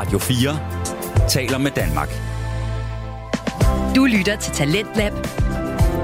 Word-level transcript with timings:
Radio 0.00 0.18
4 0.18 1.28
taler 1.28 1.58
med 1.58 1.70
Danmark. 1.70 2.08
Du 3.96 4.04
lytter 4.04 4.36
til 4.36 4.52
Talentlab. 4.52 5.12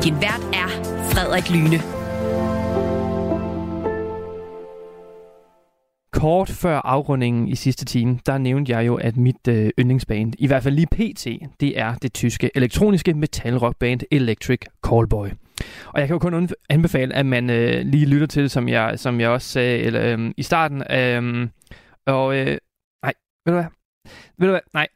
Din 0.05 0.15
vært 0.15 0.43
er 0.55 0.69
Frederik 1.11 1.51
Lyne. 1.51 1.79
Kort 6.13 6.51
før 6.51 6.79
afrundingen 6.79 7.49
i 7.49 7.55
sidste 7.55 7.85
time, 7.85 8.19
der 8.27 8.39
nævnte 8.39 8.73
jeg 8.73 8.87
jo, 8.87 8.95
at 8.95 9.17
mit 9.17 9.49
øh, 9.49 9.71
yndlingsband, 9.79 10.33
i 10.39 10.47
hvert 10.47 10.63
fald 10.63 10.75
lige 10.75 10.87
pt., 10.87 11.27
det 11.61 11.79
er 11.79 11.95
det 11.95 12.13
tyske 12.13 12.51
elektroniske 12.55 13.15
metalrockband 13.15 14.01
Electric 14.11 14.61
Callboy. 14.87 15.29
Og 15.87 16.01
jeg 16.01 16.09
kan 16.09 16.15
jo 16.15 16.19
kun 16.19 16.49
anbefale, 16.71 17.15
at 17.15 17.27
man 17.27 17.51
øh, 17.51 17.87
lige 17.87 18.07
lytter 18.07 18.27
til 18.27 18.43
det, 18.43 18.51
som 18.51 18.69
jeg, 18.69 18.99
som 18.99 19.21
jeg 19.21 19.29
også 19.29 19.49
sagde 19.49 19.79
eller, 19.79 20.19
øh, 20.19 20.31
i 20.37 20.43
starten. 20.43 20.83
Øh, 20.93 21.49
og 22.07 22.37
øh, 22.37 22.59
nej, 23.03 23.13
ved 23.47 23.53
du 23.53 23.61
hvad? 23.61 23.67
Ved 24.39 24.49
du 24.49 24.53
hvad? 24.53 24.61
Nej, 24.75 24.87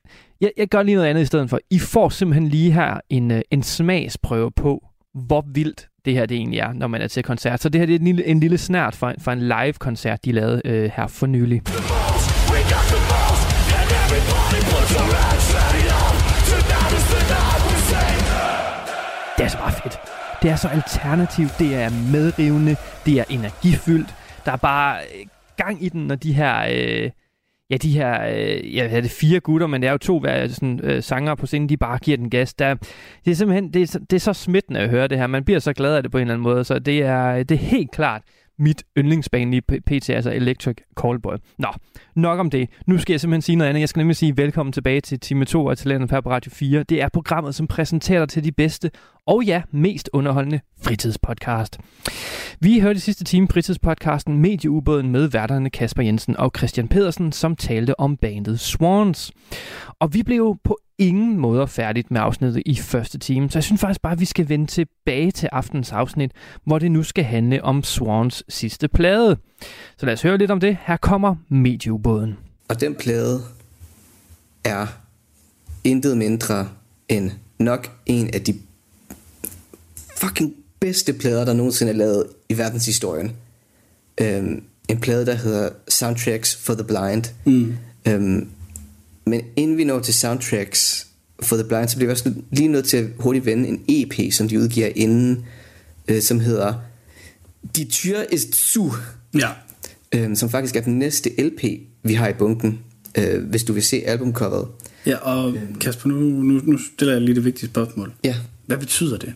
jeg, 0.41 0.53
jeg 0.57 0.69
gør 0.69 0.83
lige 0.83 0.95
noget 0.95 1.09
andet 1.09 1.23
i 1.23 1.27
stedet 1.27 1.51
for. 1.51 1.59
I 1.71 1.79
får 1.79 2.09
simpelthen 2.09 2.49
lige 2.49 2.73
her 2.73 3.01
en, 3.11 3.31
øh, 3.31 3.43
en 3.51 3.63
smagsprøve 3.63 4.51
på, 4.51 4.87
hvor 5.15 5.45
vildt 5.47 5.89
det 6.05 6.15
her 6.15 6.27
det 6.27 6.37
egentlig 6.37 6.59
er, 6.59 6.73
når 6.73 6.87
man 6.87 7.03
er 7.03 7.09
til 7.09 7.23
koncert. 7.23 7.63
Så 7.63 7.69
det 7.69 7.81
her 7.81 7.87
det 7.87 7.95
er 7.95 7.99
en 7.99 8.05
lille, 8.05 8.27
en 8.27 8.41
lille 8.41 8.59
snært 8.59 8.95
for, 8.95 9.15
for 9.19 9.33
en 9.33 9.41
live-koncert, 9.41 10.25
de 10.25 10.33
lavede 10.33 10.63
øh, 10.65 10.91
her 10.97 11.07
for 11.07 11.27
nylig. 11.27 11.63
Det 19.37 19.45
er 19.45 19.49
så 19.49 19.59
bare 19.59 19.73
fedt. 19.73 19.99
Det 20.43 20.51
er 20.51 20.57
så 20.57 20.69
alternativt, 20.69 21.59
det 21.59 21.75
er 21.75 21.91
medrivende, 22.13 22.77
det 23.07 23.21
er 23.21 23.25
energifyldt. 23.31 24.15
Der 24.45 24.53
er 24.53 24.57
bare 24.57 24.97
øh, 24.97 25.27
gang 25.57 25.85
i 25.85 25.89
den, 25.89 26.07
når 26.07 26.15
de 26.15 26.33
her... 26.33 26.67
Øh, 26.71 27.11
ja, 27.71 27.77
de 27.77 27.93
her, 27.93 28.23
øh, 28.23 28.77
ja, 28.77 28.89
det 28.89 29.05
er 29.05 29.09
fire 29.09 29.41
gutter, 29.41 29.67
men 29.67 29.83
det 29.83 29.89
er 29.89 29.93
jo 29.93 29.99
to 29.99 30.21
hver, 30.21 30.49
sådan, 30.49 30.81
øh, 30.83 31.03
sanger 31.03 31.35
på 31.35 31.47
scenen, 31.47 31.69
de 31.69 31.77
bare 31.77 31.99
giver 31.99 32.17
den 32.17 32.31
gas. 32.31 32.55
Der, 32.55 32.75
det 33.25 33.31
er 33.31 33.35
simpelthen, 33.35 33.75
det 33.75 33.95
er, 33.95 33.99
det 33.99 34.17
er 34.17 34.21
så 34.21 34.33
smittende 34.33 34.81
at 34.81 34.91
høre 34.91 35.09
det 35.09 35.19
her. 35.19 35.27
Man 35.27 35.45
bliver 35.45 35.61
så 35.61 35.73
glad 35.73 35.97
af 35.97 36.03
det 36.03 36.13
på 36.13 36.19
en 36.19 36.23
eller 36.23 36.35
anden 36.35 36.43
måde, 36.43 36.65
så 36.65 36.79
det 36.79 37.03
er, 37.03 37.43
det 37.43 37.55
er 37.55 37.59
helt 37.59 37.91
klart 37.91 38.23
mit 38.61 38.83
yndlingsbane 38.99 39.57
i 39.57 39.61
PT, 39.61 40.11
altså 40.11 40.31
Electric 40.31 40.77
Callboy. 41.01 41.35
Nå, 41.59 41.69
nok 42.17 42.39
om 42.39 42.51
det. 42.51 42.69
Nu 42.87 42.99
skal 42.99 43.13
jeg 43.13 43.21
simpelthen 43.21 43.43
sige 43.43 43.57
noget 43.57 43.69
andet. 43.69 43.81
Jeg 43.81 43.89
skal 43.89 44.01
nemlig 44.01 44.17
sige 44.17 44.37
velkommen 44.37 44.73
tilbage 44.73 45.01
til 45.01 45.21
time 45.21 45.45
2 45.45 45.69
af 45.69 45.77
Talentet 45.77 46.25
på 46.25 46.31
Radio 46.31 46.51
4. 46.51 46.83
Det 46.83 47.03
er 47.03 47.09
programmet, 47.09 47.55
som 47.55 47.67
præsenterer 47.67 48.19
dig 48.19 48.29
til 48.29 48.45
de 48.45 48.53
bedste 48.53 48.91
og 49.27 49.45
ja, 49.45 49.63
mest 49.71 50.11
underholdende 50.13 50.61
fritidspodcast. 50.83 51.79
Vi 52.61 52.81
hørte 52.81 52.97
i 52.97 53.01
sidste 53.01 53.25
time 53.25 53.49
fritidspodcasten 53.49 54.39
Medieubåden 54.39 55.11
med 55.11 55.29
værterne 55.29 55.71
Kasper 55.71 56.03
Jensen 56.03 56.37
og 56.37 56.51
Christian 56.57 56.89
Pedersen, 56.89 57.33
som 57.33 57.57
talte 57.57 58.01
om 58.01 58.17
bandet 58.17 58.61
Swans. 58.61 59.33
Og 59.99 60.15
vi 60.15 60.23
blev 60.23 60.59
på 60.65 60.79
ingen 61.01 61.37
måder 61.37 61.67
færdigt 61.67 62.11
med 62.11 62.21
afsnittet 62.21 62.63
i 62.67 62.77
første 62.77 63.19
time, 63.19 63.51
så 63.51 63.59
jeg 63.59 63.65
synes 63.65 63.81
faktisk 63.81 64.03
bare, 64.03 64.13
at 64.13 64.21
vi 64.21 64.25
skal 64.25 64.49
vende 64.49 64.67
tilbage 64.67 65.31
til 65.31 65.49
aftens 65.53 65.93
afsnit, 65.93 66.33
hvor 66.65 66.79
det 66.79 66.91
nu 66.91 67.03
skal 67.03 67.25
handle 67.25 67.65
om 67.65 67.83
Swans 67.83 68.45
sidste 68.49 68.89
plade. 68.89 69.37
Så 69.99 70.07
lad 70.07 70.13
os 70.13 70.23
høre 70.23 70.39
lidt 70.39 70.51
om 70.51 70.61
det. 70.61 70.77
Her 70.87 70.97
kommer 70.97 71.37
Medieubåden. 71.49 72.37
Og 72.69 72.81
den 72.81 72.95
plade 72.95 73.41
er 74.65 74.87
intet 75.85 76.17
mindre 76.17 76.69
end 77.09 77.31
nok 77.59 77.91
en 78.07 78.31
af 78.35 78.43
de 78.43 78.55
fucking 80.17 80.55
bedste 80.81 81.13
plader, 81.13 81.45
der 81.45 81.53
nogensinde 81.53 81.93
er 81.93 81.97
lavet 81.97 82.27
i 82.49 82.59
verdenshistorien. 82.59 83.37
Øhm, 84.21 84.63
en 84.89 85.01
plade, 85.01 85.27
der 85.27 85.35
hedder 85.35 85.69
Soundtracks 85.89 86.57
for 86.57 86.75
the 86.75 86.85
Blind. 86.85 87.25
Mm. 87.45 87.77
Øhm, 88.09 88.49
men 89.31 89.43
inden 89.57 89.77
vi 89.77 89.85
når 89.85 90.01
til 90.01 90.15
soundtracks 90.15 91.07
for 91.43 91.57
The 91.57 91.65
Blind, 91.69 91.89
så 91.89 91.97
bliver 91.97 92.09
vi 92.09 92.13
også 92.13 92.35
lige 92.51 92.69
nødt 92.69 92.89
til 92.89 92.97
at 92.97 93.07
hurtigt 93.19 93.47
vende 93.47 93.69
en 93.69 93.83
EP, 93.89 94.33
som 94.33 94.49
de 94.49 94.59
udgiver 94.59 94.89
inden, 94.97 95.45
øh, 96.09 96.23
som 96.23 96.41
hedder 96.41 96.75
Die 97.77 97.85
Tür 97.85 98.23
ist 98.33 98.55
zu. 98.55 98.93
Ja. 99.35 99.49
Øh, 100.15 100.37
som 100.37 100.51
faktisk 100.51 100.77
er 100.77 100.81
den 100.81 100.99
næste 100.99 101.31
LP, 101.43 101.65
vi 102.03 102.15
har 102.15 102.29
i 102.29 102.33
bunken, 102.33 102.81
øh, 103.19 103.45
hvis 103.45 103.65
du 103.65 103.73
vil 103.73 103.83
se 103.83 104.03
albumcoveret. 104.07 104.69
Ja, 105.07 105.17
og 105.17 105.55
Kasper, 105.81 106.09
nu, 106.09 106.21
nu, 106.21 106.61
nu 106.65 106.79
stiller 106.95 107.15
jeg 107.15 107.23
lige 107.23 107.35
det 107.35 107.45
vigtige 107.45 107.71
spørgsmål. 107.71 108.13
Ja. 108.25 108.37
Hvad 108.67 108.79
betyder 108.79 109.19
det? 109.19 109.35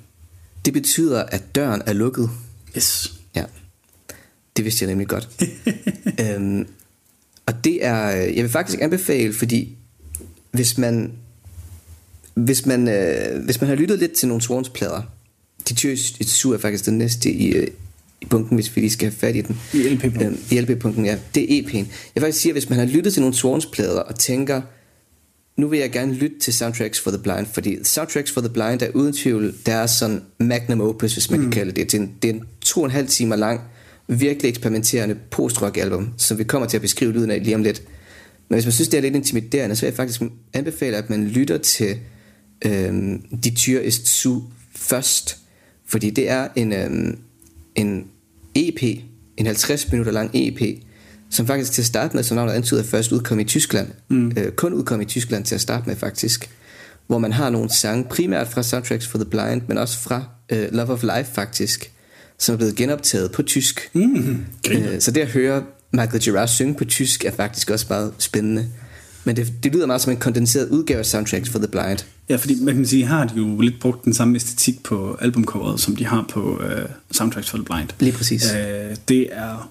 Det 0.64 0.72
betyder, 0.72 1.22
at 1.22 1.54
døren 1.54 1.82
er 1.86 1.92
lukket. 1.92 2.30
Yes. 2.76 3.14
Ja. 3.36 3.44
Det 4.56 4.64
vidste 4.64 4.84
jeg 4.84 4.88
nemlig 4.88 5.08
godt. 5.08 5.28
øhm, 6.22 6.66
og 7.46 7.64
det 7.64 7.84
er, 7.84 8.06
jeg 8.08 8.42
vil 8.42 8.48
faktisk 8.48 8.80
anbefale, 8.80 9.32
fordi 9.32 9.76
hvis 10.54 10.78
man, 10.78 11.12
hvis 12.34 12.66
man, 12.66 12.88
øh, 12.88 13.44
hvis 13.44 13.60
man 13.60 13.68
har 13.68 13.76
lyttet 13.76 13.98
lidt 13.98 14.12
til 14.12 14.28
nogle 14.28 14.42
Swans-plader, 14.42 15.02
de 15.68 15.74
Tyrus 15.74 16.12
Sur 16.26 16.54
er 16.54 16.58
faktisk 16.58 16.86
den 16.86 16.98
næste 16.98 17.30
i, 17.30 17.52
øh, 17.52 17.66
i 18.20 18.26
bunken, 18.26 18.54
hvis 18.54 18.76
vi 18.76 18.80
lige 18.80 18.90
skal 18.90 19.08
have 19.08 19.18
fat 19.18 19.36
i 19.36 19.40
den. 19.40 19.60
I 19.72 19.78
LP-punkten. 19.78 20.26
Øhm, 20.26 20.38
I 20.50 20.60
LP-punkten, 20.60 21.04
ja. 21.04 21.18
Det 21.34 21.42
er 21.42 21.62
EP'en. 21.62 21.76
Jeg 21.76 21.86
vil 22.14 22.20
faktisk 22.20 22.40
sige, 22.40 22.50
at 22.50 22.54
hvis 22.54 22.70
man 22.70 22.78
har 22.78 22.86
lyttet 22.86 23.12
til 23.12 23.22
nogle 23.22 23.34
Swans-plader 23.34 24.00
og 24.00 24.18
tænker, 24.18 24.62
nu 25.56 25.68
vil 25.68 25.78
jeg 25.78 25.92
gerne 25.92 26.14
lytte 26.14 26.38
til 26.38 26.54
Soundtracks 26.54 27.00
for 27.00 27.10
the 27.10 27.22
Blind, 27.22 27.46
fordi 27.52 27.84
Soundtracks 27.84 28.32
for 28.32 28.40
the 28.40 28.50
Blind 28.50 28.82
er 28.82 28.88
uden 28.94 29.12
tvivl, 29.12 29.54
der 29.66 29.74
er 29.74 29.86
sådan 29.86 30.22
magnum 30.38 30.80
opus, 30.80 31.12
hvis 31.12 31.30
man 31.30 31.40
mm. 31.40 31.44
kan 31.44 31.52
kalde 31.52 31.72
det. 31.72 31.92
Det 31.92 31.98
er, 31.98 32.02
en, 32.02 32.12
det 32.22 32.30
er 32.30 32.34
en 32.34 32.42
to 32.60 32.80
og 32.80 32.84
en 32.84 32.92
halv 32.92 33.08
timer 33.08 33.36
lang, 33.36 33.60
virkelig 34.08 34.48
eksperimenterende 34.48 35.16
post-rock 35.30 35.76
album, 35.76 36.08
som 36.16 36.38
vi 36.38 36.44
kommer 36.44 36.68
til 36.68 36.76
at 36.76 36.80
beskrive 36.80 37.12
lyden 37.12 37.30
af 37.30 37.44
lige 37.44 37.54
om 37.54 37.62
lidt. 37.62 37.82
Men 38.48 38.56
hvis 38.56 38.64
man 38.64 38.72
synes, 38.72 38.88
det 38.88 38.98
er 38.98 39.02
lidt 39.02 39.16
intimiderende, 39.16 39.76
så 39.76 39.82
vil 39.82 39.86
jeg 39.86 39.96
faktisk 39.96 40.22
anbefale, 40.52 40.96
at 40.96 41.10
man 41.10 41.26
lytter 41.26 41.58
til 41.58 41.98
øhm, 42.64 43.22
De 43.44 43.54
Tyr 43.54 43.80
ist 43.80 44.06
zu 44.06 44.42
først, 44.74 45.38
fordi 45.86 46.10
det 46.10 46.30
er 46.30 46.48
en, 46.56 46.72
øhm, 46.72 47.18
en 47.74 48.06
EP, 48.54 49.00
en 49.36 49.46
50 49.46 49.92
minutter 49.92 50.12
lang 50.12 50.30
EP, 50.34 50.82
som 51.30 51.46
faktisk 51.46 51.72
til 51.72 51.82
at 51.82 51.86
starte 51.86 52.16
med, 52.16 52.24
som 52.24 52.34
navnet 52.34 52.52
antyder, 52.52 52.82
først 52.82 53.12
udkom 53.12 53.40
i 53.40 53.44
Tyskland. 53.44 53.88
Mm. 54.08 54.32
Øh, 54.36 54.52
kun 54.52 54.72
udkom 54.72 55.00
i 55.00 55.04
Tyskland 55.04 55.44
til 55.44 55.54
at 55.54 55.60
starte 55.60 55.88
med 55.88 55.96
faktisk. 55.96 56.50
Hvor 57.06 57.18
man 57.18 57.32
har 57.32 57.50
nogle 57.50 57.70
sange, 57.70 58.04
primært 58.04 58.48
fra 58.48 58.62
Soundtracks 58.62 59.06
for 59.06 59.18
the 59.18 59.24
Blind, 59.24 59.62
men 59.68 59.78
også 59.78 59.98
fra 59.98 60.24
øh, 60.52 60.72
Love 60.72 60.88
of 60.88 61.02
Life 61.02 61.32
faktisk, 61.32 61.90
som 62.38 62.52
er 62.52 62.56
blevet 62.56 62.76
genoptaget 62.76 63.32
på 63.32 63.42
tysk. 63.42 63.90
Mm, 63.92 64.44
øh, 64.70 65.00
så 65.00 65.10
det 65.10 65.20
at 65.20 65.28
høre 65.28 65.62
Michael 65.94 66.22
Gerard 66.24 66.48
synge 66.48 66.74
på 66.74 66.84
tysk 66.84 67.24
er 67.24 67.30
faktisk 67.30 67.70
også 67.70 67.86
meget 67.88 68.12
spændende. 68.18 68.66
Men 69.24 69.36
det, 69.36 69.52
det 69.62 69.72
lyder 69.72 69.86
meget 69.86 70.02
som 70.02 70.12
en 70.12 70.18
kondenseret 70.18 70.68
udgave 70.68 70.98
af 70.98 71.06
Soundtracks 71.06 71.48
for 71.48 71.58
the 71.58 71.68
Blind. 71.68 71.98
Ja, 72.28 72.36
fordi 72.36 72.54
man 72.60 72.74
kan 72.74 72.86
sige, 72.86 73.06
har 73.06 73.24
de 73.24 73.34
jo 73.36 73.60
lidt 73.60 73.80
brugt 73.80 74.04
den 74.04 74.14
samme 74.14 74.36
æstetik 74.36 74.82
på 74.82 75.18
albumcoveret, 75.20 75.80
som 75.80 75.96
de 75.96 76.06
har 76.06 76.26
på 76.30 76.56
uh, 76.56 76.90
Soundtracks 77.10 77.50
for 77.50 77.58
the 77.58 77.64
Blind. 77.64 77.88
Lige 78.00 78.12
præcis. 78.12 78.44
Uh, 78.44 78.96
det 79.08 79.28
er 79.32 79.70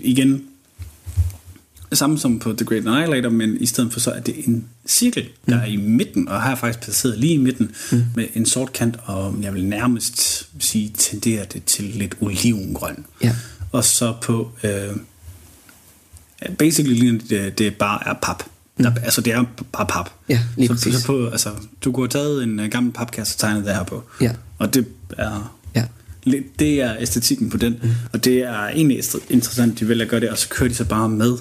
igen 0.00 0.42
samme 1.92 2.18
som 2.18 2.38
på 2.38 2.52
The 2.52 2.66
Great 2.66 2.86
Annihilator, 2.86 3.30
men 3.30 3.56
i 3.60 3.66
stedet 3.66 3.92
for 3.92 4.00
så 4.00 4.10
er 4.10 4.20
det 4.20 4.48
en 4.48 4.64
cirkel, 4.86 5.28
der 5.46 5.54
mm. 5.54 5.60
er 5.60 5.64
i 5.64 5.76
midten, 5.76 6.28
og 6.28 6.42
her 6.42 6.50
er 6.50 6.54
faktisk 6.54 6.80
placeret 6.80 7.18
lige 7.18 7.34
i 7.34 7.36
midten 7.36 7.70
mm. 7.92 8.04
med 8.16 8.26
en 8.34 8.46
sort 8.46 8.72
kant, 8.72 8.96
og 9.04 9.34
jeg 9.42 9.54
vil 9.54 9.64
nærmest 9.64 10.48
sige, 10.58 10.92
tenderer 10.98 11.44
det 11.44 11.64
til 11.64 11.84
lidt 11.84 12.16
olivengrøn. 12.20 13.04
Ja. 13.22 13.36
Og 13.72 13.84
så 13.84 14.14
på, 14.22 14.50
uh, 14.64 14.96
basically 16.58 17.20
det, 17.30 17.58
det 17.58 17.76
bare 17.76 18.08
er 18.08 18.14
pap. 18.22 18.42
Mm. 18.78 18.86
Altså 18.86 19.20
det 19.20 19.32
er 19.32 19.44
bare 19.72 19.86
pap. 19.86 20.10
Ja, 20.28 20.40
lige 20.56 20.68
så, 20.68 20.74
præcis. 20.74 20.94
Så 20.94 21.06
på, 21.06 21.28
altså, 21.28 21.50
du 21.84 21.92
kunne 21.92 22.04
have 22.04 22.24
taget 22.24 22.42
en 22.42 22.60
uh, 22.60 22.66
gammel 22.66 22.92
papkasse 22.92 23.34
og 23.34 23.38
tegnet 23.38 23.64
det 23.64 23.74
her 23.74 23.82
på. 23.82 24.02
Ja. 24.20 24.32
Og 24.58 24.74
det 24.74 24.86
er 25.18 25.56
Ja. 25.74 25.84
det 26.58 26.80
er 26.80 26.96
æstetikken 27.00 27.50
på 27.50 27.56
den. 27.56 27.78
Mm. 27.82 27.90
Og 28.12 28.24
det 28.24 28.38
er 28.38 28.68
egentlig 28.68 29.02
interessant, 29.30 29.80
de 29.80 29.88
vælger 29.88 30.04
at 30.04 30.10
gøre 30.10 30.20
det, 30.20 30.30
og 30.30 30.38
så 30.38 30.48
kører 30.48 30.68
de 30.68 30.74
så 30.74 30.84
bare 30.84 31.08
med 31.08 31.36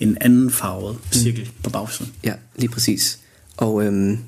en 0.00 0.16
anden 0.20 0.50
farvet 0.50 0.98
cirkel 1.12 1.42
mm. 1.42 1.62
på 1.62 1.70
bagsiden. 1.70 2.12
Ja, 2.24 2.32
lige 2.56 2.68
præcis. 2.68 3.18
Og, 3.56 3.84
øhm, 3.84 4.18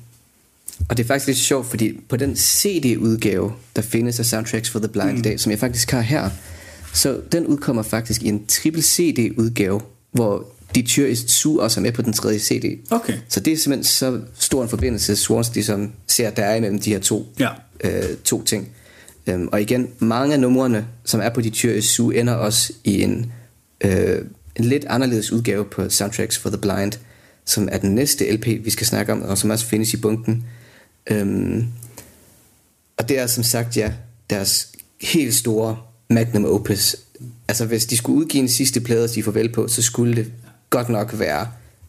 og 0.89 0.97
det 0.97 1.03
er 1.03 1.07
faktisk 1.07 1.27
lidt 1.27 1.37
sjovt, 1.37 1.67
fordi 1.69 1.99
på 2.09 2.17
den 2.17 2.35
CD-udgave, 2.35 3.51
der 3.75 3.81
findes 3.81 4.19
af 4.19 4.25
Soundtracks 4.25 4.69
for 4.69 4.79
the 4.79 4.87
Blind 4.87 5.11
mm. 5.11 5.17
i 5.17 5.21
dag, 5.21 5.39
som 5.39 5.51
jeg 5.51 5.59
faktisk 5.59 5.91
har 5.91 6.01
her, 6.01 6.29
så 6.93 7.21
den 7.31 7.45
udkommer 7.45 7.83
faktisk 7.83 8.23
i 8.23 8.27
en 8.27 8.45
triple 8.45 8.81
CD-udgave, 8.81 9.81
hvor 10.11 10.45
De 10.75 10.81
Tyr 10.81 11.05
ist 11.07 11.29
Su 11.29 11.59
også 11.59 11.79
er 11.79 11.81
med 11.81 11.91
på 11.91 12.01
den 12.01 12.13
tredje 12.13 12.39
CD. 12.39 12.91
Okay. 12.91 13.13
Så 13.29 13.39
det 13.39 13.53
er 13.53 13.57
simpelthen 13.57 13.83
så 13.83 14.21
stor 14.39 14.63
en 14.63 14.69
forbindelse, 14.69 15.15
Swans 15.15 15.53
ligesom 15.53 15.91
ser, 16.07 16.29
der 16.29 16.43
er 16.43 16.55
imellem 16.55 16.79
de 16.81 16.89
her 16.91 16.99
to, 16.99 17.27
Ja. 17.39 17.49
øh, 17.83 18.17
to 18.23 18.43
ting. 18.43 18.69
Øhm, 19.27 19.47
og 19.47 19.61
igen, 19.61 19.87
mange 19.99 20.33
af 20.33 20.39
numrene, 20.39 20.87
som 21.05 21.19
er 21.21 21.29
på 21.29 21.41
De 21.41 21.49
Tyr 21.49 21.73
ist 21.73 21.87
Su, 21.93 22.09
ender 22.09 22.33
også 22.33 22.73
i 22.83 23.01
en, 23.01 23.31
øh, 23.81 24.21
en 24.55 24.65
lidt 24.65 24.85
anderledes 24.85 25.31
udgave 25.31 25.65
på 25.65 25.89
Soundtracks 25.89 26.37
for 26.37 26.49
the 26.49 26.57
Blind, 26.57 26.91
som 27.45 27.69
er 27.71 27.77
den 27.77 27.95
næste 27.95 28.31
LP, 28.31 28.45
vi 28.45 28.69
skal 28.69 28.87
snakke 28.87 29.11
om, 29.11 29.21
og 29.21 29.37
som 29.37 29.49
også 29.49 29.65
findes 29.65 29.93
i 29.93 29.97
bunken. 29.97 30.43
Øhm, 31.11 31.67
og 32.97 33.09
det 33.09 33.19
er 33.19 33.27
som 33.27 33.43
sagt, 33.43 33.77
ja, 33.77 33.91
deres 34.29 34.71
helt 35.01 35.35
store 35.35 35.77
magnum 36.09 36.45
opus. 36.45 36.95
Altså 37.47 37.65
hvis 37.65 37.85
de 37.85 37.97
skulle 37.97 38.19
udgive 38.19 38.41
en 38.41 38.49
sidste 38.49 38.81
plade 38.81 39.03
og 39.03 39.09
sige 39.09 39.23
farvel 39.23 39.49
på, 39.49 39.67
så 39.67 39.81
skulle 39.81 40.15
det 40.15 40.31
godt 40.69 40.89
nok 40.89 41.19
være 41.19 41.47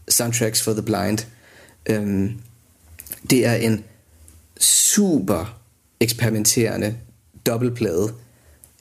Soundtracks 0.08 0.62
for 0.62 0.72
the 0.72 0.82
Blind. 0.82 1.18
Øhm, 1.86 2.32
det 3.30 3.46
er 3.46 3.54
en 3.54 3.84
super 4.60 5.60
eksperimenterende 6.00 6.96
dobbeltplade, 7.46 8.12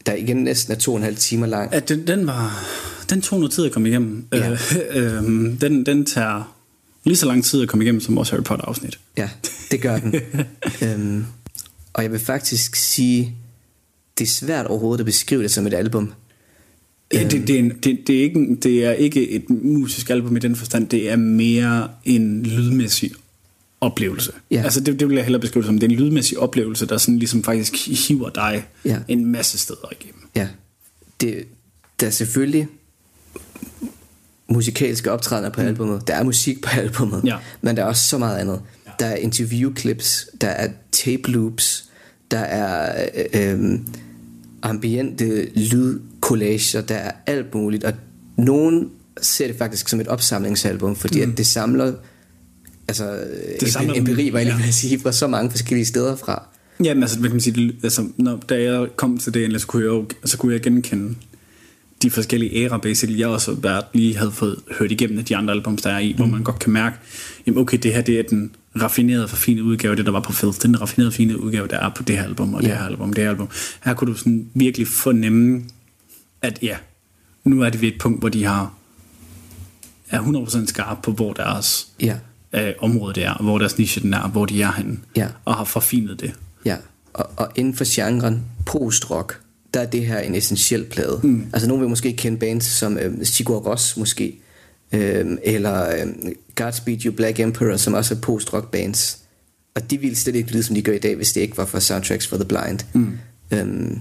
der 0.06 0.14
igen 0.14 0.38
næsten 0.38 0.74
er 0.74 0.78
to 0.78 0.92
og 0.92 0.98
en 0.98 1.04
halv 1.04 1.18
timer 1.18 1.48
lang. 1.48 1.74
At 1.74 1.90
den, 1.90 2.08
den 2.08 2.28
var... 2.28 2.66
Den 3.10 3.22
tog 3.22 3.40
noget 3.40 3.54
tid 3.54 3.66
at 3.66 3.72
komme 3.72 3.90
igennem. 3.90 4.28
Ja. 4.34 4.52
Øh, 4.52 4.60
øh, 4.98 5.24
den, 5.62 5.86
den 5.86 6.06
tager 6.06 6.56
lige 7.04 7.18
så 7.18 7.26
lang 7.26 7.44
tid 7.44 7.62
at 7.62 7.70
komme 7.70 7.86
igennem 7.86 8.02
som 8.02 8.16
vores 8.16 8.30
Harry 8.30 8.44
Potter 8.44 8.66
afsnit. 8.66 9.00
Ja, 9.18 9.30
det 9.72 9.82
gør 9.82 10.00
den. 10.00 10.16
øhm, 10.84 11.26
og 11.94 12.04
jeg 12.04 12.12
vil 12.12 12.20
faktisk 12.20 12.76
sige, 12.76 13.36
det 14.20 14.26
er 14.26 14.30
svært 14.30 14.66
overhovedet 14.66 15.00
at 15.00 15.06
beskrive 15.06 15.44
det 15.44 15.52
som 15.52 15.68
et 15.68 15.74
album. 15.74 16.14
Ja, 17.14 17.24
det, 17.24 17.48
det, 17.48 17.56
er 17.56 17.60
en, 17.60 17.70
det, 17.70 18.00
det, 18.08 18.20
er 18.20 18.24
ikke, 18.24 18.36
en- 18.40 18.56
det 18.56 18.86
er 18.86 18.92
ikke 18.92 19.30
et 19.30 19.50
musisk 19.50 20.10
album 20.10 20.36
i 20.38 20.40
den 20.40 20.56
forstand, 20.56 20.88
det 20.88 21.10
er 21.12 21.16
mere 21.16 21.88
en 22.06 22.44
lydmæssig 22.44 23.12
oplevelse. 23.82 24.32
Ja. 24.52 24.62
Altså 24.64 24.80
det, 24.82 25.00
det 25.00 25.10
vil 25.10 25.16
jeg 25.16 25.24
hellere 25.26 25.42
beskrive 25.42 25.66
som, 25.66 25.80
det 25.80 25.92
er 25.92 25.92
en 25.98 26.00
lydmæssig 26.04 26.38
oplevelse, 26.40 26.86
der 26.86 26.98
sådan 26.98 27.20
ligesom 27.20 27.44
faktisk 27.44 28.08
hiver 28.08 28.30
dig 28.30 28.66
Ja. 28.86 28.98
en 29.08 29.26
masse 29.26 29.58
steder 29.58 29.90
igennem. 30.02 30.22
Ja, 30.36 30.48
det, 31.22 31.44
der 32.00 32.08
er 32.08 32.12
selvfølgelig 32.12 32.68
musikalske 34.50 35.12
optrædener 35.12 35.50
på 35.50 35.62
mm. 35.62 35.68
albumet. 35.68 36.08
Der 36.08 36.14
er 36.16 36.24
musik 36.24 36.62
på 36.62 36.70
albumet. 36.80 37.22
Ja. 37.26 37.38
Men 37.62 37.78
der 37.78 37.84
er 37.84 37.88
også 37.88 38.08
så 38.08 38.18
meget 38.18 38.38
andet. 38.38 38.62
Ja. 38.86 38.92
Der 39.00 39.06
er 39.06 39.16
interviewclips, 39.16 40.28
der 40.42 40.48
er 40.48 40.70
tape 40.92 41.32
loops, 41.32 41.90
der 42.32 42.40
er 42.40 43.06
øh, 43.34 43.54
øh, 43.64 43.80
ambiente 44.62 45.50
lydcollager, 45.56 46.82
der 46.82 46.96
er 46.96 47.12
alt 47.26 47.56
muligt. 47.56 47.84
Og 47.84 47.94
nogen 48.38 48.90
ser 49.22 49.48
det 49.48 49.56
faktisk 49.56 49.90
som 49.90 50.00
et 50.00 50.08
opsamlingsalbum, 50.08 50.96
fordi 50.96 51.26
mm. 51.26 51.32
at 51.32 51.38
det 51.38 51.48
samler 51.48 51.94
altså 52.88 53.24
det 53.60 53.74
samler 53.74 53.94
empiri, 53.96 54.34
var 54.34 54.40
jeg 54.40 54.56
ja. 54.66 54.72
sige, 54.72 55.00
fra 55.00 55.12
så 55.12 55.28
mange 55.28 55.52
forskellige 55.52 55.86
steder 55.86 56.16
fra. 56.16 56.48
Ja, 56.84 56.94
men 56.94 57.04
altså, 57.04 57.20
hvad 57.20 57.30
kan 57.30 57.36
man 57.36 57.42
sige, 57.42 57.68
det, 57.68 57.76
altså, 57.84 58.08
når, 58.18 58.38
da 58.50 58.62
jeg 58.62 58.88
kom 58.96 59.18
til 59.18 59.34
det, 59.34 59.62
så 59.62 59.68
kunne 59.68 59.84
jeg, 59.84 59.90
jo, 59.90 60.06
så 60.26 60.38
kunne 60.38 60.54
jeg 60.54 60.62
genkende 60.62 61.16
de 62.02 62.12
forskellige 62.12 62.64
æra, 62.66 62.78
basically. 62.78 63.20
Jeg 63.20 63.28
også 63.28 63.54
været, 63.54 63.84
lige 63.94 64.18
havde 64.18 64.32
fået 64.32 64.60
hørt 64.80 64.92
igennem 64.92 65.20
af 65.20 65.26
de 65.26 65.36
andre 65.36 65.54
albums, 65.54 65.82
der 65.82 65.90
er 65.90 66.00
i, 66.00 66.12
mm. 66.12 66.18
hvor 66.18 66.26
man 66.26 66.44
godt 66.44 66.60
kan 66.60 66.72
mærke, 66.74 66.96
jamen 67.48 67.62
okay, 67.62 67.78
det 67.78 67.94
her 67.94 68.02
det 68.02 68.20
er 68.20 68.24
den 68.30 68.52
raffinerede, 68.82 69.28
forfinede 69.28 69.64
udgave, 69.64 69.96
det 69.96 70.06
der 70.06 70.12
var 70.12 70.20
på 70.20 70.34
Filth, 70.34 70.62
den 70.62 70.82
raffinerede, 70.82 71.12
fine 71.12 71.40
udgave, 71.40 71.68
der 71.68 71.78
er 71.80 71.90
på 71.90 72.04
det 72.04 72.18
her 72.18 72.24
album, 72.24 72.54
og 72.54 72.62
det 72.62 72.70
her 72.70 72.86
album, 72.86 73.14
det 73.14 73.24
her 73.24 73.30
album. 73.30 73.50
Her 73.84 73.94
kunne 73.94 74.12
du 74.14 74.18
sådan 74.18 74.50
virkelig 74.54 74.88
fornemme, 74.88 75.64
at 76.42 76.60
ja, 76.62 76.78
nu 77.44 77.62
er 77.62 77.70
det 77.70 77.82
ved 77.82 77.88
et 77.88 77.98
punkt, 78.00 78.20
hvor 78.20 78.30
de 78.30 78.44
har 78.44 78.74
er 80.10 80.22
100% 80.22 80.66
skarpe 80.66 81.02
på, 81.02 81.12
hvor 81.12 81.34
deres 81.34 81.88
Ja. 82.02 82.18
øh, 82.54 82.74
område 82.80 83.14
det 83.14 83.24
er, 83.26 83.34
hvor 83.44 83.58
deres 83.58 83.78
niche 83.78 84.02
den 84.02 84.14
er, 84.14 84.28
hvor 84.28 84.46
de 84.46 84.62
er 84.62 84.72
henne, 84.72 84.98
Ja. 85.16 85.28
og 85.46 85.56
har 85.56 85.64
forfinet 85.64 86.20
det. 86.20 86.34
Ja, 86.66 86.76
og, 87.14 87.30
og 87.38 87.52
inden 87.56 87.76
for 87.76 87.86
genren 87.96 88.44
post-rock, 88.66 89.40
der 89.74 89.80
er 89.80 89.86
det 89.86 90.06
her 90.06 90.20
en 90.20 90.36
essentiel 90.36 90.86
plade. 90.86 91.20
Mm. 91.24 91.46
Altså 91.54 91.68
nogen 91.68 91.82
vil 91.82 91.90
måske 91.90 92.14
kende 92.14 92.38
bands 92.38 92.66
som 92.66 92.98
øh, 92.98 93.26
Sigur 93.26 93.60
Rós 93.60 94.00
måske, 94.00 94.40
øh, 94.92 95.38
eller 95.44 95.90
øh, 95.90 96.08
Godspeed 96.56 97.06
You 97.06 97.14
Black 97.14 97.40
Emperor, 97.40 97.78
som 97.78 97.94
også 97.94 98.14
er 98.14 98.20
post-rock 98.20 98.72
bands. 98.72 99.20
Og 99.76 99.92
de 99.92 99.98
ville 99.98 100.16
slet 100.16 100.36
ikke 100.36 100.52
lyde, 100.52 100.64
som 100.64 100.76
de 100.76 100.82
gør 100.82 100.94
i 100.94 100.98
dag, 100.98 101.16
hvis 101.16 101.32
det 101.32 101.42
ikke 101.42 101.58
var 101.58 101.66
for 101.66 101.80
Soundtracks 101.80 102.28
for 102.28 102.38
the 102.38 102.46
Blind. 102.46 102.80
Mm. 102.94 103.18
Øhm, 103.52 104.00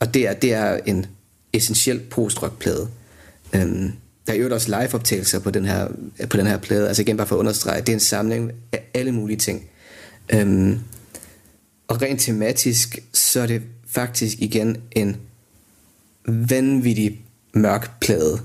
og 0.00 0.14
det 0.14 0.28
er, 0.28 0.32
det 0.32 0.52
er 0.52 0.78
en 0.86 1.06
essentiel 1.52 2.00
post-rock 2.00 2.58
plade. 2.58 2.88
Øhm, 3.54 3.92
der 4.26 4.32
er 4.32 4.36
jo 4.36 4.54
også 4.54 4.80
live-optagelser 4.80 5.38
på 5.38 5.50
den, 5.50 5.64
her, 5.64 5.88
på 6.30 6.36
den 6.36 6.46
her 6.46 6.58
plade. 6.58 6.88
Altså 6.88 7.02
igen 7.02 7.16
bare 7.16 7.26
for 7.26 7.36
at 7.36 7.40
understrege, 7.40 7.80
det 7.80 7.88
er 7.88 7.92
en 7.94 8.00
samling 8.00 8.52
af 8.72 8.82
alle 8.94 9.12
mulige 9.12 9.36
ting. 9.36 9.64
Øhm, 10.34 10.78
og 11.88 12.02
rent 12.02 12.20
tematisk, 12.20 12.98
så 13.12 13.40
er 13.40 13.46
det 13.46 13.62
faktisk 13.88 14.38
igen 14.40 14.76
en 14.92 15.16
vanvittig 16.26 17.24
mørk 17.54 18.00
plade. 18.00 18.40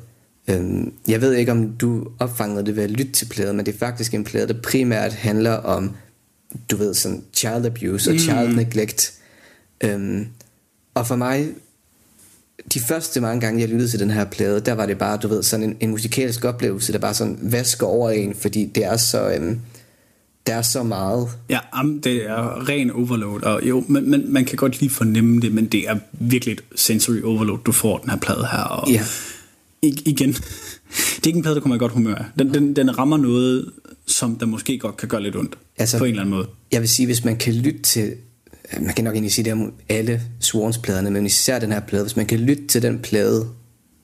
Øhm, 0.48 0.94
jeg 1.08 1.22
ved 1.22 1.34
ikke, 1.34 1.52
om 1.52 1.74
du 1.74 2.08
opfangede 2.20 2.66
det 2.66 2.76
ved 2.76 2.84
at 2.84 2.92
lytte 2.92 3.12
til 3.12 3.26
pladen, 3.26 3.58
men 3.58 3.66
det 3.66 3.74
er 3.74 3.78
faktisk 3.78 4.14
en 4.14 4.24
plade, 4.24 4.48
der 4.48 4.62
primært 4.62 5.14
handler 5.14 5.52
om, 5.52 5.92
du 6.72 6.76
ved, 6.76 6.94
sådan 6.94 7.24
child 7.34 7.66
abuse 7.66 8.12
og 8.12 8.20
child 8.20 8.56
neglect. 8.56 9.14
Øhm, 9.84 10.28
og 10.94 11.08
for 11.08 11.16
mig, 11.16 11.50
de 12.74 12.80
første 12.80 13.22
mange 13.22 13.42
gange, 13.42 13.62
jeg 13.62 13.70
lyttede 13.70 13.90
til 13.90 14.00
den 14.00 14.12
her 14.12 14.26
plade, 14.26 14.60
der 14.60 14.74
var 14.74 14.86
det 14.86 14.98
bare, 14.98 15.18
du 15.18 15.28
ved, 15.28 15.44
sådan 15.44 15.70
en, 15.70 15.78
en 15.80 15.90
musikalsk 15.90 16.46
oplevelse, 16.46 16.94
der 16.94 17.00
bare 17.00 17.14
sådan 17.14 17.38
vasker 17.42 17.88
over 17.88 18.10
en, 18.10 18.36
fordi 18.36 18.66
det 18.66 18.86
er 18.86 18.98
så, 18.98 19.34
øhm, 19.34 19.60
der 20.48 20.54
er 20.56 20.62
så 20.62 20.84
meget 20.84 21.28
Ja, 21.50 21.60
det 22.04 22.26
er 22.30 22.70
ren 22.70 22.92
overload, 22.92 23.42
og 23.44 23.62
jo, 23.70 23.84
men, 23.88 24.10
men 24.10 24.34
man 24.34 24.46
kan 24.46 24.58
godt 24.58 24.80
lige 24.80 24.90
fornemme 24.90 25.42
det, 25.42 25.52
men 25.54 25.66
det 25.66 25.90
er 25.90 25.98
virkelig 26.12 26.52
et 26.54 26.62
sensory 26.76 27.22
overload, 27.22 27.60
du 27.66 27.72
får 27.72 27.98
den 27.98 28.10
her 28.10 28.18
plade 28.18 28.48
her. 28.52 28.58
Og 28.64 28.92
Ja. 28.92 29.02
I, 29.82 30.02
igen, 30.06 30.34
det 30.34 31.24
er 31.24 31.28
ikke 31.28 31.38
en 31.38 31.42
plade, 31.44 31.56
der 31.56 31.62
kommer 31.62 31.76
i 31.76 31.80
godt 31.80 31.92
humør 31.92 32.16
af. 32.16 32.26
Den, 32.40 32.54
den, 32.54 32.76
den 32.76 32.98
rammer 32.98 33.18
noget, 33.18 33.72
som 34.08 34.36
der 34.36 34.46
måske 34.46 34.78
godt 34.80 34.98
kan 34.98 35.10
gøre 35.10 35.24
lidt 35.24 35.36
ondt, 35.36 35.58
Altså- 35.78 35.98
på 35.98 36.04
en 36.04 36.10
eller 36.10 36.22
anden 36.22 36.36
måde. 36.36 36.48
jeg 36.72 36.82
vil 36.82 36.90
sige, 36.90 37.06
hvis 37.06 37.24
man 37.26 37.38
kan 37.38 37.54
lytte 37.54 37.82
til, 37.82 38.14
man 38.82 38.94
kan 38.94 39.04
nok 39.04 39.14
egentlig 39.14 39.32
sige 39.34 39.46
det 39.46 39.54
om 39.54 39.74
alle 39.90 40.22
Swans-pladerne, 40.40 41.12
men 41.12 41.26
især 41.26 41.60
den 41.60 41.72
her 41.72 41.80
plade, 41.80 42.04
hvis 42.04 42.16
man 42.16 42.26
kan 42.26 42.40
lytte 42.40 42.68
til 42.68 42.82
den 42.82 43.00
plade 43.00 43.48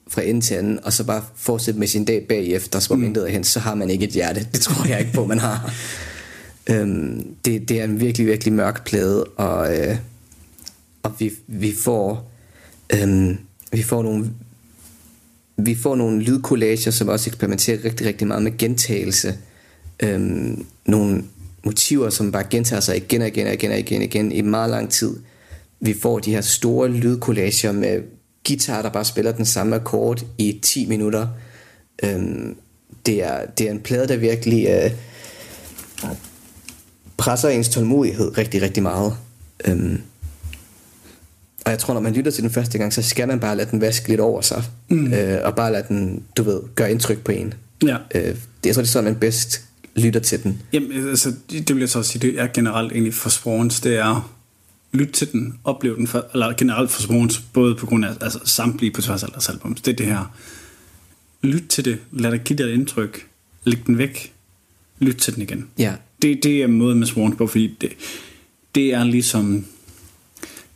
fra 0.07 0.21
ende 0.21 0.41
til 0.41 0.53
anden, 0.55 0.79
og 0.83 0.93
så 0.93 1.03
bare 1.03 1.23
fortsætte 1.35 1.79
med 1.79 1.87
sin 1.87 2.05
dag 2.05 2.25
bagefter, 2.29 2.79
som 2.79 2.93
om 2.93 3.03
intet 3.03 3.23
er 3.23 3.31
hen, 3.31 3.43
så 3.43 3.59
har 3.59 3.75
man 3.75 3.89
ikke 3.89 4.05
et 4.05 4.11
hjerte. 4.11 4.47
Det 4.53 4.61
tror 4.61 4.85
jeg 4.87 4.99
ikke 4.99 5.13
på, 5.13 5.25
man 5.25 5.39
har. 5.39 5.73
øhm, 6.69 7.35
det, 7.45 7.69
det 7.69 7.79
er 7.79 7.83
en 7.83 7.99
virkelig, 7.99 8.27
virkelig 8.27 8.53
mørk 8.53 8.85
plade, 8.85 9.23
og, 9.23 9.77
øh, 9.77 9.97
og 11.03 11.11
vi, 11.19 11.31
vi 11.47 11.73
får 11.83 12.31
øhm, 12.93 13.37
vi 13.71 13.83
får 13.83 14.03
nogle 14.03 14.31
vi 15.57 15.75
får 15.75 15.95
nogle 15.95 16.21
lydcollager, 16.21 16.91
som 16.91 17.07
også 17.07 17.29
eksperimenterer 17.29 17.85
rigtig, 17.85 18.07
rigtig 18.07 18.27
meget 18.27 18.43
med 18.43 18.57
gentagelse. 18.57 19.37
Øhm, 20.03 20.65
nogle 20.85 21.23
motiver, 21.65 22.09
som 22.09 22.31
bare 22.31 22.43
gentager 22.49 22.79
sig 22.79 22.97
igen 22.97 23.21
og 23.21 23.27
igen 23.27 23.47
og 23.47 23.53
igen 23.53 23.71
og 23.71 23.79
igen, 23.79 23.97
og 23.97 24.03
igen 24.03 24.31
i 24.31 24.41
meget 24.41 24.69
lang 24.69 24.89
tid. 24.89 25.15
Vi 25.79 25.93
får 26.01 26.19
de 26.19 26.31
her 26.31 26.41
store 26.41 26.89
lydcollager 26.89 27.71
med 27.71 28.01
guitar, 28.47 28.81
der 28.81 28.89
bare 28.89 29.05
spiller 29.05 29.31
den 29.31 29.45
samme 29.45 29.75
akkord 29.75 30.25
i 30.37 30.59
10 30.63 30.85
minutter. 30.85 31.27
Øhm, 32.03 32.55
det, 33.05 33.23
er, 33.23 33.45
det 33.45 33.67
er 33.67 33.71
en 33.71 33.79
plade, 33.79 34.07
der 34.07 34.17
virkelig 34.17 34.67
øh, 34.67 34.91
presser 37.19 37.49
ens 37.49 37.69
tålmodighed 37.69 38.37
rigtig, 38.37 38.61
rigtig 38.61 38.83
meget. 38.83 39.17
Øhm, 39.65 40.01
og 41.65 41.71
jeg 41.71 41.79
tror, 41.79 41.93
når 41.93 42.01
man 42.01 42.13
lytter 42.13 42.31
til 42.31 42.43
den 42.43 42.51
første 42.51 42.77
gang, 42.77 42.93
så 42.93 43.01
skal 43.01 43.27
man 43.27 43.39
bare 43.39 43.55
lade 43.55 43.71
den 43.71 43.81
vaske 43.81 44.09
lidt 44.09 44.19
over 44.19 44.41
sig. 44.41 44.63
Mm. 44.89 45.13
Øh, 45.13 45.39
og 45.43 45.55
bare 45.55 45.71
lade 45.71 45.85
den, 45.87 46.23
du 46.37 46.43
ved, 46.43 46.61
gøre 46.75 46.91
indtryk 46.91 47.23
på 47.23 47.31
en. 47.31 47.53
Ja. 47.83 47.97
Øh, 48.15 48.23
det, 48.23 48.65
jeg 48.65 48.75
tror, 48.75 48.81
det 48.81 48.87
er 48.87 48.91
sådan, 48.91 49.11
man 49.11 49.19
bedst 49.19 49.61
lytter 49.95 50.19
til 50.19 50.43
den. 50.43 50.61
Jamen, 50.73 51.09
altså, 51.09 51.33
det 51.49 51.75
vil 51.75 51.79
jeg 51.79 51.89
så 51.89 51.99
også 51.99 52.11
sige, 52.11 52.31
det 52.31 52.39
er 52.39 52.47
generelt 52.47 52.91
egentlig 52.91 53.13
for 53.13 53.29
Swans, 53.29 53.79
det 53.81 53.97
er 53.97 54.35
lyt 54.91 55.09
til 55.09 55.31
den, 55.31 55.59
opleve 55.63 55.95
den, 55.95 56.07
for, 56.07 56.25
eller 56.33 56.53
generelt 56.57 56.91
for 56.91 57.01
Swans, 57.01 57.39
både 57.53 57.75
på 57.75 57.85
grund 57.85 58.05
af 58.05 58.09
altså, 58.21 58.39
samtlige 58.45 58.91
på 58.91 59.01
tværs 59.01 59.23
af 59.23 59.29
deres 59.29 59.49
albums, 59.49 59.81
det 59.81 59.91
er 59.91 59.95
det 59.95 60.05
her, 60.05 60.33
lyt 61.41 61.67
til 61.69 61.85
det, 61.85 61.99
lad 62.11 62.31
dig 62.31 62.39
give 62.39 62.57
dig 62.57 62.63
et 62.63 62.73
indtryk, 62.73 63.27
læg 63.63 63.87
den 63.87 63.97
væk, 63.97 64.33
lyt 64.99 65.15
til 65.15 65.35
den 65.35 65.43
igen. 65.43 65.67
Ja, 65.77 65.93
Det, 66.21 66.43
det 66.43 66.63
er 66.63 66.67
måden 66.67 66.99
med 66.99 67.07
Swans 67.07 67.35
på, 67.37 67.47
fordi 67.47 67.77
det, 67.81 67.89
det 68.75 68.93
er 68.93 69.03
ligesom... 69.03 69.65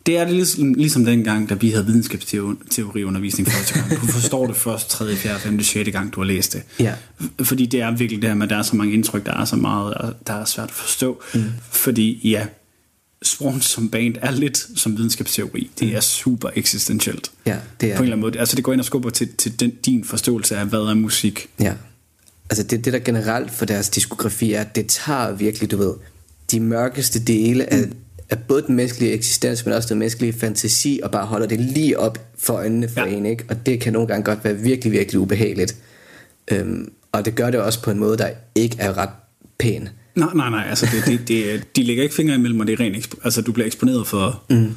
Det 0.06 0.18
er 0.18 0.26
det 0.26 0.34
ligesom, 0.34 0.74
ligesom 0.74 1.06
dengang, 1.06 1.50
da 1.50 1.54
vi 1.54 1.70
havde 1.70 1.86
videnskabsteoriundervisning 1.86 3.48
første 3.48 3.74
gang. 3.74 4.02
Du 4.02 4.08
forstår 4.08 4.48
det 4.48 4.56
først 4.56 4.90
3., 4.90 5.16
4., 5.16 5.40
5., 5.40 5.64
6. 5.64 5.92
gang, 5.92 6.14
du 6.14 6.20
har 6.20 6.26
læst 6.26 6.54
det. 6.54 6.64
Ja. 6.80 6.94
Fordi 7.42 7.66
det 7.66 7.82
er 7.82 7.92
virkelig 7.92 8.22
det 8.22 8.30
her 8.30 8.36
med, 8.36 8.44
at 8.44 8.50
der 8.50 8.58
er 8.58 8.62
så 8.62 8.76
mange 8.76 8.94
indtryk, 8.94 9.26
der 9.26 9.34
er 9.34 9.46
så 9.46 9.56
meget, 9.56 9.94
og 9.94 10.14
der 10.28 10.34
er 10.34 10.46
svært 10.46 10.70
at 10.70 10.76
forstå. 10.76 11.22
Mm. 11.34 11.44
Fordi 11.72 12.30
ja, 12.30 12.46
Swans 13.24 13.66
som 13.66 13.90
band 13.90 14.16
er 14.22 14.32
lidt 14.32 14.68
som 14.76 14.98
videnskabsteori. 14.98 15.70
Det 15.80 15.96
er 15.96 16.00
super 16.00 16.50
eksistentielt. 16.56 17.32
ja, 17.46 17.58
det 17.82 17.92
er 17.92 17.96
På 17.96 18.04
en 18.04 18.04
eller 18.04 18.16
anden 18.16 18.20
måde. 18.20 18.40
Altså 18.40 18.56
det 18.56 18.64
går 18.64 18.74
ind 18.74 18.82
og 18.82 18.86
skubber 18.86 19.10
til, 19.10 19.30
til 19.38 19.60
den, 19.60 19.72
din 19.86 20.04
forståelse 20.04 20.58
af, 20.58 20.66
hvad 20.66 20.80
er 20.80 20.94
musik. 20.94 21.48
Ja. 21.60 21.74
Altså 22.50 22.64
det, 22.64 22.86
det 22.86 22.94
der 22.94 23.00
generelt 23.00 23.52
for 23.52 23.66
deres 23.66 23.90
diskografi 23.90 24.54
er, 24.54 24.62
at 24.62 24.76
det 24.76 24.88
tager 24.88 25.32
virkelig, 25.32 25.72
du 25.72 25.78
ved, 25.78 25.94
de 26.52 26.60
mørkeste 26.60 27.20
dele 27.20 27.74
af, 27.74 27.84
af 28.30 28.40
både 28.40 28.62
den 28.62 28.76
menneskelige 28.76 29.12
eksistens, 29.12 29.66
men 29.66 29.74
også 29.74 29.90
den 29.90 30.00
menneskelige 30.00 30.34
fantasi, 30.34 31.00
og 31.04 31.12
bare 31.12 31.26
holder 31.26 31.48
det 31.48 31.60
lige 31.60 32.00
op 32.00 32.28
for 32.38 32.54
øjnene 32.54 32.90
for 32.90 33.02
ja. 33.02 33.08
En, 33.08 33.26
ikke? 33.26 33.46
Og 33.50 33.66
det 33.66 33.80
kan 33.82 33.94
nogle 33.94 34.08
gange 34.08 34.24
godt 34.24 34.44
være 34.44 34.56
virkelig, 34.56 34.92
virkelig 34.92 35.20
ubehageligt. 35.20 35.76
Øhm, 36.52 36.92
og 37.12 37.26
det 37.26 37.36
gør 37.36 37.52
det 37.52 37.60
også 37.60 37.82
på 37.82 37.92
en 37.92 38.00
måde, 38.00 38.18
der 38.18 38.30
ikke 38.56 38.76
er 38.80 38.98
ret 38.98 39.10
pæn. 39.60 39.90
Nej, 40.16 40.34
nej, 40.36 40.50
nej. 40.50 40.66
Altså 40.70 40.88
det, 40.92 41.06
det, 41.06 41.28
det, 41.28 41.76
de 41.76 41.84
lægger 41.84 42.04
ikke 42.04 42.16
fingre 42.16 42.36
imellem, 42.36 42.60
og 42.60 42.68
det 42.68 42.74
er 42.74 42.80
rent 42.80 43.16
Altså 43.24 43.42
du 43.42 43.52
bliver 43.52 43.68
eksponeret 43.68 44.08
for... 44.08 44.44
Mm. 44.50 44.76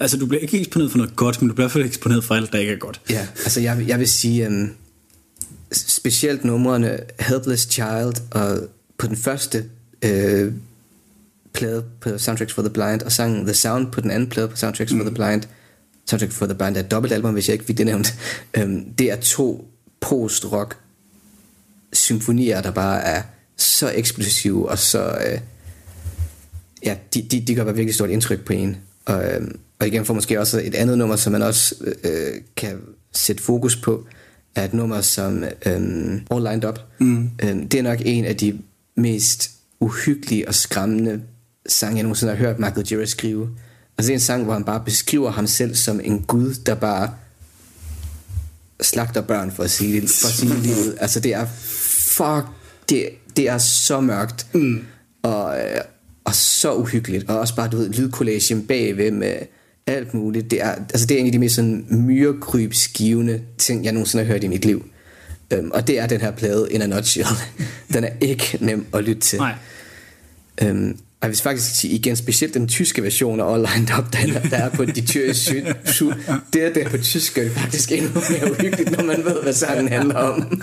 Altså 0.00 0.16
du 0.16 0.26
bliver 0.26 0.40
ikke 0.40 0.60
eksponeret 0.60 0.90
for 0.90 0.98
noget 0.98 1.16
godt, 1.16 1.42
men 1.42 1.48
du 1.48 1.54
bliver 1.54 1.64
i 1.64 1.66
hvert 1.66 1.72
fald 1.72 1.84
eksponeret 1.84 2.24
for 2.24 2.34
alt, 2.34 2.52
der 2.52 2.58
ikke 2.58 2.72
er 2.72 2.76
godt. 2.76 3.00
Ja, 3.10 3.26
altså 3.36 3.60
jeg, 3.60 3.84
jeg 3.88 3.98
vil 3.98 4.08
sige, 4.08 4.46
øhm, 4.46 4.70
specielt 5.72 6.44
numrene 6.44 6.98
Helpless 7.20 7.72
Child 7.72 8.22
og 8.30 8.58
på 8.98 9.06
den 9.06 9.16
første 9.16 9.64
øh, 10.02 10.52
plade 11.52 11.84
på 12.00 12.18
Soundtracks 12.18 12.52
for 12.52 12.62
the 12.62 12.70
Blind, 12.70 13.02
og 13.02 13.12
sangen 13.12 13.44
The 13.44 13.54
Sound 13.54 13.92
på 13.92 14.00
den 14.00 14.10
anden 14.10 14.28
plade 14.28 14.48
på 14.48 14.56
Soundtracks 14.56 14.92
mm. 14.92 14.98
for 14.98 15.04
the 15.04 15.14
Blind. 15.14 15.42
Soundtracks 16.06 16.36
for 16.36 16.46
the 16.46 16.54
Blind 16.54 16.76
er 16.76 16.80
et 16.80 16.90
dobbeltalbum, 16.90 17.32
hvis 17.32 17.48
jeg 17.48 17.52
ikke 17.52 17.64
fik 17.64 17.78
det 17.78 17.86
nævnt. 17.86 18.14
Øhm, 18.58 18.92
det 18.92 19.10
er 19.10 19.16
to 19.16 19.68
post-rock 20.00 20.76
symfonier, 21.92 22.60
der 22.60 22.70
bare 22.70 23.02
er 23.02 23.22
så 23.56 23.92
eksplosive 23.94 24.68
og 24.68 24.78
så... 24.78 25.18
Øh, 25.26 25.40
ja, 26.84 26.96
de, 27.14 27.22
de, 27.22 27.40
de 27.40 27.54
gør 27.54 27.64
bare 27.64 27.74
virkelig 27.74 27.94
stort 27.94 28.10
indtryk 28.10 28.44
på 28.44 28.52
en. 28.52 28.76
Og, 29.04 29.24
øh, 29.24 29.40
og 29.78 29.86
igen 29.86 30.04
får 30.04 30.14
måske 30.14 30.40
også 30.40 30.60
et 30.64 30.74
andet 30.74 30.98
nummer, 30.98 31.16
som 31.16 31.32
man 31.32 31.42
også 31.42 31.74
øh, 32.04 32.40
kan 32.56 32.80
sætte 33.12 33.42
fokus 33.42 33.76
på, 33.76 34.06
er 34.54 34.64
et 34.64 34.74
nummer 34.74 35.00
som 35.00 35.44
øh, 35.44 36.20
All 36.30 36.44
Lined 36.50 36.64
Up. 36.64 36.80
Mm. 36.98 37.30
Øh, 37.42 37.56
det 37.62 37.74
er 37.74 37.82
nok 37.82 37.98
en 38.04 38.24
af 38.24 38.36
de 38.36 38.58
mest 38.96 39.50
uhyggelige 39.80 40.48
og 40.48 40.54
skræmmende 40.54 41.22
sange, 41.66 41.96
jeg 41.96 42.02
nogensinde 42.02 42.32
har 42.32 42.38
hørt 42.38 42.58
Michael 42.58 42.86
Gira 42.86 43.06
skrive. 43.06 43.50
Altså 43.98 44.08
det 44.08 44.14
er 44.14 44.16
en 44.16 44.20
sang, 44.20 44.44
hvor 44.44 44.52
han 44.52 44.64
bare 44.64 44.82
beskriver 44.84 45.30
ham 45.30 45.46
selv 45.46 45.74
som 45.74 46.00
en 46.04 46.22
gud, 46.22 46.54
der 46.54 46.74
bare 46.74 47.10
slagter 48.80 49.20
børn 49.20 49.52
for 49.52 49.62
at 49.62 49.70
sige, 49.70 50.00
for 50.00 50.28
at 50.28 50.34
sige 50.34 50.54
livet. 50.54 50.96
Altså 51.00 51.20
det 51.20 51.34
er 51.34 51.46
fuck, 52.16 52.46
det, 52.88 53.08
det 53.36 53.48
er 53.48 53.58
så 53.58 54.00
mørkt. 54.00 54.46
Mm. 54.54 54.84
Og, 55.22 55.58
øh, 55.58 55.80
og 56.24 56.34
så 56.34 56.74
uhyggeligt. 56.74 57.30
Og 57.30 57.38
også 57.38 57.56
bare, 57.56 57.68
du 57.68 57.76
ved, 57.76 57.88
lydkollagen 57.90 58.66
bagved 58.66 59.10
med 59.10 59.36
alt 59.86 60.14
muligt. 60.14 60.50
Det 60.50 60.62
er, 60.62 60.70
altså 60.70 61.06
det 61.06 61.14
er 61.14 61.20
en 61.20 61.26
af 61.26 61.32
de 61.32 61.38
mest 61.38 61.54
sådan 61.54 61.86
myrekrybsgivende 61.90 63.40
ting, 63.58 63.84
jeg 63.84 63.92
nogensinde 63.92 64.24
har 64.24 64.32
hørt 64.32 64.44
i 64.44 64.48
mit 64.48 64.64
liv. 64.64 64.84
Um, 65.58 65.70
og 65.74 65.86
det 65.86 65.98
er 65.98 66.06
den 66.06 66.20
her 66.20 66.30
plade 66.30 66.68
in 66.70 66.82
a 66.82 66.86
nutshell. 66.86 67.26
den 67.92 68.04
er 68.04 68.10
ikke 68.20 68.58
nem 68.60 68.86
at 68.94 69.04
lytte 69.04 69.20
til. 69.20 69.38
Nej. 69.38 69.54
Um, 70.70 70.98
og 71.22 71.26
jeg 71.26 71.30
vil 71.30 71.38
faktisk 71.38 71.76
sige 71.80 71.94
igen, 71.94 72.16
specielt 72.16 72.54
den 72.54 72.68
tyske 72.68 73.02
version 73.02 73.40
af 73.40 73.54
All 73.54 73.66
Lined 73.74 73.98
Up, 73.98 74.12
der, 74.12 74.48
der 74.50 74.56
er 74.56 74.68
på 74.68 74.84
de 74.84 75.00
tyrkiske 75.00 75.74
det 76.52 76.64
er 76.64 76.72
der 76.72 76.88
på 76.88 76.98
tysk, 76.98 77.38
er 77.38 77.50
faktisk 77.50 77.92
endnu 77.92 78.20
mere 78.30 78.50
uhyggeligt, 78.50 78.90
når 78.90 79.04
man 79.04 79.24
ved, 79.24 79.42
hvad 79.42 79.52
sangen 79.52 79.88
handler 79.88 80.14
om. 80.14 80.62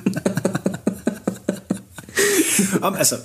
om 2.82 2.96
altså, 2.96 3.16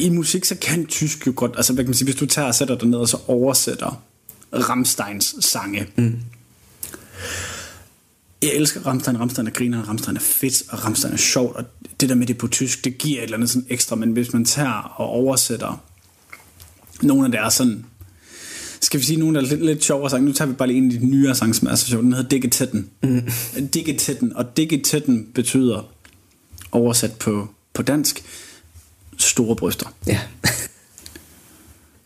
i 0.00 0.08
musik, 0.08 0.44
så 0.44 0.54
kan 0.54 0.86
tysk 0.86 1.26
jo 1.26 1.32
godt, 1.36 1.52
altså 1.56 1.72
hvad 1.72 1.84
kan 1.84 1.88
man 1.88 1.94
sige, 1.94 2.06
hvis 2.06 2.16
du 2.16 2.26
tager 2.26 2.48
og 2.48 2.54
sætter 2.54 2.78
dig 2.78 2.88
ned 2.88 2.98
og 2.98 3.08
så 3.08 3.18
oversætter 3.26 4.02
Ramsteins 4.52 5.34
sange. 5.40 5.86
Mm. 5.96 6.18
Jeg 8.42 8.50
elsker 8.54 8.86
Ramstein, 8.86 9.20
Ramstein 9.20 9.46
er 9.46 9.50
griner, 9.50 9.82
Ramstein 9.82 10.16
er 10.16 10.20
fedt, 10.20 10.62
og 10.68 10.84
Ramstein 10.84 11.12
er 11.12 11.16
sjovt, 11.16 11.56
og 11.56 11.64
det 12.00 12.08
der 12.08 12.14
med 12.14 12.26
det 12.26 12.38
på 12.38 12.48
tysk, 12.48 12.84
det 12.84 12.98
giver 12.98 13.18
et 13.18 13.24
eller 13.24 13.36
andet 13.36 13.50
sådan 13.50 13.66
ekstra, 13.70 13.96
men 13.96 14.12
hvis 14.12 14.32
man 14.32 14.44
tager 14.44 14.94
og 14.96 15.06
oversætter 15.06 15.84
nogle 17.02 17.24
af 17.24 17.32
deres 17.32 17.54
sådan, 17.54 17.84
skal 18.80 19.00
vi 19.00 19.04
sige 19.04 19.18
nogle 19.18 19.38
af 19.38 19.48
lidt, 19.48 19.64
lidt 19.64 19.84
sjovere 19.84 20.10
sange, 20.10 20.26
nu 20.26 20.32
tager 20.32 20.48
vi 20.48 20.54
bare 20.54 20.68
lige 20.68 20.78
en 20.78 20.92
af 20.92 20.98
de 20.98 21.06
nyere 21.06 21.34
sange, 21.34 21.54
som 21.54 21.68
er 21.68 21.74
så 21.74 21.86
sjov, 21.86 22.02
den 22.02 22.12
hedder 22.12 22.28
Digitetten. 22.28 22.90
Mm. 23.02 23.22
Digitetten, 23.74 24.36
og 24.36 24.56
Digitetten 24.56 25.26
betyder 25.34 25.92
oversat 26.72 27.12
på, 27.12 27.48
på 27.74 27.82
dansk, 27.82 28.24
store 29.22 29.56
bryster. 29.56 29.94
Ja. 30.06 30.20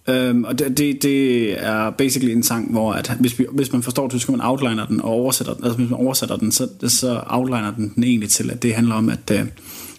Øhm, 0.09 0.45
og 0.45 0.59
det, 0.59 0.79
det, 0.79 1.03
det 1.03 1.53
er 1.65 1.91
basically 1.91 2.33
en 2.33 2.43
sang, 2.43 2.71
hvor 2.71 2.93
at 2.93 3.17
hvis, 3.21 3.39
vi, 3.39 3.47
hvis 3.53 3.73
man 3.73 3.83
forstår 3.83 4.09
tysk, 4.09 4.29
man 4.29 4.41
outliner 4.41 4.87
den 4.87 5.01
og 5.01 5.09
oversætter 5.11 5.55
den, 5.55 5.65
altså 5.65 5.79
hvis 5.79 5.91
man 5.91 5.99
oversætter 5.99 6.37
den, 6.37 6.53
så, 6.53 6.69
så 6.89 7.23
outliner 7.27 7.75
den 7.75 7.93
den 7.95 8.05
egentlig 8.05 8.31
til, 8.31 8.51
at 8.51 8.63
det 8.63 8.75
handler 8.75 8.95
om, 8.95 9.09
at 9.09 9.31
øh, 9.33 9.47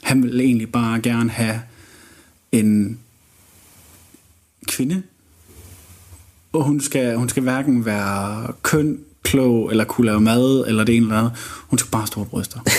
han 0.04 0.24
vil 0.24 0.42
egentlig 0.42 0.72
bare 0.72 1.02
gerne 1.02 1.30
have 1.30 1.62
en 2.52 3.00
kvinde, 4.68 5.04
og 6.54 6.64
hun 6.64 6.82
skal, 6.82 7.16
hun 7.16 7.30
skal 7.30 7.44
hverken 7.44 7.86
være 7.86 8.54
køn, 8.62 9.00
klog, 9.24 9.72
eller 9.72 9.84
kunne 9.84 10.06
lave 10.06 10.22
mad, 10.22 10.66
eller 10.68 10.84
det 10.84 10.96
ene 10.96 11.06
eller 11.06 11.18
andet. 11.18 11.34
Hun 11.68 11.80
skal 11.80 11.92
bare 11.92 12.02
have 12.02 12.08
store 12.08 12.26
bryster. 12.26 12.60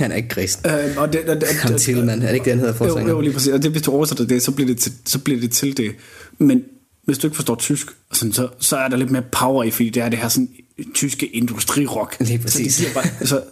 Han 0.00 0.12
er 0.12 0.16
ikke 0.16 0.28
kristen. 0.28 0.70
Øh, 0.70 0.96
og 0.96 1.12
det, 1.12 1.26
det, 1.26 1.40
det, 1.40 1.48
Ham 1.48 1.78
til, 1.78 2.04
man. 2.04 2.22
Er 2.22 2.26
det 2.26 2.34
ikke 2.34 2.44
det, 2.44 2.52
han 2.52 2.60
hedder 2.60 3.00
jo, 3.00 3.08
jo, 3.08 3.20
lige 3.20 3.32
præcis. 3.32 3.52
Og 3.52 3.62
det, 3.62 3.70
hvis 3.70 3.82
du 3.82 3.90
oversætter 3.90 4.24
det, 4.26 4.42
så 4.42 4.50
bliver 4.52 4.66
det, 4.68 4.78
til, 4.78 4.92
så 5.06 5.18
bliver 5.18 5.40
det 5.40 5.50
til 5.50 5.76
det. 5.76 5.92
Men 6.38 6.62
hvis 7.04 7.18
du 7.18 7.26
ikke 7.26 7.34
forstår 7.34 7.54
tysk, 7.54 7.86
sådan, 8.12 8.32
så, 8.32 8.48
så 8.58 8.76
er 8.76 8.88
der 8.88 8.96
lidt 8.96 9.10
mere 9.10 9.22
power 9.32 9.64
i, 9.64 9.70
fordi 9.70 9.88
det 9.90 10.02
er 10.02 10.08
det 10.08 10.18
her 10.18 10.28
sådan, 10.28 10.48
tyske 10.94 11.26
industrirok. 11.26 12.16
Lige 12.20 12.38
præcis. 12.38 12.74
Så, 12.74 12.84
de 12.88 12.94
bare, 12.94 13.26
så 13.26 13.42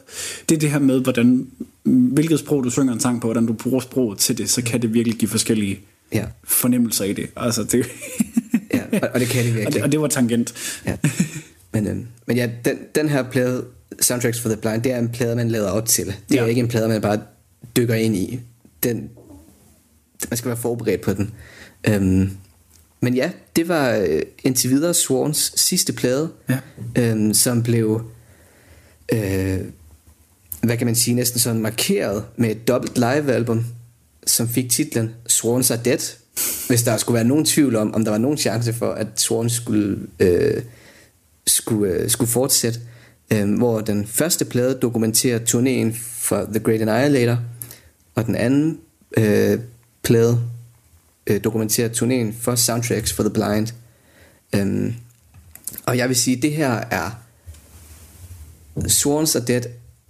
det 0.49 0.55
er 0.55 0.59
det 0.59 0.71
her 0.71 0.79
med, 0.79 1.01
hvordan, 1.01 1.47
hvilket 1.83 2.39
sprog 2.39 2.65
du 2.65 2.71
synger 2.71 2.93
en 2.93 3.01
sang 3.01 3.21
på, 3.21 3.27
hvordan 3.27 3.47
du 3.47 3.53
bruger 3.53 3.81
sproget 3.81 4.19
til 4.19 4.39
det, 4.39 4.51
så 4.51 4.63
kan 4.63 4.83
det 4.83 4.95
virkelig 4.95 5.19
give 5.19 5.29
forskellige 5.29 5.81
Ja. 6.13 6.25
fornemmelser 6.45 7.05
i 7.05 7.13
det. 7.13 7.27
Altså, 7.37 7.65
det 7.65 7.87
Ja, 8.75 8.81
og, 9.03 9.09
og 9.15 9.21
det 9.21 9.29
kan 9.29 9.45
det 9.45 9.51
og, 9.53 9.57
virkelig. 9.57 9.75
det, 9.75 9.83
og 9.83 9.93
det 9.93 10.01
var 10.01 10.07
tangent. 10.09 10.55
Ja. 10.87 10.97
Men, 11.73 11.87
øhm, 11.87 12.07
men 12.27 12.37
ja, 12.37 12.49
den, 12.65 12.77
den 12.95 13.09
her 13.09 13.23
plade, 13.23 13.65
Soundtracks 14.01 14.41
for 14.41 14.49
the 14.49 14.57
Blind, 14.57 14.83
det 14.83 14.93
er 14.93 14.99
en 14.99 15.09
plade, 15.09 15.37
man 15.37 15.49
lader 15.51 15.71
op 15.71 15.87
til. 15.87 16.07
Det 16.07 16.39
er 16.39 16.43
Ja. 16.43 16.49
ikke 16.49 16.59
en 16.61 16.69
plade, 16.69 16.89
man 16.89 17.01
bare 17.01 17.21
dykker 17.77 17.95
ind 17.95 18.17
i. 18.17 18.41
Den, 18.83 19.11
man 20.31 20.37
skal 20.37 20.49
være 20.49 20.57
forberedt 20.59 21.01
på 21.01 21.13
den. 21.13 21.35
Øhm, 21.89 22.31
men 23.01 23.15
ja, 23.15 23.31
det 23.57 23.69
var 23.69 23.91
øh, 23.91 24.23
indtil 24.45 24.71
videre 24.71 24.95
Swans 24.95 25.53
sidste 25.57 25.93
plade, 25.93 26.31
Ja. 26.49 26.59
øhm, 26.99 27.35
som 27.35 27.63
blev, 27.63 28.03
øh, 29.13 29.59
hvad 30.63 30.77
kan 30.77 30.87
man 30.87 30.95
sige, 30.95 31.15
næsten 31.15 31.41
sådan 31.41 31.61
markeret 31.63 32.25
med 32.37 32.51
et 32.51 32.69
dobbelt 32.69 32.95
live-album, 32.99 33.65
som 34.27 34.49
fik 34.49 34.71
titlen 34.71 35.11
Swans 35.27 35.71
Are 35.71 35.81
Dead. 35.85 35.99
Hvis 36.69 36.83
der 36.83 36.97
skulle 36.97 37.15
være 37.15 37.25
nogen 37.25 37.45
tvivl 37.45 37.77
om, 37.77 37.95
om 37.95 38.05
der 38.05 38.11
var 38.11 38.19
nogen 38.19 38.39
chance 38.39 38.73
for, 38.73 38.91
at 38.93 39.07
Swans 39.17 39.53
skulle, 39.53 39.99
øh, 40.21 40.63
skulle, 41.47 41.93
øh, 41.93 42.11
skulle 42.11 42.29
fortsætte, 42.31 42.81
øh, 43.33 43.55
hvor 43.59 43.81
den 43.81 44.07
første 44.07 44.45
plade 44.45 44.79
dokumenterer 44.83 45.39
turnéen 45.39 45.97
for 46.19 46.45
The 46.51 46.59
Great 46.61 46.81
Annihilator, 46.81 47.39
og 48.15 48.27
den 48.27 48.35
anden 48.35 48.79
øh, 49.17 49.59
plade 50.03 50.41
øh, 51.27 51.45
dokumenterer 51.45 51.89
turnéen 51.89 52.35
for 52.41 52.55
Soundtracks 52.55 53.13
for 53.13 53.23
the 53.23 53.31
Blind. 53.33 53.69
Øhm, 54.55 54.95
og 55.87 55.97
jeg 55.99 56.09
vil 56.09 56.17
sige, 56.17 56.37
det 56.43 56.53
her 56.53 56.71
er 56.91 57.11
Swans 58.89 59.37
Are 59.37 59.45
Dead 59.45 59.63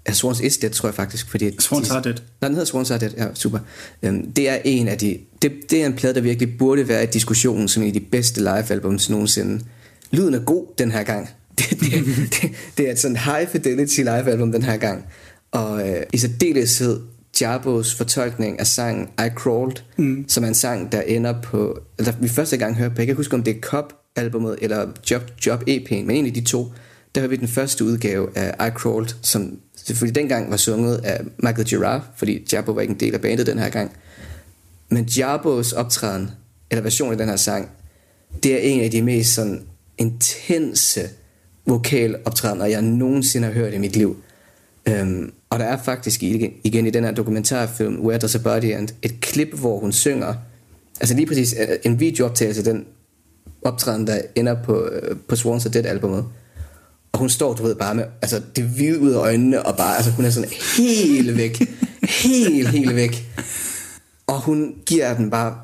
Ja, 0.09 0.13
Swans 0.13 0.41
is 0.41 0.57
Dead, 0.59 0.71
tror 0.73 0.89
jeg 0.89 0.95
faktisk. 0.95 1.31
Fordi 1.31 1.51
Swans 1.61 1.89
de- 1.89 1.95
Are 1.95 2.03
Dead. 2.03 2.15
Nej, 2.41 2.49
den 2.49 2.55
hedder 2.55 2.65
Swans 2.65 2.91
Are 2.91 3.01
Dead, 3.01 3.11
ja, 3.17 3.27
super. 3.35 3.59
Øhm, 4.03 4.33
det 4.33 4.49
er 4.49 4.59
en 4.65 4.89
af 4.89 4.99
de... 4.99 5.19
Det, 5.43 5.53
det 5.71 5.83
er 5.83 5.87
en 5.87 5.93
plade, 5.95 6.15
der 6.15 6.21
virkelig 6.21 6.59
burde 6.59 6.89
være 6.89 7.03
i 7.05 7.07
diskussionen 7.07 7.69
som 7.69 7.83
en 7.83 7.87
af 7.87 7.93
de 7.93 8.01
bedste 8.01 8.41
live-albums 8.41 9.11
nogensinde. 9.11 9.65
Lyden 10.11 10.35
er 10.35 10.39
god 10.39 10.67
den 10.79 10.91
her 10.91 11.03
gang. 11.03 11.29
Det, 11.71 11.81
det, 11.81 12.05
det, 12.43 12.51
det 12.77 12.89
er 12.89 12.93
et 12.93 12.99
sådan 12.99 13.17
high 13.17 13.49
fidelity 13.49 13.99
live-album 13.99 14.53
den 14.53 14.63
her 14.63 14.77
gang. 14.77 15.05
Og 15.51 15.89
øh, 15.89 16.03
i 16.13 16.19
særdeleshed 16.19 17.01
Jarbos 17.41 17.95
fortolkning 17.95 18.61
af 18.61 18.67
sangen 18.67 19.09
I 19.19 19.29
Crawled, 19.35 19.77
mm. 19.97 20.25
som 20.29 20.45
er 20.45 20.49
en 20.49 20.55
sang, 20.55 20.93
der 20.93 21.01
ender 21.01 21.43
på... 21.43 21.81
Eller 21.99 22.13
vi 22.21 22.29
første 22.29 22.57
gang 22.57 22.77
hørte 22.77 22.95
på, 22.95 23.01
jeg 23.01 23.07
kan 23.07 23.17
huske, 23.17 23.35
om 23.35 23.43
det 23.43 23.57
er 23.57 23.61
Cop-albummet 23.61 24.57
eller 24.63 24.87
Job, 25.11 25.23
Job 25.47 25.63
EP'en, 25.69 26.03
men 26.05 26.11
en 26.11 26.27
af 26.27 26.35
de 26.35 26.41
to, 26.41 26.73
der 27.15 27.21
har 27.21 27.29
vi 27.29 27.37
den 27.37 27.49
første 27.49 27.85
udgave 27.85 28.39
af 28.39 28.69
I 28.69 28.71
Crawled, 28.71 29.09
som 29.23 29.59
selvfølgelig 29.77 30.15
dengang 30.15 30.51
var 30.51 30.57
sunget 30.57 30.97
af 30.97 31.21
Michael 31.39 31.69
Girard, 31.69 32.03
fordi 32.17 32.47
Jabo 32.53 32.73
var 32.73 32.81
ikke 32.81 32.93
en 32.93 33.01
del 33.01 33.15
af 33.15 33.21
bandet 33.21 33.47
den 33.47 33.59
her 33.59 33.69
gang. 33.69 33.93
Men 34.89 35.05
Jabos 35.05 35.73
optræden, 35.73 36.31
eller 36.71 36.83
version 36.83 37.13
af 37.13 37.19
den 37.19 37.29
her 37.29 37.37
sang, 37.37 37.71
det 38.43 38.55
er 38.55 38.59
en 38.59 38.81
af 38.81 38.91
de 38.91 39.03
mest 39.03 39.35
sådan 39.35 39.63
intense 39.99 41.09
vokaloptrædener, 41.69 42.67
jeg 42.67 42.83
nogensinde 42.83 43.47
har 43.47 43.55
hørt 43.55 43.75
i 43.75 43.79
mit 43.79 43.97
liv. 43.97 44.17
Øhm, 44.89 45.33
og 45.51 45.59
der 45.59 45.65
er 45.65 45.83
faktisk 45.85 46.23
igen, 46.23 46.53
igen 46.65 46.87
i 46.87 46.91
den 46.91 47.05
her 47.05 47.13
dokumentarfilm, 47.13 48.01
Where 48.01 48.19
Does 48.19 48.35
a 48.35 48.39
Body 48.39 48.65
End, 48.65 48.89
et 49.03 49.21
klip, 49.21 49.55
hvor 49.55 49.79
hun 49.79 49.93
synger, 49.93 50.35
altså 51.01 51.15
lige 51.15 51.27
præcis 51.27 51.55
øh, 51.61 51.77
en 51.83 52.01
videooptagelse 52.01 52.65
den 52.65 52.85
optræden, 53.63 54.07
der 54.07 54.21
ender 54.35 54.63
på, 54.63 54.89
øh, 54.93 55.17
på 55.29 55.37
Swans 55.37 55.67
og 55.67 55.75
Dead 55.75 55.87
albumet. 55.87 56.25
Og 57.13 57.19
hun 57.19 57.29
står, 57.29 57.55
du 57.55 57.63
ved, 57.63 57.75
bare 57.75 57.95
med 57.95 58.05
altså, 58.23 58.43
det 58.57 58.65
hvide 58.65 59.01
ud 59.01 59.11
af 59.11 59.19
øjnene, 59.19 59.67
og 59.67 59.77
bare, 59.77 59.97
altså 59.97 60.11
hun 60.11 60.25
er 60.25 60.31
sådan 60.31 60.51
helt 60.77 61.37
væk. 61.37 61.59
helt, 62.25 62.69
helt 62.69 62.95
væk. 62.95 63.25
Og 64.27 64.41
hun 64.41 64.75
giver 64.87 65.15
den 65.15 65.31
bare 65.31 65.57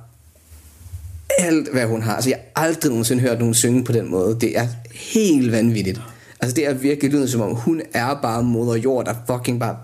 alt, 1.39 1.73
hvad 1.73 1.87
hun 1.87 2.03
har. 2.03 2.15
Altså, 2.15 2.31
jeg 2.31 2.39
har 2.57 2.65
aldrig 2.65 2.91
nogensinde 2.91 3.23
hørt 3.23 3.39
nogen 3.39 3.55
synge 3.55 3.85
på 3.85 3.93
den 3.93 4.11
måde. 4.11 4.39
Det 4.41 4.59
er 4.59 4.67
helt 4.93 5.53
vanvittigt. 5.53 6.01
Altså, 6.41 6.55
det 6.55 6.67
er 6.67 6.75
virkelig 6.75 7.11
lyden, 7.11 7.29
som 7.29 7.41
om 7.41 7.55
hun 7.55 7.83
er 7.95 8.19
bare 8.23 8.43
moder 8.43 8.75
jord, 8.75 9.05
der 9.05 9.15
fucking 9.27 9.61
bare 9.61 9.77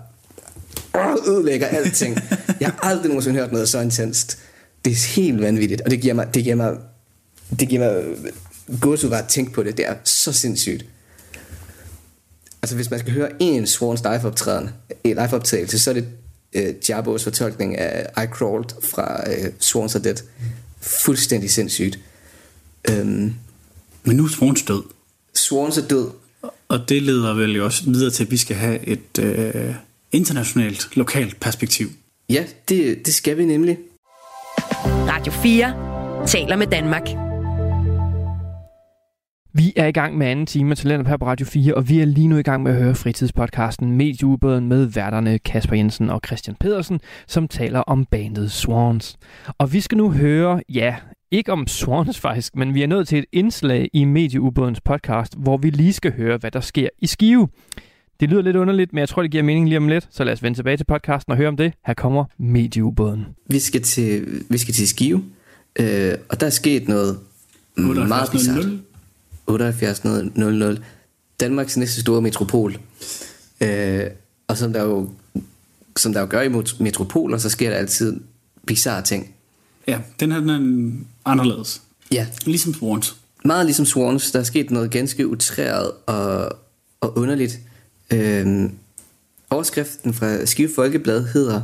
ødelægger 1.27 1.67
alting. 1.67 2.17
Jeg 2.59 2.69
har 2.69 2.79
aldrig 2.81 3.07
nogensinde 3.07 3.39
hørt 3.39 3.51
noget 3.51 3.69
så 3.69 3.79
intenst. 3.79 4.37
Det 4.85 4.91
er 4.91 5.15
helt 5.15 5.41
vanvittigt, 5.41 5.81
og 5.81 5.91
det 5.91 6.01
giver 6.01 6.13
mig, 6.13 6.33
det 6.33 6.43
giver 6.43 6.55
mig, 6.55 6.77
det 7.59 7.67
giver 7.67 7.93
mig 7.93 8.03
gåsehud 8.81 9.11
bare 9.11 9.21
at 9.23 9.27
tænke 9.27 9.51
på 9.51 9.63
det. 9.63 9.77
Det 9.77 9.87
er 9.87 9.95
så 10.03 10.33
sindssygt. 10.33 10.85
Altså 12.63 12.75
hvis 12.75 12.89
man 12.89 12.99
skal 12.99 13.13
høre 13.13 13.29
en 13.39 13.67
Swans 13.67 14.01
live 14.01 14.25
optræden, 14.25 14.69
en 15.03 15.15
live 15.15 15.33
optagelse, 15.33 15.79
så 15.79 15.89
er 15.89 15.93
det 15.93 16.05
øh, 16.53 16.73
Jabos 16.89 17.23
fortolkning 17.23 17.77
af 17.77 18.23
I 18.23 18.27
Crawled 18.27 18.69
fra 18.83 19.31
øh, 19.31 19.51
Swans 19.59 19.95
Are 19.95 20.03
Dead. 20.03 20.15
Fuldstændig 20.81 21.51
sindssygt. 21.51 21.99
Øhm, 22.89 23.33
Men 24.03 24.15
nu 24.17 24.23
er 24.23 24.29
Swans 24.29 24.61
død. 24.63 24.83
Swans 25.35 25.77
er 25.77 25.87
død. 25.87 26.09
Og 26.67 26.89
det 26.89 27.01
leder 27.01 27.33
vel 27.33 27.55
jo 27.55 27.65
også 27.65 27.83
videre 27.85 28.11
til, 28.11 28.23
at 28.23 28.31
vi 28.31 28.37
skal 28.37 28.55
have 28.55 28.87
et 28.87 29.19
øh, 29.19 29.75
internationalt, 30.11 30.87
lokalt 30.95 31.39
perspektiv. 31.39 31.89
Ja, 32.29 32.45
det, 32.69 33.05
det 33.05 33.13
skal 33.13 33.37
vi 33.37 33.45
nemlig. 33.45 33.77
Radio 34.85 35.33
4 35.33 36.27
taler 36.27 36.55
med 36.55 36.67
Danmark. 36.67 37.30
Vi 39.53 39.73
er 39.75 39.87
i 39.87 39.91
gang 39.91 40.17
med 40.17 40.27
anden 40.27 40.45
time 40.45 40.71
af 40.71 40.77
Talenter 40.77 41.09
her 41.09 41.17
på 41.17 41.25
Radio 41.25 41.45
4, 41.45 41.73
og 41.73 41.89
vi 41.89 41.99
er 41.99 42.05
lige 42.05 42.27
nu 42.27 42.37
i 42.37 42.41
gang 42.41 42.63
med 42.63 42.71
at 42.71 42.83
høre 42.83 42.95
fritidspodcasten 42.95 43.91
Medieubåden 43.91 44.67
med 44.67 44.85
værterne 44.85 45.39
Kasper 45.39 45.75
Jensen 45.75 46.09
og 46.09 46.21
Christian 46.25 46.55
Pedersen, 46.59 46.99
som 47.27 47.47
taler 47.47 47.79
om 47.79 48.05
bandet 48.05 48.51
Swans. 48.51 49.17
Og 49.57 49.73
vi 49.73 49.81
skal 49.81 49.97
nu 49.97 50.11
høre, 50.11 50.61
ja, 50.69 50.95
ikke 51.31 51.51
om 51.51 51.67
Swans 51.67 52.19
faktisk, 52.19 52.55
men 52.55 52.73
vi 52.73 52.83
er 52.83 52.87
nået 52.87 53.07
til 53.07 53.19
et 53.19 53.25
indslag 53.31 53.89
i 53.93 54.03
Medieubådens 54.03 54.81
podcast, 54.81 55.35
hvor 55.37 55.57
vi 55.57 55.69
lige 55.69 55.93
skal 55.93 56.13
høre, 56.13 56.37
hvad 56.37 56.51
der 56.51 56.61
sker 56.61 56.89
i 56.99 57.07
Skive. 57.07 57.47
Det 58.19 58.29
lyder 58.29 58.41
lidt 58.41 58.55
underligt, 58.55 58.93
men 58.93 58.99
jeg 58.99 59.09
tror, 59.09 59.21
det 59.21 59.31
giver 59.31 59.43
mening 59.43 59.67
lige 59.67 59.77
om 59.77 59.87
lidt, 59.87 60.07
så 60.11 60.23
lad 60.23 60.33
os 60.33 60.43
vende 60.43 60.57
tilbage 60.57 60.77
til 60.77 60.85
podcasten 60.85 61.31
og 61.31 61.37
høre 61.37 61.47
om 61.47 61.57
det. 61.57 61.73
Her 61.85 61.93
kommer 61.93 62.25
Medieubåden. 62.39 63.25
Vi 63.49 63.59
skal 63.59 63.81
til, 63.81 64.43
vi 64.49 64.57
skal 64.57 64.73
til 64.73 64.87
Skive, 64.87 65.23
øh, 65.79 66.13
og 66.29 66.39
der 66.39 66.45
er 66.45 66.49
sket 66.49 66.87
noget 66.87 67.19
meget 67.77 68.31
bizarrt. 68.31 68.65
7800. 69.57 70.83
Danmarks 71.39 71.77
næste 71.77 72.01
store 72.01 72.21
metropol. 72.21 72.79
Øh, 73.61 74.05
og 74.47 74.57
som 74.57 74.73
der 74.73 74.83
jo 74.83 75.09
som 75.97 76.13
der 76.13 76.19
jo 76.19 76.27
gør 76.29 76.41
i 76.41 76.49
metropoler, 76.79 77.37
så 77.37 77.49
sker 77.49 77.69
der 77.69 77.77
altid 77.77 78.19
bizarre 78.67 79.01
ting. 79.01 79.35
Ja, 79.87 79.99
den 80.19 80.31
her 80.31 80.39
den 80.39 80.49
er 80.49 81.29
anderledes. 81.29 81.81
Ja. 82.11 82.27
Ligesom 82.45 82.73
Swans. 82.73 83.15
Meget 83.45 83.65
ligesom 83.65 83.85
Swans. 83.85 84.31
Der 84.31 84.39
er 84.39 84.43
sket 84.43 84.71
noget 84.71 84.91
ganske 84.91 85.27
utræret 85.27 85.91
og, 86.05 86.57
og 87.01 87.17
underligt. 87.17 87.59
Øh, 88.13 88.69
overskriften 89.49 90.13
fra 90.13 90.45
Skive 90.45 90.69
Folkeblad 90.75 91.27
hedder 91.27 91.61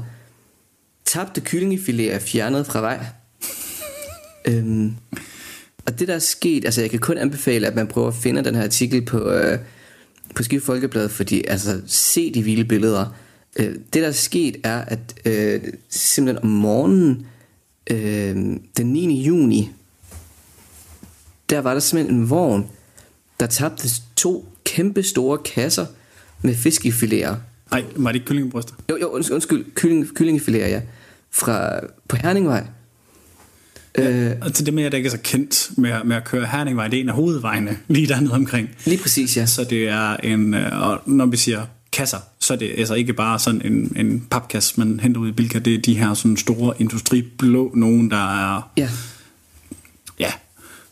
Tabte 1.06 1.42
kyllingefilet 1.42 2.14
er 2.14 2.20
fjernet 2.20 2.66
fra 2.66 2.82
vej. 2.82 3.06
øhm, 4.50 4.96
og 5.88 6.00
det 6.00 6.08
der 6.08 6.16
er 6.16 6.20
sket, 6.20 6.66
altså 6.66 6.82
jeg 6.82 6.90
kan 6.90 7.00
kun 7.00 7.18
anbefale, 7.18 7.68
at 7.68 7.76
man 7.76 7.88
prøver 7.88 8.08
at 8.08 8.14
finde 8.14 8.44
den 8.44 8.56
her 8.56 8.64
artikel 8.64 9.06
på, 9.06 9.32
øh, 9.32 9.60
på 10.36 10.44
Skive 10.44 10.62
Folkeblad, 10.62 11.10
fordi 11.10 11.44
altså 11.48 11.82
se 11.88 12.34
de 12.34 12.44
vilde 12.44 12.66
billeder. 12.66 13.16
Øh, 13.60 13.66
det 13.66 13.94
der 13.94 14.08
er 14.08 14.12
sket 14.12 14.58
er, 14.64 14.82
at 14.82 15.00
øh, 15.26 15.62
simpelthen 15.90 16.44
om 16.44 16.50
morgenen 16.50 17.28
øh, 17.92 18.36
den 18.78 18.86
9. 18.86 19.24
juni, 19.24 19.70
der 21.50 21.60
var 21.60 21.74
der 21.74 21.80
simpelthen 21.80 22.20
en 22.20 22.30
vogn, 22.30 22.68
der 23.40 23.46
tabte 23.46 23.90
to 24.16 24.46
kæmpe 24.64 25.04
store 25.04 25.38
kasser 25.38 25.86
med 26.42 26.54
fiskefiléer. 26.54 27.36
Nej, 27.72 27.84
var 27.96 28.12
det 28.12 28.16
ikke 28.16 28.28
kyllingebryster? 28.28 28.74
Jo, 28.90 28.98
jo, 29.02 29.08
undskyld, 29.10 29.66
kylling, 29.76 30.08
kyllingefiléer, 30.20 30.68
ja. 30.68 30.82
Fra, 31.32 31.80
på 32.08 32.16
Herningvej. 32.16 32.68
Ja, 33.98 34.34
og 34.42 34.54
til 34.54 34.66
det 34.66 34.74
med, 34.74 34.84
at 34.84 34.94
jeg 34.94 34.98
ikke 34.98 35.08
er 35.08 35.12
så 35.12 35.18
kendt 35.24 35.70
med, 35.78 35.92
med 36.06 36.16
at 36.16 36.24
køre 36.24 36.46
Herningvej, 36.46 36.88
det 36.88 36.98
er 36.98 37.02
en 37.02 37.10
af 37.10 37.16
hovedvejene 37.16 37.78
lige 37.88 38.08
dernede 38.08 38.34
omkring. 38.34 38.70
Lige 38.86 38.98
præcis, 38.98 39.38
ja. 39.38 39.46
Så 39.46 39.64
det 39.64 39.88
er 39.88 40.18
en, 40.18 40.54
og 40.54 41.02
når 41.06 41.26
vi 41.26 41.38
siger 41.38 41.66
kasser, 41.92 42.18
så 42.40 42.54
er 42.54 42.58
det 42.58 42.72
altså 42.78 42.94
ikke 42.94 43.14
bare 43.14 43.40
sådan 43.40 43.62
en, 43.66 43.94
en 43.96 44.28
papkasse, 44.30 44.74
man 44.78 45.00
henter 45.00 45.22
ud 45.22 45.28
i 45.28 45.32
Bilka, 45.32 45.60
det 45.60 45.74
er 45.74 45.78
de 45.78 45.98
her 45.98 46.14
sådan 46.14 46.38
store 46.38 46.74
industriblå, 46.80 47.72
nogen 47.76 48.12
der 48.12 48.56
er... 48.56 48.72
Ja. 48.78 48.90
Ja, 50.20 50.32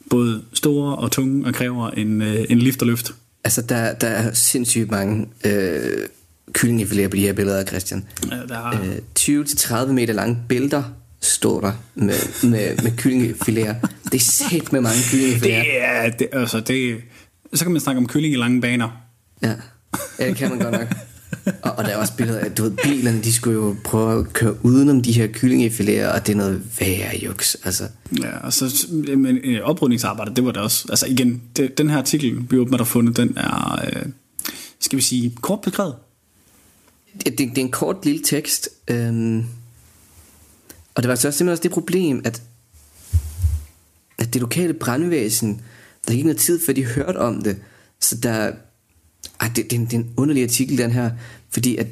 både 0.10 0.42
store 0.54 0.96
og 0.96 1.12
tunge 1.12 1.48
og 1.48 1.54
kræver 1.54 1.90
en, 1.90 2.22
en 2.22 2.60
lift 2.60 2.82
og 2.82 2.88
løft. 2.88 3.14
Altså, 3.44 3.62
der, 3.62 3.94
der 3.94 4.08
er 4.08 4.34
sindssygt 4.34 4.92
mange 4.92 5.28
øh, 5.46 6.08
kyllingefiléer 6.58 7.08
på 7.08 7.16
de 7.16 7.22
her 7.22 7.34
billeder, 7.34 7.66
Christian. 7.66 8.06
Ja, 8.32 8.36
der 8.50 8.58
er... 8.58 8.82
Øh, 8.82 8.98
20-30 9.20 9.92
meter 9.92 10.14
lange 10.14 10.38
bælter 10.50 10.84
står 11.36 11.62
der 11.62 11.72
med, 11.96 12.50
med, 12.50 12.84
med 12.84 12.92
kyllingefiléer. 12.92 13.88
Det 14.12 14.14
er 14.14 14.20
sæt 14.20 14.74
med 14.74 14.82
mange 14.82 14.98
kyllingefiléer. 14.98 15.64
Det 15.64 15.84
er, 15.84 16.10
det, 16.10 16.28
altså 16.32 16.60
det, 16.60 16.98
så 17.54 17.66
kan 17.66 17.72
man 17.72 17.82
snakke 17.82 18.00
om 18.00 18.08
kylling 18.08 18.34
i 18.34 18.38
lange 18.38 18.62
baner. 18.62 18.90
Ja, 19.42 19.54
ja 20.20 20.28
det 20.28 20.36
kan 20.36 20.50
man 20.50 20.60
godt 20.60 20.72
nok. 20.72 20.96
Og, 21.62 21.72
og 21.72 21.86
der 21.86 21.90
er 21.90 21.98
også 21.98 22.16
billeder 22.18 22.40
af, 22.40 22.52
du 22.52 22.64
ved, 22.64 22.72
bilerne, 22.72 23.24
de 23.24 23.34
skulle 23.34 23.56
jo 23.56 23.76
prøve 23.84 24.20
at 24.20 24.34
køre 24.34 24.66
udenom 24.66 25.02
de 25.02 25.12
her 25.12 25.28
kyllingefiléer, 25.28 26.14
og 26.16 26.28
det 26.28 26.34
er 26.34 26.38
noget 26.38 26.64
værre 26.80 27.18
juks, 27.24 27.58
altså. 27.64 27.84
Ja, 28.22 28.38
og 28.38 28.54
så, 28.54 28.88
men 29.18 29.38
øh, 29.38 29.62
oprydningsarbejdet, 29.62 30.36
det 30.36 30.46
var 30.46 30.52
det 30.52 30.62
også, 30.62 30.86
altså 30.90 31.06
igen, 31.06 31.42
det, 31.58 31.78
den 31.78 31.90
her 31.90 31.98
artikel, 31.98 32.38
vi 32.50 32.58
åbner 32.58 32.78
der 32.78 32.84
fundet, 32.84 33.18
den 33.18 33.38
er, 33.38 33.86
øh, 33.88 34.06
skal 34.80 34.98
vi 34.98 35.04
sige, 35.04 35.34
kort 35.42 35.62
beskrevet. 35.62 35.96
Det, 37.24 37.38
det, 37.38 37.38
det 37.38 37.58
er 37.58 37.62
en 37.62 37.72
kort 37.72 38.06
lille 38.06 38.24
tekst, 38.24 38.70
øhm, 38.88 39.46
og 40.96 41.04
det 41.04 41.10
var 41.10 41.16
så 41.16 41.22
simpelthen 41.22 41.50
også 41.50 41.64
det 41.64 41.72
problem, 41.72 42.22
at, 42.24 42.42
at 44.18 44.34
det 44.34 44.42
lokale 44.42 44.74
brandvæsen, 44.74 45.62
der 46.08 46.14
gik 46.14 46.24
noget 46.24 46.38
tid, 46.38 46.60
før 46.66 46.74
de 46.74 46.86
hørte 46.86 47.18
om 47.18 47.42
det. 47.42 47.58
Så 48.02 48.16
der... 48.18 48.52
Ej, 49.42 49.52
det, 49.56 49.72
det, 49.72 49.80
det 49.80 49.94
er 49.94 49.98
en 49.98 50.14
underlig 50.18 50.44
artikel, 50.44 50.78
den 50.78 50.92
her. 50.92 51.12
Fordi 51.50 51.76
at 51.78 51.88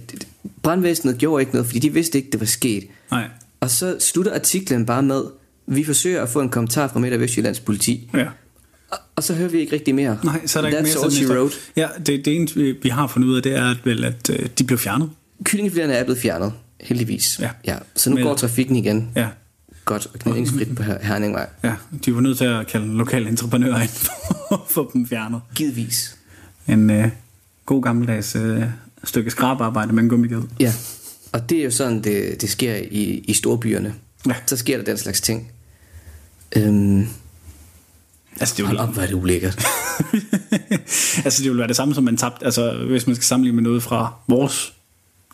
brandvæsenet 0.63 1.17
gjorde 1.17 1.41
ikke 1.41 1.53
noget, 1.53 1.65
fordi 1.65 1.79
de 1.79 1.93
vidste 1.93 2.17
ikke, 2.17 2.31
det 2.31 2.39
var 2.39 2.45
sket. 2.45 2.87
Nej. 3.11 3.27
Og 3.59 3.69
så 3.69 3.97
slutter 3.99 4.33
artiklen 4.33 4.85
bare 4.85 5.03
med, 5.03 5.23
vi 5.67 5.83
forsøger 5.83 6.21
at 6.23 6.29
få 6.29 6.41
en 6.41 6.49
kommentar 6.49 6.87
fra 6.87 6.99
Midt- 6.99 7.13
og 7.13 7.19
Vestjyllands 7.19 7.59
politi. 7.59 8.09
Ja. 8.13 8.27
Og, 8.91 8.97
og 9.15 9.23
så 9.23 9.33
hører 9.33 9.49
vi 9.49 9.59
ikke 9.59 9.73
rigtig 9.73 9.95
mere. 9.95 10.19
Nej, 10.23 10.47
så 10.47 10.59
er 10.59 10.61
der 10.61 10.69
ikke 10.69 10.79
That's 10.79 10.95
mere. 10.95 11.03
all 11.03 11.11
she 11.11 11.27
wrote. 11.27 11.55
Ja, 11.75 11.87
det, 11.97 12.25
det 12.25 12.35
eneste, 12.35 12.59
vi, 12.59 12.71
vi 12.83 12.89
har 12.89 13.07
fundet 13.07 13.27
ud 13.27 13.35
af, 13.35 13.43
det 13.43 13.55
er 13.55 13.69
at, 13.71 13.77
vel, 13.85 14.03
at 14.03 14.29
øh, 14.29 14.49
de 14.57 14.63
blev 14.63 14.77
fjernet. 14.79 15.09
Kyllingefilerne 15.43 15.93
er 15.93 16.03
blevet 16.03 16.21
fjernet, 16.21 16.53
heldigvis. 16.83 17.39
Ja. 17.39 17.49
ja. 17.67 17.77
Så 17.95 18.09
nu 18.09 18.15
Men- 18.15 18.23
går 18.23 18.35
trafikken 18.35 18.75
igen. 18.75 19.09
Ja. 19.15 19.27
Godt 19.85 20.05
og 20.13 20.19
gnidningsfrit 20.19 20.75
på 20.75 20.83
Her- 20.83 21.03
Herningvej. 21.03 21.47
Ja, 21.63 21.73
de 22.05 22.15
var 22.15 22.21
nødt 22.21 22.37
til 22.37 22.45
at 22.45 22.67
kalde 22.67 22.97
lokale 22.97 23.29
entreprenører 23.29 23.81
ind 23.81 23.89
for 23.89 24.53
at 24.53 24.59
få 24.69 24.91
dem 24.93 25.07
fjernet. 25.07 25.41
Givetvis. 25.55 26.17
En 26.67 26.89
øh, 26.89 27.09
god 27.65 27.81
gammeldags 27.83 28.35
øh, 28.35 28.63
stykke 29.03 29.31
skrabarbejde 29.31 29.93
med 29.93 30.03
en 30.03 30.09
gummigade. 30.09 30.43
Ja, 30.59 30.73
og 31.31 31.49
det 31.49 31.57
er 31.59 31.63
jo 31.63 31.71
sådan, 31.71 32.01
det, 32.03 32.41
det 32.41 32.49
sker 32.49 32.75
i, 32.75 33.03
i 33.27 33.33
storbyerne. 33.33 33.93
Ja. 34.27 34.35
Så 34.45 34.57
sker 34.57 34.77
der 34.77 34.83
den 34.83 34.97
slags 34.97 35.21
ting. 35.21 35.51
Øhm, 36.55 37.07
Altså 38.39 38.55
det, 38.57 38.65
hold 38.65 38.77
vil, 38.77 38.87
op, 38.87 38.93
hvor 38.93 39.01
er 39.01 39.05
det 39.07 39.13
ulækkert. 39.13 39.65
altså 41.25 41.43
det 41.43 41.49
vil 41.51 41.57
være 41.57 41.67
det 41.67 41.75
samme 41.75 41.93
som 41.95 42.03
man 42.03 42.17
tabte, 42.17 42.45
altså 42.45 42.85
hvis 42.87 43.07
man 43.07 43.15
skal 43.15 43.23
sammenligne 43.25 43.55
med 43.55 43.63
noget 43.63 43.83
fra 43.83 44.13
vores 44.27 44.73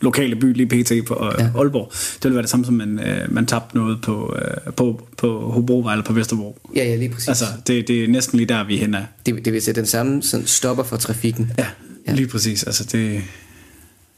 lokale 0.01 0.35
by 0.35 0.53
lige 0.53 0.67
pt. 0.67 1.07
på 1.07 1.25
øh, 1.25 1.39
Ja. 1.39 1.49
Aalborg, 1.59 1.91
det 1.91 2.23
vil 2.23 2.33
være 2.33 2.41
det 2.41 2.49
samme 2.49 2.65
som 2.65 2.73
man, 2.73 2.99
øh, 2.99 3.33
man 3.33 3.45
tabte 3.45 3.77
noget 3.77 4.01
på, 4.01 4.35
øh, 4.41 4.73
på, 4.73 5.07
på 5.17 5.51
Hobrovej 5.51 5.93
eller 5.93 6.05
på 6.05 6.13
Vesterbro. 6.13 6.57
Ja, 6.75 6.83
ja, 6.83 6.95
lige 6.95 7.09
præcis. 7.09 7.27
Altså 7.27 7.45
det, 7.67 7.87
det 7.87 8.03
er 8.03 8.07
næsten 8.07 8.37
lige 8.37 8.47
der 8.47 8.63
vi 8.63 8.75
er 8.75 8.79
henne 8.79 8.97
af. 8.97 9.05
det, 9.25 9.45
det 9.45 9.53
vil 9.53 9.61
sige, 9.61 9.73
den 9.75 9.85
samme 9.85 10.23
sådan, 10.23 10.47
stopper 10.47 10.83
for 10.83 10.97
trafikken. 10.97 11.51
Ja, 11.57 11.65
Ja. 12.07 12.13
lige 12.13 12.27
præcis. 12.27 12.63
Altså 12.63 12.83
det, 12.91 13.21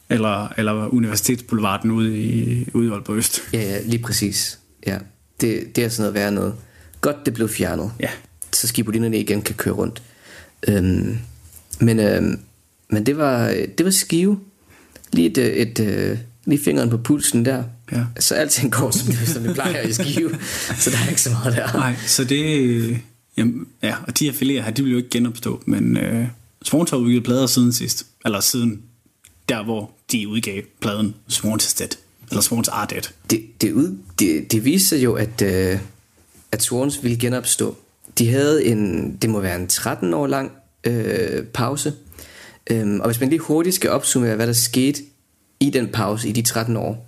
eller, 0.09 0.47
eller 0.57 0.87
Universitetsboulevarden 0.93 1.91
ude 1.91 2.19
i, 2.19 2.67
ude 2.73 2.87
i 2.87 2.91
Aalborg 2.91 3.15
Øst. 3.17 3.41
Ja, 3.53 3.59
ja, 3.61 3.81
lige 3.85 4.03
præcis. 4.03 4.59
Ja, 4.87 4.97
det, 5.41 5.75
det 5.75 5.83
er 5.83 5.89
sådan 5.89 6.01
noget 6.01 6.13
værre 6.13 6.31
noget. 6.31 6.53
Godt, 7.01 7.25
det 7.25 7.33
blev 7.33 7.49
fjernet. 7.49 7.91
Ja. 7.99 8.09
Så 8.53 8.67
skibulinerne 8.67 9.19
igen 9.19 9.41
kan 9.41 9.55
køre 9.55 9.73
rundt. 9.73 10.01
Øhm, 10.67 11.17
men, 11.79 11.99
øhm, 11.99 12.39
men 12.89 13.05
det 13.05 13.17
var, 13.17 13.47
det 13.77 13.85
var 13.85 13.91
skive. 13.91 14.39
Lige, 15.13 15.29
et, 15.29 15.37
øh, 15.37 15.45
et, 15.45 15.79
et, 15.79 16.19
lige 16.45 16.63
fingeren 16.63 16.89
på 16.89 16.97
pulsen 16.97 17.45
der. 17.45 17.63
Ja. 17.91 18.03
Så 18.19 18.35
alting 18.35 18.71
går, 18.71 18.91
som 18.91 19.07
det, 19.07 19.27
som 19.27 19.43
det 19.43 19.53
plejer 19.53 19.81
i 19.81 19.93
skive. 19.93 20.37
Så 20.77 20.89
der 20.89 20.97
er 21.05 21.09
ikke 21.09 21.21
så 21.21 21.29
meget 21.29 21.55
der. 21.55 21.73
Nej, 21.73 21.95
så 22.07 22.23
det... 22.23 22.99
Jamen, 23.37 23.67
ja, 23.83 23.95
og 24.07 24.19
de 24.19 24.25
her 24.25 24.31
filéer 24.31 24.63
her, 24.63 24.71
de 24.71 24.83
vil 24.83 24.91
jo 24.91 24.97
ikke 24.97 25.09
genopstå, 25.09 25.61
men 25.65 25.97
øh, 25.97 26.27
Swans 26.63 26.89
har 26.89 26.97
udgivet 26.97 27.23
plader 27.23 27.47
siden 27.47 27.73
sidst. 27.73 28.05
Eller 28.25 28.39
siden 28.39 28.81
der, 29.49 29.63
hvor 29.63 29.91
de 30.11 30.27
udgav 30.27 30.61
pladen 30.81 31.15
is 31.27 31.73
Dead. 31.73 31.89
Eller 32.29 32.41
Swans 32.41 32.67
Are 32.67 32.87
Dead. 32.89 33.01
det, 33.29 33.61
det, 33.61 33.71
ud, 33.71 33.97
det, 34.19 34.51
det 34.51 34.65
viste 34.65 34.97
jo, 34.97 35.13
at, 35.13 35.41
øh, 35.41 35.79
at 36.51 36.63
Swans 36.63 37.03
ville 37.03 37.17
genopstå. 37.17 37.77
De 38.17 38.29
havde 38.29 38.65
en, 38.65 39.11
det 39.21 39.29
må 39.29 39.39
være 39.39 39.59
en 39.59 39.67
13 39.67 40.13
år 40.13 40.27
lang 40.27 40.51
øh, 40.83 41.43
pause. 41.43 41.93
Øhm, 42.71 42.99
og 42.99 43.05
hvis 43.05 43.19
man 43.19 43.29
lige 43.29 43.39
hurtigt 43.39 43.75
skal 43.75 43.89
opsummere, 43.89 44.35
hvad 44.35 44.47
der 44.47 44.53
skete 44.53 45.03
i 45.59 45.69
den 45.69 45.87
pause 45.87 46.29
i 46.29 46.31
de 46.31 46.41
13 46.41 46.77
år. 46.77 47.07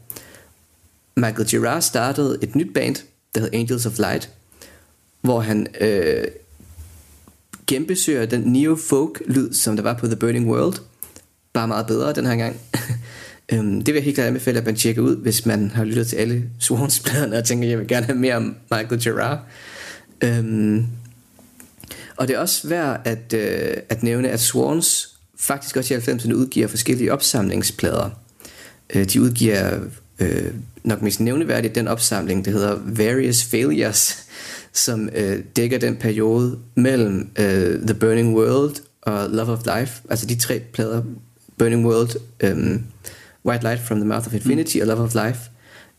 Michael 1.16 1.50
Gerard 1.50 1.82
startede 1.82 2.38
et 2.42 2.56
nyt 2.56 2.74
band, 2.74 2.96
der 3.36 3.42
hed 3.42 3.50
Angels 3.54 3.86
of 3.86 3.98
Light, 3.98 4.30
hvor 5.22 5.40
han 5.40 5.68
øh, 5.82 6.24
genbesøger 7.68 8.26
den 8.26 8.42
neo-folk 8.42 9.22
lyd, 9.28 9.54
som 9.54 9.76
der 9.76 9.84
var 9.84 9.94
på 9.94 10.08
The 10.08 10.16
Burning 10.16 10.50
World, 10.50 10.74
bare 11.54 11.68
meget 11.68 11.88
bedre 11.88 12.14
den 12.14 12.26
her 12.26 12.36
gang. 12.36 12.60
øhm, 13.54 13.78
det 13.82 13.88
vil 13.88 13.94
jeg 13.94 14.04
helt 14.04 14.16
klart 14.16 14.28
anbefale, 14.28 14.60
at 14.60 14.66
man 14.66 14.76
tjekker 14.76 15.02
ud, 15.02 15.16
hvis 15.16 15.46
man 15.46 15.70
har 15.70 15.84
lyttet 15.84 16.08
til 16.08 16.16
alle 16.16 16.50
Swans-pladerne 16.60 17.38
og 17.38 17.46
tænker, 17.46 17.68
at 17.68 17.72
jeg 17.72 17.80
vil 17.80 17.88
gerne 17.88 18.06
have 18.06 18.18
mere 18.18 18.36
om 18.36 18.56
Michael 18.72 19.04
Gerard. 19.04 19.40
Øhm, 20.22 20.86
og 22.16 22.28
det 22.28 22.36
er 22.36 22.40
også 22.40 22.68
værd 22.68 23.02
at, 23.06 23.34
øh, 23.34 23.78
at 23.90 24.04
nævne, 24.04 24.30
at 24.30 24.40
Swans 24.40 25.13
faktisk 25.40 25.78
også 25.78 25.94
i 25.94 25.98
90'erne 25.98 26.34
udgiver 26.34 26.68
forskellige 26.68 27.14
opsamlingsplader. 27.14 28.10
Øh, 28.96 29.06
de 29.06 29.22
udgiver 29.22 29.80
øh, 30.20 30.54
nok 30.84 31.02
mest 31.02 31.20
nævneværdigt 31.20 31.76
den 31.76 31.88
opsamling, 31.88 32.46
der 32.46 32.52
hedder 32.52 32.78
Various 32.86 33.44
Failures, 33.44 34.28
som 34.74 35.10
øh, 35.16 35.40
dækker 35.56 35.78
den 35.78 35.96
periode 35.96 36.60
mellem 36.76 37.30
øh, 37.40 37.82
The 37.82 37.94
Burning 37.94 38.36
World 38.36 38.76
og 39.02 39.30
Love 39.30 39.52
of 39.52 39.60
Life, 39.78 40.02
altså 40.10 40.26
de 40.26 40.36
tre 40.36 40.60
plader, 40.74 41.04
Burning 41.58 41.86
World, 41.86 42.10
øh, 42.40 42.80
White 43.46 43.64
Light 43.64 43.82
from 43.82 43.98
the 43.98 44.08
Mouth 44.08 44.28
of 44.28 44.34
Infinity 44.34 44.78
mm. 44.78 44.82
og 44.82 44.88
Love 44.88 45.04
of 45.04 45.14
Life. 45.14 45.40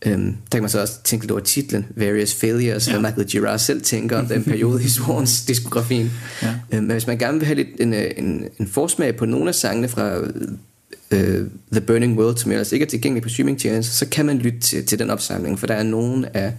Um, 0.05 0.37
der 0.51 0.57
kan 0.57 0.61
man 0.61 0.69
så 0.69 0.81
også 0.81 0.93
tænke 1.03 1.23
lidt 1.25 1.31
over 1.31 1.41
titlen 1.41 1.85
Various 1.95 2.33
Failures, 2.33 2.87
ja. 2.87 2.91
hvad 2.91 3.01
Michael 3.01 3.27
Girard 3.27 3.59
selv 3.59 3.81
tænker 3.81 4.17
om 4.17 4.25
den 4.25 4.43
periode 4.43 4.83
i 4.83 4.89
Swans 4.89 5.41
diskografien. 5.47 6.11
Ja. 6.41 6.49
Um, 6.71 6.83
men 6.83 6.91
hvis 6.91 7.07
man 7.07 7.17
gerne 7.17 7.37
vil 7.37 7.45
have 7.45 7.55
lidt 7.55 7.67
en, 7.79 7.93
en, 7.93 8.47
en 8.59 8.67
forsmag 8.67 9.15
på 9.15 9.25
nogle 9.25 9.47
af 9.47 9.55
sangene 9.55 9.87
fra 9.87 10.19
uh, 10.19 11.47
The 11.71 11.81
Burning 11.87 12.19
World, 12.19 12.37
som 12.37 12.51
ellers 12.51 12.71
ikke 12.71 12.85
er 12.85 12.89
tilgængelig 12.89 13.23
på 13.23 13.29
streamingtjenester, 13.29 13.93
så 13.93 14.09
kan 14.09 14.25
man 14.25 14.37
lytte 14.37 14.59
til, 14.59 14.85
til 14.85 14.99
den 14.99 15.09
opsamling, 15.09 15.59
for 15.59 15.67
der 15.67 15.73
er 15.73 15.83
nogle 15.83 16.37
af, 16.37 16.53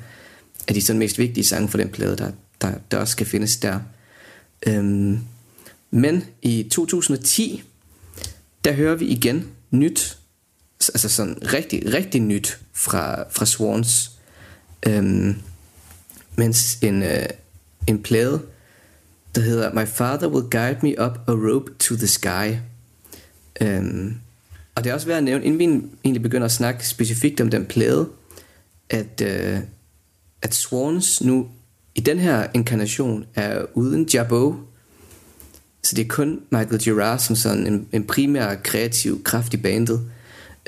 af 0.68 0.74
de 0.74 0.82
sådan 0.82 0.98
mest 0.98 1.18
vigtige 1.18 1.44
sange 1.44 1.68
for 1.68 1.78
den 1.78 1.88
plade, 1.88 2.16
der, 2.16 2.30
der, 2.61 2.70
der 2.90 2.98
også 2.98 3.12
skal 3.12 3.26
findes 3.26 3.56
der. 3.56 3.78
Um, 4.66 5.18
men 5.90 6.24
i 6.42 6.68
2010, 6.70 7.62
der 8.64 8.72
hører 8.72 8.94
vi 8.94 9.06
igen 9.06 9.46
nyt 9.70 10.18
altså 10.81 11.09
sådan 11.09 11.39
rigtig, 11.53 11.93
rigtig 11.95 12.21
nyt 12.21 12.59
fra, 12.73 13.25
fra 13.31 13.47
Swans. 13.47 14.11
Øhm, 14.87 15.37
mens 16.37 16.79
en, 16.83 17.03
øh, 17.03 17.27
en 17.87 18.03
plade, 18.03 18.43
der 19.35 19.41
hedder 19.41 19.75
My 19.75 19.87
Father 19.87 20.29
Will 20.29 20.51
Guide 20.51 20.79
Me 20.83 21.07
Up 21.07 21.19
a 21.29 21.33
Rope 21.33 21.73
to 21.79 21.97
the 21.97 22.07
Sky. 22.07 22.57
Øhm, 23.61 24.15
og 24.75 24.85
det 24.85 24.91
er 24.91 24.95
også 24.95 25.07
værd 25.07 25.19
at 25.19 25.25
nævne, 25.25 25.45
inden 25.45 25.59
vi 25.59 25.89
egentlig 26.05 26.23
begynder 26.23 26.45
at 26.45 26.53
snakke 26.53 26.89
specifikt 26.89 27.41
om 27.41 27.51
den 27.51 27.67
plade, 27.67 28.09
at, 28.91 29.21
øh, 29.25 29.61
at 30.43 30.55
Swans 30.55 31.23
nu 31.23 31.49
i 31.95 32.01
den 32.01 32.19
her 32.19 32.47
inkarnation 32.55 33.27
er 33.35 33.65
uden 33.75 34.09
Jabot, 34.15 34.55
Så 35.83 35.97
det 35.97 36.05
er 36.05 36.09
kun 36.09 36.41
Michael 36.51 36.79
Girard 36.79 37.19
som 37.19 37.37
sådan 37.37 37.67
en, 37.67 37.89
en 37.93 38.05
primær 38.05 38.55
kreativ 38.55 39.23
kraft 39.23 39.55
i 39.55 39.57
bandet. 39.57 40.11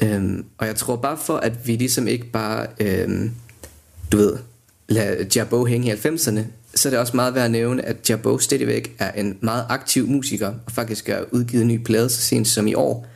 Øhm, 0.03 0.45
og 0.59 0.67
jeg 0.67 0.77
tror 0.77 0.97
bare 0.97 1.19
for, 1.25 1.37
at 1.37 1.67
vi 1.67 1.77
ligesom 1.77 2.09
ikke 2.09 2.27
bare, 2.27 2.67
øhm, 2.81 3.31
du 4.13 4.17
ved, 4.17 4.37
lader 4.89 5.25
Jabbo 5.37 5.65
hænge 5.65 5.89
i 5.89 5.97
90'erne, 5.97 6.41
så 6.75 6.89
er 6.89 6.91
det 6.91 7.01
også 7.01 7.17
meget 7.17 7.35
værd 7.35 7.45
at 7.45 7.51
nævne, 7.51 7.85
at 7.85 8.11
Jabbo 8.11 8.39
stadigvæk 8.39 8.97
er 8.99 9.13
en 9.13 9.39
meget 9.41 9.65
aktiv 9.69 10.07
musiker, 10.07 10.47
og 10.67 10.73
faktisk 10.73 11.09
har 11.09 11.25
udgivet 11.31 11.63
en 11.63 11.69
ny 11.69 11.83
plade 11.83 12.09
så 12.09 12.21
sent 12.21 12.49
som 12.49 12.67
i 12.67 12.75
år. 12.75 13.07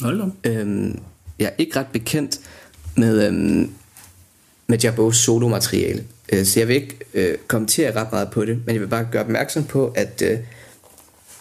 Hold 0.00 0.22
da. 0.42 0.50
Øhm, 0.50 0.98
jeg 1.38 1.46
er 1.46 1.52
ikke 1.58 1.78
ret 1.78 1.86
bekendt 1.92 2.40
med, 2.96 3.26
øhm, 3.26 3.70
med 4.66 4.78
Jabos 4.78 5.16
solomateriale, 5.16 6.04
øh, 6.32 6.44
så 6.44 6.60
jeg 6.60 6.68
vil 6.68 6.76
ikke 6.76 6.98
øh, 7.14 7.38
kommentere 7.48 8.00
ret 8.00 8.12
meget 8.12 8.30
på 8.30 8.44
det, 8.44 8.62
men 8.66 8.74
jeg 8.74 8.80
vil 8.80 8.88
bare 8.88 9.08
gøre 9.12 9.22
opmærksom 9.22 9.64
på, 9.64 9.92
at 9.96 10.22
øh, 10.22 10.38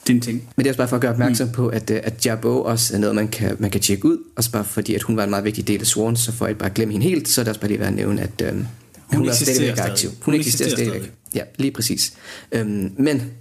din 0.08 0.22
ting. 0.22 0.50
Men 0.56 0.64
det 0.64 0.70
er 0.70 0.72
også 0.72 0.78
bare 0.78 0.88
for 0.88 0.96
at 0.96 1.02
gøre 1.02 1.12
opmærksom 1.12 1.48
mm. 1.48 1.54
på, 1.54 1.68
at, 1.68 1.90
øh, 1.90 2.00
at 2.04 2.26
Jabbo 2.26 2.64
også 2.64 2.96
er 2.96 3.00
noget, 3.00 3.16
man 3.16 3.28
kan, 3.28 3.56
man 3.60 3.72
kan 3.72 3.82
tjekke 3.82 4.06
ud. 4.06 4.18
Også 4.36 4.52
bare 4.52 4.66
fordi, 4.66 4.96
at 4.96 5.02
hun 5.02 5.18
var 5.18 5.24
en 5.24 5.30
meget 5.30 5.46
vigtig 5.46 5.68
del 5.68 5.80
af 5.80 5.88
Swans, 5.88 6.20
så 6.20 6.32
får 6.32 6.48
jeg 6.48 6.58
bare 6.58 6.70
glemme 6.70 6.92
hende 6.92 7.06
helt, 7.06 7.30
så 7.30 7.42
er 7.42 7.44
det 7.44 7.50
også 7.50 7.62
bare 7.62 7.68
lige 7.68 7.80
værd 7.80 7.88
at 7.88 7.94
nævne, 7.94 8.22
at 8.22 8.42
øhm, 8.42 8.66
hun, 9.08 9.18
hun 9.18 9.30
er 9.30 9.34
stadigvæk 9.34 9.78
aktiv. 9.78 10.10
Hun, 10.10 10.18
hun 10.26 10.34
eksisterer 10.34 10.70
stadigvæk. 10.70 11.02
Stadig. 11.02 11.12
Ja, 11.36 11.42
lige 11.58 11.72
præcis. 11.72 12.14
Øhm, 12.52 12.92
men 12.98 13.32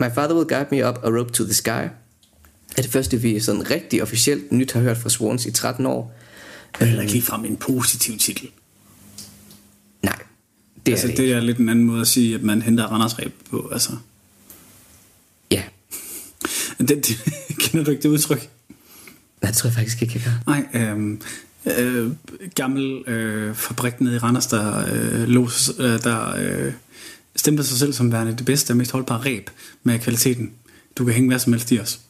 My 0.00 0.06
Father 0.14 0.34
Will 0.34 0.48
Guide 0.48 0.66
Me 0.70 0.88
Up 0.88 0.98
a 1.04 1.08
Rope 1.08 1.32
to 1.32 1.44
the 1.44 1.54
Sky 1.54 1.68
er 2.76 2.82
det 2.82 2.90
første, 2.90 3.20
vi 3.20 3.40
sådan 3.40 3.70
rigtig 3.70 4.02
officielt 4.02 4.52
nyt 4.52 4.72
har 4.72 4.80
hørt 4.80 4.96
fra 4.96 5.08
Swans 5.08 5.46
i 5.46 5.50
13 5.50 5.86
år. 5.86 6.14
Det 6.80 6.88
er 6.88 7.00
ikke 7.00 7.22
frem 7.22 7.44
en 7.44 7.56
positiv 7.56 8.18
titel. 8.18 8.48
Nej, 10.02 10.18
det 10.86 10.92
altså, 10.92 11.06
er 11.06 11.10
det, 11.10 11.18
det 11.18 11.32
er 11.32 11.40
lidt 11.40 11.58
en 11.58 11.68
anden 11.68 11.84
måde 11.84 12.00
at 12.00 12.06
sige, 12.06 12.34
at 12.34 12.42
man 12.42 12.62
henter 12.62 12.84
Randers 12.84 13.14
på. 13.50 13.68
Altså. 13.72 13.90
Det, 16.88 16.88
det, 16.88 17.16
kender 17.58 17.84
du 17.84 17.90
ikke 17.90 18.02
det 18.02 18.08
udtryk? 18.08 18.48
Nej, 19.42 19.50
det 19.50 19.58
tror 19.58 19.68
jeg 19.68 19.74
faktisk 19.74 20.02
ikke, 20.02 20.14
jeg 20.14 20.22
gør. 20.24 20.52
Nej, 20.52 20.66
øh, 20.74 21.18
øh, 21.78 22.12
gammel 22.54 23.08
øh, 23.08 23.54
fabrik 23.54 24.00
nede 24.00 24.16
i 24.16 24.18
Randers, 24.18 24.46
der, 24.46 24.84
øh, 24.92 25.28
los, 25.28 25.72
øh, 25.78 26.02
der 26.02 26.36
øh, 26.38 26.72
stemte 27.36 27.64
sig 27.64 27.78
selv 27.78 27.92
som 27.92 28.12
værende 28.12 28.36
det 28.36 28.46
bedste 28.46 28.70
og 28.70 28.76
mest 28.76 28.92
holdbare 28.92 29.18
ræb 29.18 29.50
med 29.82 29.98
kvaliteten. 29.98 30.52
Du 30.96 31.04
kan 31.04 31.14
hænge 31.14 31.28
hvad 31.28 31.38
som 31.38 31.52
helst 31.52 31.72
i 31.72 31.80
os. 31.80 32.00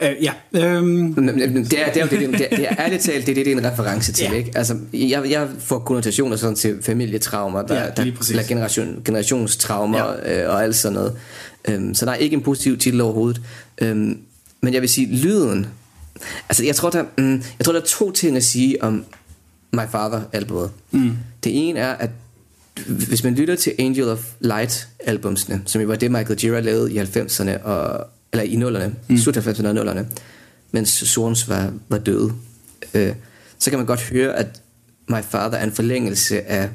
Uh, 0.00 0.24
ja. 0.24 0.32
Um... 0.78 1.14
Det 1.14 1.28
er, 1.28 1.92
det 1.92 1.96
er 1.96 2.00
jo 2.00 2.06
det, 2.10 2.20
det, 2.20 2.38
det, 2.38 2.48
det 2.50 2.68
er 2.70 2.74
ærligt 2.78 3.02
talt, 3.02 3.26
det 3.26 3.32
er 3.32 3.34
det, 3.34 3.46
det 3.46 3.52
er 3.52 3.58
en 3.58 3.72
reference 3.72 4.12
til, 4.12 4.26
ja. 4.30 4.32
ikke? 4.32 4.52
Altså, 4.54 4.76
jeg, 4.92 5.30
jeg 5.30 5.48
får 5.58 5.78
konnotationer 5.78 6.36
sådan 6.36 6.56
til 6.56 6.78
familietraumer, 6.82 7.62
der, 7.62 7.74
ja, 7.74 7.90
der, 7.90 8.02
eller 8.30 8.42
generation, 8.48 9.02
generationstraumer 9.04 10.12
ja. 10.24 10.42
øh, 10.42 10.50
og 10.50 10.62
alt 10.62 10.76
sådan 10.76 10.94
noget. 10.94 11.16
Um, 11.68 11.94
så 11.94 12.06
der 12.06 12.12
er 12.12 12.16
ikke 12.16 12.34
en 12.34 12.42
positiv 12.42 12.78
titel 12.78 13.00
overhovedet. 13.00 13.40
Um, 13.82 14.18
men 14.60 14.74
jeg 14.74 14.80
vil 14.80 14.88
sige, 14.88 15.16
lyden... 15.16 15.66
Altså, 16.48 16.64
jeg 16.64 16.76
tror, 16.76 16.90
der, 16.90 17.04
um, 17.18 17.42
jeg 17.58 17.64
tror, 17.64 17.72
der 17.72 17.80
er 17.80 17.84
to 17.84 18.10
ting 18.10 18.36
at 18.36 18.44
sige 18.44 18.82
om 18.82 19.04
My 19.72 19.86
Father-albumet. 19.90 20.70
Mm. 20.90 21.12
Det 21.44 21.68
ene 21.68 21.80
er, 21.80 21.92
at 21.92 22.10
hvis 22.86 23.24
man 23.24 23.34
lytter 23.34 23.56
til 23.56 23.72
Angel 23.78 24.08
of 24.08 24.32
Light 24.40 24.88
albumsene, 25.00 25.62
som 25.66 25.80
jo 25.80 25.86
var 25.86 25.96
det 25.96 26.10
Michael 26.10 26.38
Gira 26.38 26.60
lavede 26.60 26.92
i 26.92 26.98
90'erne 26.98 27.62
og 27.62 28.06
eller 28.32 28.44
i 28.44 28.56
nullerne, 28.56 28.94
mm. 29.08 29.18
slut 29.18 29.36
90'erne 29.36 29.68
og 29.68 29.74
nullerne, 29.74 30.08
mens 30.72 30.88
Sorens 30.88 31.48
var, 31.48 31.72
var 31.88 31.98
døde, 31.98 32.32
øh, 32.94 33.14
så 33.58 33.70
kan 33.70 33.78
man 33.78 33.86
godt 33.86 34.02
høre, 34.02 34.36
at 34.36 34.62
My 35.08 35.22
Father 35.22 35.58
er 35.58 35.64
en 35.64 35.72
forlængelse 35.72 36.42
af 36.42 36.70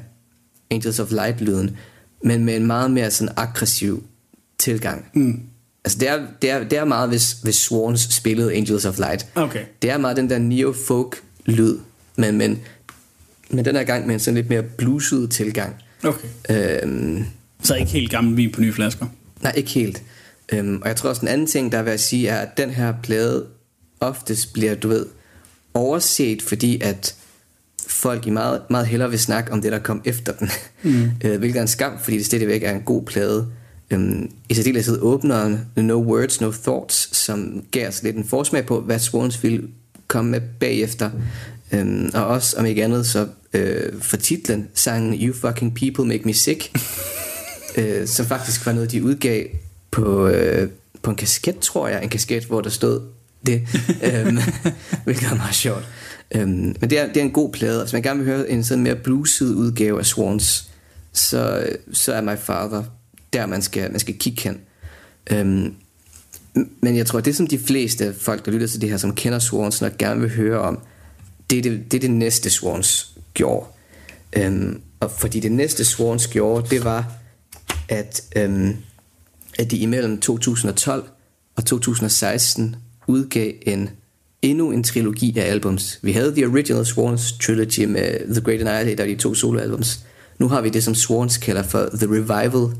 Angels 0.70 0.98
of 0.98 1.10
Light-lyden, 1.10 1.76
men 2.24 2.44
med 2.44 2.56
en 2.56 2.66
meget 2.66 2.90
mere 2.90 3.10
sådan 3.10 3.34
aggressiv 3.36 4.04
tilgang. 4.60 5.06
Mm. 5.14 5.40
Altså 5.84 5.98
det 5.98 6.08
er, 6.08 6.26
det, 6.42 6.50
er, 6.50 6.64
det 6.64 6.78
er 6.78 6.84
meget, 6.84 7.08
hvis, 7.08 7.32
hvis 7.32 7.56
Swans 7.56 8.00
spillede 8.00 8.54
Angels 8.54 8.84
of 8.84 8.98
Light. 8.98 9.26
Okay. 9.34 9.64
Det 9.82 9.90
er 9.90 9.98
meget 9.98 10.16
den 10.16 10.30
der 10.30 10.38
neo-folk-lyd, 10.38 11.78
men, 12.16 12.38
men, 12.38 12.60
men 13.50 13.64
den 13.64 13.76
er 13.76 13.84
gang 13.84 14.06
med 14.06 14.14
en 14.14 14.20
sådan 14.20 14.34
lidt 14.34 14.48
mere 14.48 14.62
blueset 14.62 15.30
tilgang. 15.30 15.74
Okay. 16.04 16.28
Øhm, 16.50 17.24
så 17.62 17.74
ikke 17.74 17.92
helt 17.92 18.10
gammel 18.10 18.36
vin 18.36 18.52
på 18.52 18.60
nye 18.60 18.72
flasker? 18.72 19.06
Nej, 19.42 19.52
ikke 19.56 19.70
helt. 19.70 20.02
Øhm, 20.52 20.82
og 20.82 20.88
jeg 20.88 20.96
tror 20.96 21.08
også 21.08 21.22
en 21.22 21.28
anden 21.28 21.46
ting, 21.46 21.72
der 21.72 21.78
er 21.78 21.82
ved 21.82 21.92
at 21.92 22.00
sige, 22.00 22.28
er, 22.28 22.38
at 22.38 22.56
den 22.56 22.70
her 22.70 22.94
plade 23.02 23.46
oftest 24.00 24.52
bliver, 24.52 24.74
du 24.74 24.88
ved, 24.88 25.06
overset, 25.74 26.42
fordi 26.42 26.80
at 26.80 27.14
folk 27.86 28.26
i 28.26 28.30
meget, 28.30 28.62
meget 28.70 28.86
hellere 28.86 29.10
vil 29.10 29.18
snakke 29.18 29.52
om 29.52 29.62
det, 29.62 29.72
der 29.72 29.78
kom 29.78 30.02
efter 30.04 30.32
den. 30.32 30.50
Mm. 30.82 31.10
øh, 31.24 31.38
hvilket 31.38 31.58
er 31.58 31.62
en 31.62 31.68
skam, 31.68 31.98
fordi 32.02 32.18
det 32.18 32.26
stadigvæk 32.26 32.62
er 32.62 32.74
en 32.74 32.82
god 32.82 33.02
plade. 33.02 33.46
Øhm, 33.90 34.30
I 34.48 34.54
særdeleshed 34.54 34.98
åbneren 35.00 35.60
No 35.76 35.94
Words, 35.94 36.40
No 36.40 36.52
Thoughts, 36.52 37.16
som 37.16 37.64
gav 37.70 37.88
os 37.88 38.02
lidt 38.02 38.16
en 38.16 38.24
forsmag 38.24 38.66
på, 38.66 38.80
hvad 38.80 38.98
Swans 38.98 39.42
ville 39.42 39.68
komme 40.08 40.30
med 40.30 40.40
bagefter. 40.60 41.10
Øhm, 41.72 42.10
og 42.14 42.26
også, 42.26 42.56
om 42.58 42.66
ikke 42.66 42.84
andet, 42.84 43.06
så 43.06 43.26
øh, 43.52 44.00
for 44.00 44.16
titlen, 44.16 44.68
sangen 44.74 45.20
You 45.22 45.34
Fucking 45.34 45.74
People 45.74 46.04
Make 46.04 46.22
Me 46.24 46.34
Sick, 46.34 46.70
øh, 47.78 48.06
som 48.06 48.26
faktisk 48.26 48.66
var 48.66 48.72
noget, 48.72 48.92
de 48.92 49.04
udgav 49.04 49.46
på, 49.90 50.28
øh, 50.28 50.68
på 51.02 51.10
en 51.10 51.16
kasket, 51.16 51.58
tror 51.58 51.88
jeg, 51.88 52.02
en 52.02 52.08
kasket, 52.08 52.44
hvor 52.44 52.60
der 52.60 52.70
stod 52.70 53.00
det, 53.46 53.62
øhm, 54.12 54.38
hvilket 55.04 55.28
er 55.28 55.34
meget 55.34 55.54
sjovt. 55.54 55.88
Øhm, 56.34 56.76
men 56.80 56.90
det 56.90 56.98
er, 56.98 57.06
det 57.06 57.16
er 57.16 57.24
en 57.24 57.30
god 57.30 57.52
plade, 57.52 57.82
hvis 57.82 57.92
man 57.92 58.02
gerne 58.02 58.24
vil 58.24 58.34
høre 58.34 58.50
en 58.50 58.64
sådan 58.64 58.84
mere 58.84 58.96
blueset 58.96 59.54
udgave 59.54 59.98
af 59.98 60.06
Swans, 60.06 60.70
så, 61.12 61.66
så 61.92 62.12
er 62.12 62.20
My 62.20 62.38
Father 62.38 62.82
der, 63.32 63.46
man 63.46 63.62
skal, 63.62 63.90
man 63.90 64.00
skal 64.00 64.18
kigge 64.18 64.42
hen. 64.42 64.60
Øhm, 65.30 65.74
men 66.80 66.96
jeg 66.96 67.06
tror, 67.06 67.20
det 67.20 67.36
som 67.36 67.46
de 67.46 67.58
fleste 67.58 68.14
folk, 68.14 68.46
der 68.46 68.52
lytter 68.52 68.66
til 68.66 68.80
det 68.80 68.90
her, 68.90 68.96
som 68.96 69.14
kender 69.14 69.38
Swans, 69.38 69.80
nok 69.80 69.98
gerne 69.98 70.20
vil 70.20 70.30
høre 70.30 70.58
om, 70.58 70.78
det 71.50 71.58
er 71.58 71.62
det, 71.62 71.92
det, 71.92 71.94
er 71.94 72.00
det 72.00 72.10
næste 72.10 72.50
Swans 72.50 73.14
gjorde. 73.34 73.66
Øhm, 74.32 74.80
og 75.00 75.10
fordi 75.10 75.40
det 75.40 75.52
næste 75.52 75.84
Swans 75.84 76.26
gjorde, 76.26 76.66
det 76.70 76.84
var, 76.84 77.12
at 77.88 78.22
øhm, 78.36 78.76
at 79.58 79.70
de 79.70 79.78
imellem 79.78 80.20
2012 80.20 81.08
og 81.56 81.64
2016 81.64 82.76
udgav 83.06 83.52
en 83.62 83.90
endnu 84.42 84.70
en 84.70 84.84
trilogi 84.84 85.38
af 85.38 85.50
albums. 85.50 85.98
Vi 86.02 86.12
havde 86.12 86.34
The 86.34 86.46
Original 86.46 86.86
Swans 86.86 87.32
Trilogy 87.32 87.84
med 87.84 88.34
The 88.34 88.40
Great 88.40 88.60
Annihilator 88.60 89.04
og 89.04 89.08
de 89.08 89.16
to 89.16 89.34
soloalbums. 89.34 90.00
Nu 90.38 90.48
har 90.48 90.60
vi 90.60 90.68
det, 90.68 90.84
som 90.84 90.94
Swans 90.94 91.36
kalder 91.36 91.62
for 91.62 91.88
The 91.94 92.06
Revival 92.06 92.76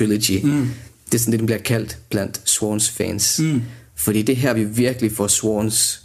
Trilogy. 0.00 0.44
Mm. 0.44 0.68
Det 1.06 1.14
er 1.14 1.18
sådan 1.18 1.32
det, 1.32 1.38
den 1.38 1.46
bliver 1.46 1.58
kaldt 1.58 1.98
blandt 2.10 2.48
Swans 2.48 2.90
fans. 2.90 3.40
Mm. 3.40 3.62
Fordi 3.94 4.22
det 4.22 4.36
her, 4.36 4.54
vi 4.54 4.64
virkelig 4.64 5.12
får 5.12 5.26
Swans, 5.26 6.02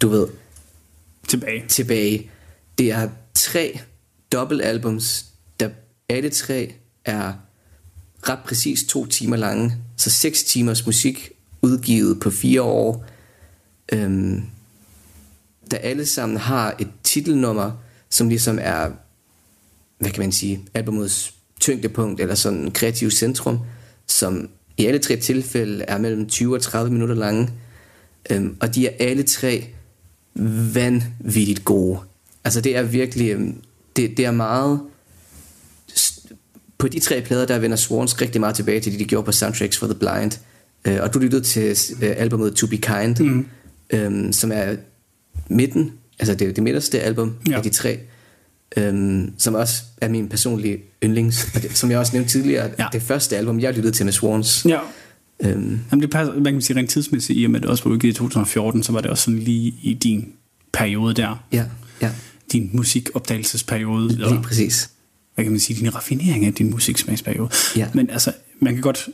du 0.00 0.08
ved, 0.08 0.26
Tilbage. 1.28 1.64
tilbage. 1.68 2.30
Det 2.78 2.90
er 2.92 3.08
tre 3.34 3.80
dobbeltalbums, 4.32 5.24
der 5.60 5.68
alle 6.08 6.30
tre 6.30 6.74
er 7.04 7.32
ret 8.28 8.38
præcis 8.46 8.84
to 8.84 9.06
timer 9.06 9.36
lange. 9.36 9.76
Så 9.96 10.10
seks 10.10 10.44
timers 10.44 10.86
musik 10.86 11.30
udgivet 11.62 12.20
på 12.20 12.30
fire 12.30 12.62
år. 12.62 13.04
Øhm, 13.92 14.42
der 15.70 15.78
alle 15.78 16.06
sammen 16.06 16.38
har 16.38 16.74
et 16.78 16.88
titelnummer, 17.02 17.72
som 18.10 18.28
ligesom 18.28 18.58
er, 18.62 18.90
hvad 19.98 20.10
kan 20.10 20.20
man 20.20 20.32
sige, 20.32 20.60
albumets 20.74 21.35
tyngdepunkt, 21.66 22.20
eller 22.20 22.34
sådan 22.34 22.70
kreativ 22.70 23.10
centrum, 23.10 23.58
som 24.06 24.48
i 24.76 24.86
alle 24.86 24.98
tre 24.98 25.16
tilfælde 25.16 25.84
er 25.88 25.98
mellem 25.98 26.26
20 26.26 26.54
og 26.54 26.62
30 26.62 26.92
minutter 26.92 27.14
lange. 27.14 27.50
Øhm, 28.30 28.56
og 28.60 28.74
de 28.74 28.86
er 28.86 28.92
alle 28.98 29.22
tre 29.22 29.64
vanvittigt 30.74 31.64
gode. 31.64 31.98
Altså 32.44 32.60
det 32.60 32.76
er 32.76 32.82
virkelig, 32.82 33.30
øhm, 33.30 33.54
det, 33.96 34.16
det 34.16 34.24
er 34.24 34.30
meget, 34.30 34.80
på 36.78 36.88
de 36.88 37.00
tre 37.00 37.20
plader, 37.22 37.46
der 37.46 37.58
vender 37.58 37.76
Swans 37.76 38.20
rigtig 38.20 38.40
meget 38.40 38.56
tilbage 38.56 38.80
til 38.80 38.92
det, 38.92 39.00
de 39.00 39.04
gjorde 39.04 39.24
på 39.24 39.32
Soundtracks 39.32 39.78
for 39.78 39.86
the 39.86 39.94
Blind. 39.98 40.32
Øh, 40.84 40.98
og 41.02 41.14
du 41.14 41.18
lyttede 41.18 41.42
til 41.42 41.76
øh, 42.02 42.14
albumet 42.16 42.54
To 42.54 42.66
Be 42.66 42.76
Kind, 42.76 43.20
mm. 43.20 43.46
øhm, 43.90 44.32
som 44.32 44.52
er 44.52 44.76
midten, 45.48 45.92
altså 46.18 46.34
det, 46.34 46.56
det 46.56 46.64
midterste 46.64 47.00
album 47.00 47.34
Ja. 47.48 47.56
af 47.56 47.62
de 47.62 47.68
tre, 47.68 47.98
øhm, 48.76 49.32
som 49.38 49.54
også 49.54 49.82
er 50.00 50.08
min 50.08 50.28
personlige 50.28 50.78
yndlings. 51.04 51.48
Og 51.54 51.62
det, 51.62 51.76
som 51.78 51.90
jeg 51.90 51.98
også 51.98 52.12
nævnte 52.12 52.30
tidligere, 52.30 52.70
Ja. 52.78 52.86
det 52.92 53.02
første 53.02 53.36
album, 53.36 53.60
jeg 53.60 53.74
lyttede 53.74 53.94
til 53.94 54.04
med 54.06 54.12
Swans. 54.12 54.64
Ja. 54.68 54.78
Øhm, 55.40 55.78
Jamen 55.90 56.02
det 56.02 56.10
passer, 56.10 56.32
hvad 56.32 56.44
kan 56.44 56.52
man 56.54 56.62
sige, 56.62 56.76
rent 56.78 56.90
tidsmæssigt, 56.90 57.38
i 57.38 57.44
og 57.44 57.50
med 57.50 57.60
det 57.60 57.70
også 57.70 57.84
var 57.84 57.90
udgivet 57.90 58.14
i 58.14 58.16
2014, 58.16 58.82
så 58.82 58.92
var 58.92 59.00
det 59.00 59.10
også 59.10 59.24
sådan 59.24 59.40
lige 59.40 59.74
i 59.82 59.94
din 59.94 60.32
periode 60.72 61.14
der. 61.14 61.44
ja, 61.52 61.64
ja, 62.02 62.10
Din 62.52 62.70
musikopdagelsesperiode. 62.72 64.08
lige 64.08 64.24
Eller, 64.26 64.42
præcis. 64.42 64.90
hvad 65.34 65.44
kan 65.44 65.52
man 65.52 65.60
sige, 65.60 65.80
din 65.80 65.94
raffinering 65.94 66.44
af 66.46 66.54
din 66.54 66.70
musiksmagsperiode. 66.70 67.50
Ja. 67.76 67.88
Men 67.94 68.10
altså, 68.10 68.32
man 68.60 68.74
kan 68.74 68.82
godt, 68.82 69.08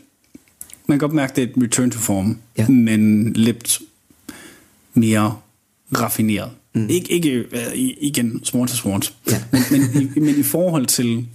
man 0.87 0.99
kan 0.99 1.09
godt 1.09 1.13
mærke, 1.15 1.33
det 1.37 1.45
er 1.45 1.47
et 1.57 1.63
return 1.63 1.91
to 1.91 1.99
form, 1.99 2.39
Ja. 2.59 2.69
men 2.69 3.33
lidt 3.33 3.79
mere 4.95 5.37
raffineret. 5.99 6.51
Mm. 6.75 6.89
Ikke, 6.91 7.13
ikke 7.13 7.45
uh, 7.53 7.59
igen, 7.75 8.45
Swans 8.45 8.71
til 8.71 8.79
Swans. 8.79 9.15
Ja. 9.31 9.43
Men, 9.53 9.63
men, 9.71 10.13
i, 10.17 10.21
men 10.21 10.39
i 10.39 10.43
forhold 10.43 10.87
til 10.87 11.27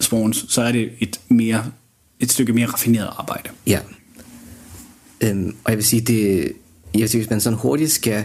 Swans, 0.00 0.44
så 0.48 0.62
er 0.62 0.72
det 0.72 0.90
et 1.00 1.20
mere 1.28 1.70
et 2.20 2.32
stykke 2.32 2.52
mere 2.52 2.66
raffineret 2.66 3.10
arbejde. 3.18 3.50
Ja. 3.66 3.80
Øhm, 5.20 5.56
og 5.64 5.70
jeg 5.70 5.76
vil 5.76 5.84
sige, 5.84 6.00
det, 6.00 6.52
jeg 6.94 7.00
vil 7.00 7.08
sige, 7.08 7.20
hvis 7.20 7.30
man 7.30 7.40
sådan 7.40 7.58
hurtigt 7.58 7.92
skal, 7.92 8.24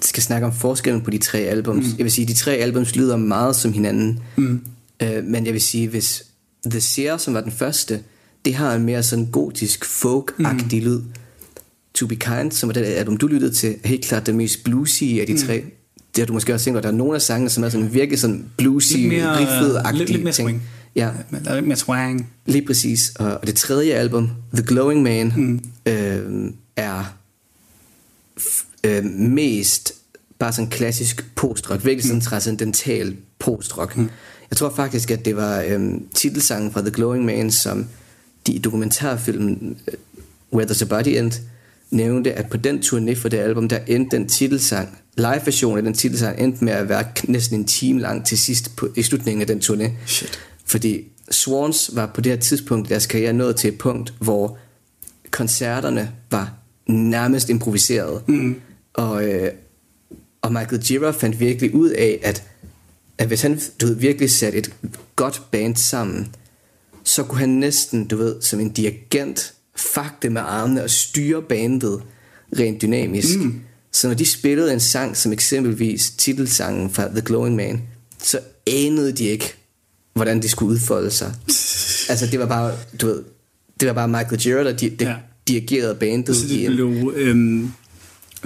skal 0.00 0.22
snakke 0.22 0.46
om 0.46 0.52
forskellen 0.52 1.02
på 1.02 1.10
de 1.10 1.18
tre 1.18 1.38
albums, 1.38 1.86
mm. 1.86 1.94
jeg 1.98 2.04
vil 2.04 2.12
sige, 2.12 2.26
de 2.26 2.34
tre 2.34 2.52
albums 2.52 2.96
lyder 2.96 3.16
meget 3.16 3.56
som 3.56 3.72
hinanden, 3.72 4.20
mm. 4.36 4.60
øh, 5.02 5.24
men 5.24 5.46
jeg 5.46 5.52
vil 5.52 5.62
sige, 5.62 5.88
hvis 5.88 6.24
The 6.66 6.80
Seer, 6.80 7.16
som 7.16 7.34
var 7.34 7.40
den 7.40 7.52
første, 7.52 8.02
det 8.44 8.54
har 8.54 8.74
en 8.74 8.82
mere 8.82 9.02
sådan 9.02 9.26
gotisk, 9.26 9.84
folk-agtig 9.84 10.78
mm. 10.78 10.84
lyd. 10.84 11.00
To 11.94 12.06
Be 12.06 12.16
Kind, 12.16 12.52
som 12.52 12.68
er 12.68 12.72
det 12.72 12.84
album, 12.84 13.16
du 13.16 13.26
lyttede 13.26 13.52
til, 13.52 13.76
er 13.84 13.88
helt 13.88 14.04
klart 14.04 14.26
det 14.26 14.34
mest 14.34 14.64
bluesy 14.64 15.02
af 15.02 15.26
de 15.26 15.32
mm. 15.32 15.38
tre. 15.38 15.64
Det 16.16 16.22
har 16.22 16.26
du 16.26 16.32
måske 16.32 16.54
også 16.54 16.64
tænkt, 16.64 16.78
at 16.78 16.82
der 16.82 16.88
er 16.88 16.94
nogle 16.94 17.14
af 17.14 17.22
sangene, 17.22 17.50
som 17.50 17.64
er 17.64 17.68
sådan 17.68 17.94
virkelig 17.94 18.18
sådan 18.18 18.44
bluesy, 18.56 18.96
mere, 18.96 19.38
riffet-agtige 19.38 19.98
lidt, 19.98 20.10
lidt 20.10 20.22
mere 20.22 20.32
ting. 20.32 20.48
swing. 20.48 20.62
Ja, 20.96 21.10
der 21.44 21.50
er 21.50 21.54
lidt 21.54 21.66
mere 21.66 21.76
swang. 21.76 22.30
Lige 22.46 22.66
præcis. 22.66 23.12
Og, 23.18 23.46
det 23.46 23.56
tredje 23.56 23.92
album, 23.92 24.30
The 24.54 24.66
Glowing 24.66 25.02
Man, 25.02 25.32
mm. 25.36 25.60
øh, 25.86 26.50
er 26.76 27.16
øh, 28.84 29.04
mest 29.04 29.92
bare 30.38 30.52
sådan 30.52 30.70
klassisk 30.70 31.34
postrock. 31.34 31.84
Virkelig 31.84 32.04
sådan 32.04 32.20
transcendental 32.20 33.16
postrock. 33.38 33.96
Mm. 33.96 34.10
Jeg 34.50 34.56
tror 34.56 34.72
faktisk, 34.76 35.10
at 35.10 35.24
det 35.24 35.36
var 35.36 35.60
øh, 35.68 35.90
titelsangen 36.14 36.72
fra 36.72 36.80
The 36.80 36.90
Glowing 36.90 37.24
Man, 37.24 37.50
som 37.50 37.86
de 38.46 38.52
i 38.52 38.58
dokumentarfilmen 38.58 39.76
øh, 39.88 39.94
Where 40.52 40.70
There's 40.70 40.82
a 40.82 40.86
Body 40.86 41.18
End 41.18 41.32
nævnte, 41.90 42.32
at 42.32 42.50
på 42.50 42.56
den 42.56 42.78
turné 42.78 43.14
for 43.14 43.28
det 43.28 43.38
album, 43.38 43.68
der 43.68 43.78
endte 43.86 44.16
den 44.16 44.28
titelsang, 44.28 44.98
live-version 45.16 45.76
af 45.76 45.82
den 45.82 45.94
titelsang, 45.94 46.40
endte 46.40 46.64
med 46.64 46.72
at 46.72 46.88
være 46.88 47.04
næsten 47.28 47.58
en 47.58 47.64
time 47.64 48.00
lang 48.00 48.26
til 48.26 48.38
sidst 48.38 48.76
på, 48.76 48.88
i 48.96 49.02
slutningen 49.02 49.40
af 49.40 49.46
den 49.46 49.58
turné. 49.58 49.90
Shit. 50.06 50.40
Fordi 50.64 51.04
Swans 51.30 51.90
var 51.94 52.06
på 52.06 52.20
det 52.20 52.32
her 52.32 52.38
tidspunkt 52.38 52.88
i 52.88 52.90
deres 52.90 53.06
karriere 53.06 53.32
nået 53.32 53.56
til 53.56 53.68
et 53.68 53.78
punkt, 53.78 54.14
hvor 54.18 54.58
koncerterne 55.30 56.12
var 56.30 56.54
nærmest 56.86 57.48
improviseret. 57.48 58.28
Mm. 58.28 58.60
Og, 58.94 59.28
øh, 59.28 59.52
og 60.42 60.52
Michael 60.52 60.82
Gira 60.82 61.10
fandt 61.10 61.40
virkelig 61.40 61.74
ud 61.74 61.90
af, 61.90 62.20
at, 62.22 62.44
at 63.18 63.26
hvis 63.26 63.42
han 63.42 63.60
du 63.80 63.86
ved, 63.86 63.94
virkelig 63.94 64.30
satte 64.30 64.58
et 64.58 64.74
godt 65.16 65.42
band 65.50 65.76
sammen, 65.76 66.34
så 67.04 67.22
kunne 67.22 67.38
han 67.38 67.48
næsten, 67.48 68.06
du 68.06 68.16
ved, 68.16 68.42
som 68.42 68.60
en 68.60 68.68
dirigent, 68.68 69.54
fagte 69.76 70.30
med 70.30 70.40
armene 70.44 70.82
og 70.84 70.90
styre 70.90 71.42
bandet 71.42 72.02
rent 72.58 72.82
dynamisk. 72.82 73.38
Mm. 73.38 73.60
Så 73.92 74.08
når 74.08 74.14
de 74.14 74.26
spillede 74.26 74.72
en 74.72 74.80
sang, 74.80 75.16
som 75.16 75.32
eksempelvis 75.32 76.10
titelsangen 76.10 76.90
fra 76.90 77.08
The 77.08 77.20
Glowing 77.20 77.56
Man, 77.56 77.82
så 78.22 78.38
anede 78.66 79.12
de 79.12 79.24
ikke, 79.24 79.54
hvordan 80.14 80.42
de 80.42 80.48
skulle 80.48 80.72
udfolde 80.72 81.10
sig. 81.10 81.34
altså 82.10 82.26
det 82.30 82.38
var 82.40 82.46
bare, 82.46 82.72
du 83.00 83.06
ved, 83.06 83.22
det 83.80 83.88
var 83.88 83.94
bare 83.94 84.08
Michael 84.08 84.38
Gira, 84.40 84.64
der 84.64 84.76
di- 84.82 85.04
Ja. 85.04 85.14
dirigerede 85.48 85.94
bandet 85.94 86.36
Så 86.36 86.46
det 86.48 86.70
blev... 86.70 87.12
Øhm, 87.16 87.72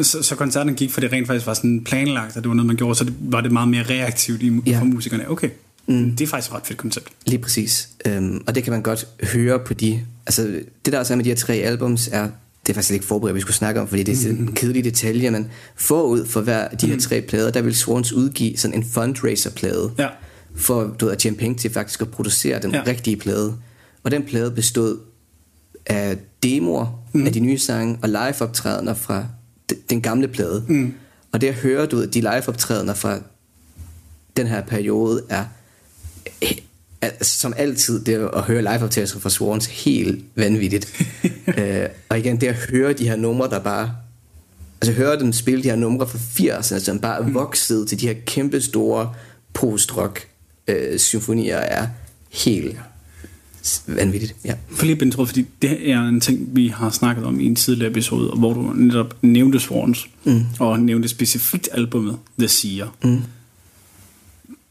så, 0.02 0.22
så 0.22 0.34
koncerten 0.37 0.74
gik, 0.74 0.90
for 0.90 1.00
det 1.00 1.12
rent 1.12 1.26
faktisk 1.26 1.46
var 1.46 1.54
sådan 1.54 1.84
planlagt, 1.84 2.37
at 2.37 2.42
det 2.42 2.48
var 2.48 2.54
noget, 2.54 2.66
man 2.66 2.76
gjorde, 2.76 2.94
så 2.94 3.04
det, 3.04 3.14
var 3.20 3.40
det 3.40 3.52
meget 3.52 3.68
mere 3.68 3.82
reaktivt 3.82 4.42
i. 4.42 4.52
Ja. 4.66 4.78
for 4.80 4.84
musikerne. 4.84 5.30
Okay, 5.30 5.50
mm. 5.87 6.16
det 6.16 6.24
er 6.24 6.28
faktisk 6.28 6.50
et 6.50 6.56
ret 6.56 6.66
fedt 6.66 6.78
koncept. 6.78 7.08
Lige 7.26 7.38
præcis. 7.38 7.88
Øhm, 8.06 8.42
og 8.46 8.54
det 8.54 8.64
kan 8.64 8.72
man 8.72 8.82
godt 8.82 9.06
høre 9.22 9.58
på 9.66 9.74
de... 9.74 10.00
Altså, 10.26 10.42
det 10.84 10.92
der 10.92 10.98
også 10.98 11.12
er 11.14 11.16
med 11.16 11.24
de 11.24 11.30
her 11.30 11.37
tre 11.37 11.54
albums, 11.54 12.08
er... 12.12 12.28
Det 12.66 12.72
er 12.72 12.74
faktisk 12.74 12.92
ikke 12.92 13.06
forberedt, 13.06 13.30
at 13.30 13.34
vi 13.34 13.40
skulle 13.40 13.56
snakke 13.56 13.80
om, 13.80 13.88
fordi 13.88 14.02
det 14.02 14.12
er 14.12 14.16
sådan 14.16 14.37
en 14.38 14.52
kedelig 14.52 14.84
detalje, 14.84 15.30
men 15.30 15.50
forud 15.76 16.26
for 16.26 16.40
hver 16.40 16.58
af 16.68 16.78
de 16.78 16.87
her 16.87 17.00
tre 17.00 17.20
plader, 17.20 17.50
der 17.50 17.62
vil 17.62 17.76
Swans 17.76 18.12
udgive 18.12 18.56
sådan 18.56 18.74
en 18.76 18.84
fundraiser-plade, 18.84 19.92
Ja. 19.98 20.08
for 20.54 20.82
du 21.00 21.04
ved, 21.04 21.12
at 21.12 21.18
tjene 21.18 21.37
penge 21.37 21.56
til 21.58 21.70
faktisk 21.72 22.00
at 22.00 22.10
producere 22.10 22.58
den 22.62 22.70
Ja. 22.74 22.82
rigtige 22.87 23.16
plade. 23.16 23.56
Og 24.02 24.10
den 24.10 24.22
plade 24.24 24.50
bestod 24.50 24.98
af 25.87 26.18
demoer 26.42 27.04
mm. 27.12 27.26
af 27.26 27.32
de 27.32 27.40
nye 27.40 27.58
sange, 27.58 27.98
og 28.02 28.08
live-optrædener 28.08 28.94
fra 28.94 29.26
den 29.90 30.00
gamle 30.00 30.28
plade. 30.28 30.64
Mm. 30.68 30.94
Og 31.32 31.40
det 31.40 31.46
at 31.46 31.54
høre, 31.54 31.87
du 31.87 31.96
ved, 31.96 32.06
de 32.06 32.20
live-optrædener 32.20 32.94
fra 32.94 33.18
den 34.37 34.46
her 34.46 34.62
periode 34.62 35.22
er 35.28 35.44
er, 36.42 36.46
som 37.23 37.55
altid, 37.57 38.05
det 38.05 38.31
at 38.37 38.43
høre 38.43 38.62
live-optagelser 38.62 39.21
fra 39.21 39.31
Swans 39.31 39.67
helt 39.67 40.25
vanvittigt. 40.37 41.05
øh, 41.59 41.87
og 42.09 42.19
igen, 42.19 42.40
det 42.40 42.47
at 42.47 42.55
høre 42.55 42.93
de 42.93 43.09
her 43.09 43.17
numre, 43.17 43.51
der 43.51 43.59
bare... 43.59 43.90
Altså 44.83 44.93
høre 44.93 45.19
dem 45.19 45.33
spille 45.33 45.62
de 45.62 45.69
her 45.69 45.77
numre 45.77 46.07
fra 46.07 46.19
80'erne, 46.19 46.79
som 46.79 46.99
bare 46.99 47.23
er 47.23 47.31
vokset 47.31 47.88
til 47.88 48.01
de 48.01 48.07
her 48.07 48.14
kæmpe 48.27 48.61
store 48.61 49.12
post-rock 49.53 50.29
øh, 50.69 50.99
symfonier, 50.99 51.57
er 51.57 51.87
helt 52.31 52.77
vanvittigt. 53.87 54.37
Ja. 54.45 54.55
For 54.71 54.87
lige 54.87 55.07
at 55.07 55.14
fordi 55.14 55.47
det 55.62 55.90
er 55.90 56.01
en 56.01 56.21
ting, 56.21 56.49
vi 56.53 56.69
har 56.69 56.90
snakket 56.90 57.25
om 57.25 57.40
i 57.40 57.47
en 57.47 57.57
tidligere 57.57 57.90
episode, 57.90 58.31
hvor 58.37 58.53
du 58.53 58.73
netop 58.75 59.17
nævnte 59.23 59.61
Swans, 59.61 60.07
mm. 60.25 60.43
og 60.59 60.81
nævnte 60.81 61.09
specifikt 61.09 61.69
albumet 61.73 62.19
The 62.38 62.49
Seer. 62.49 62.97
Mm. 63.05 63.23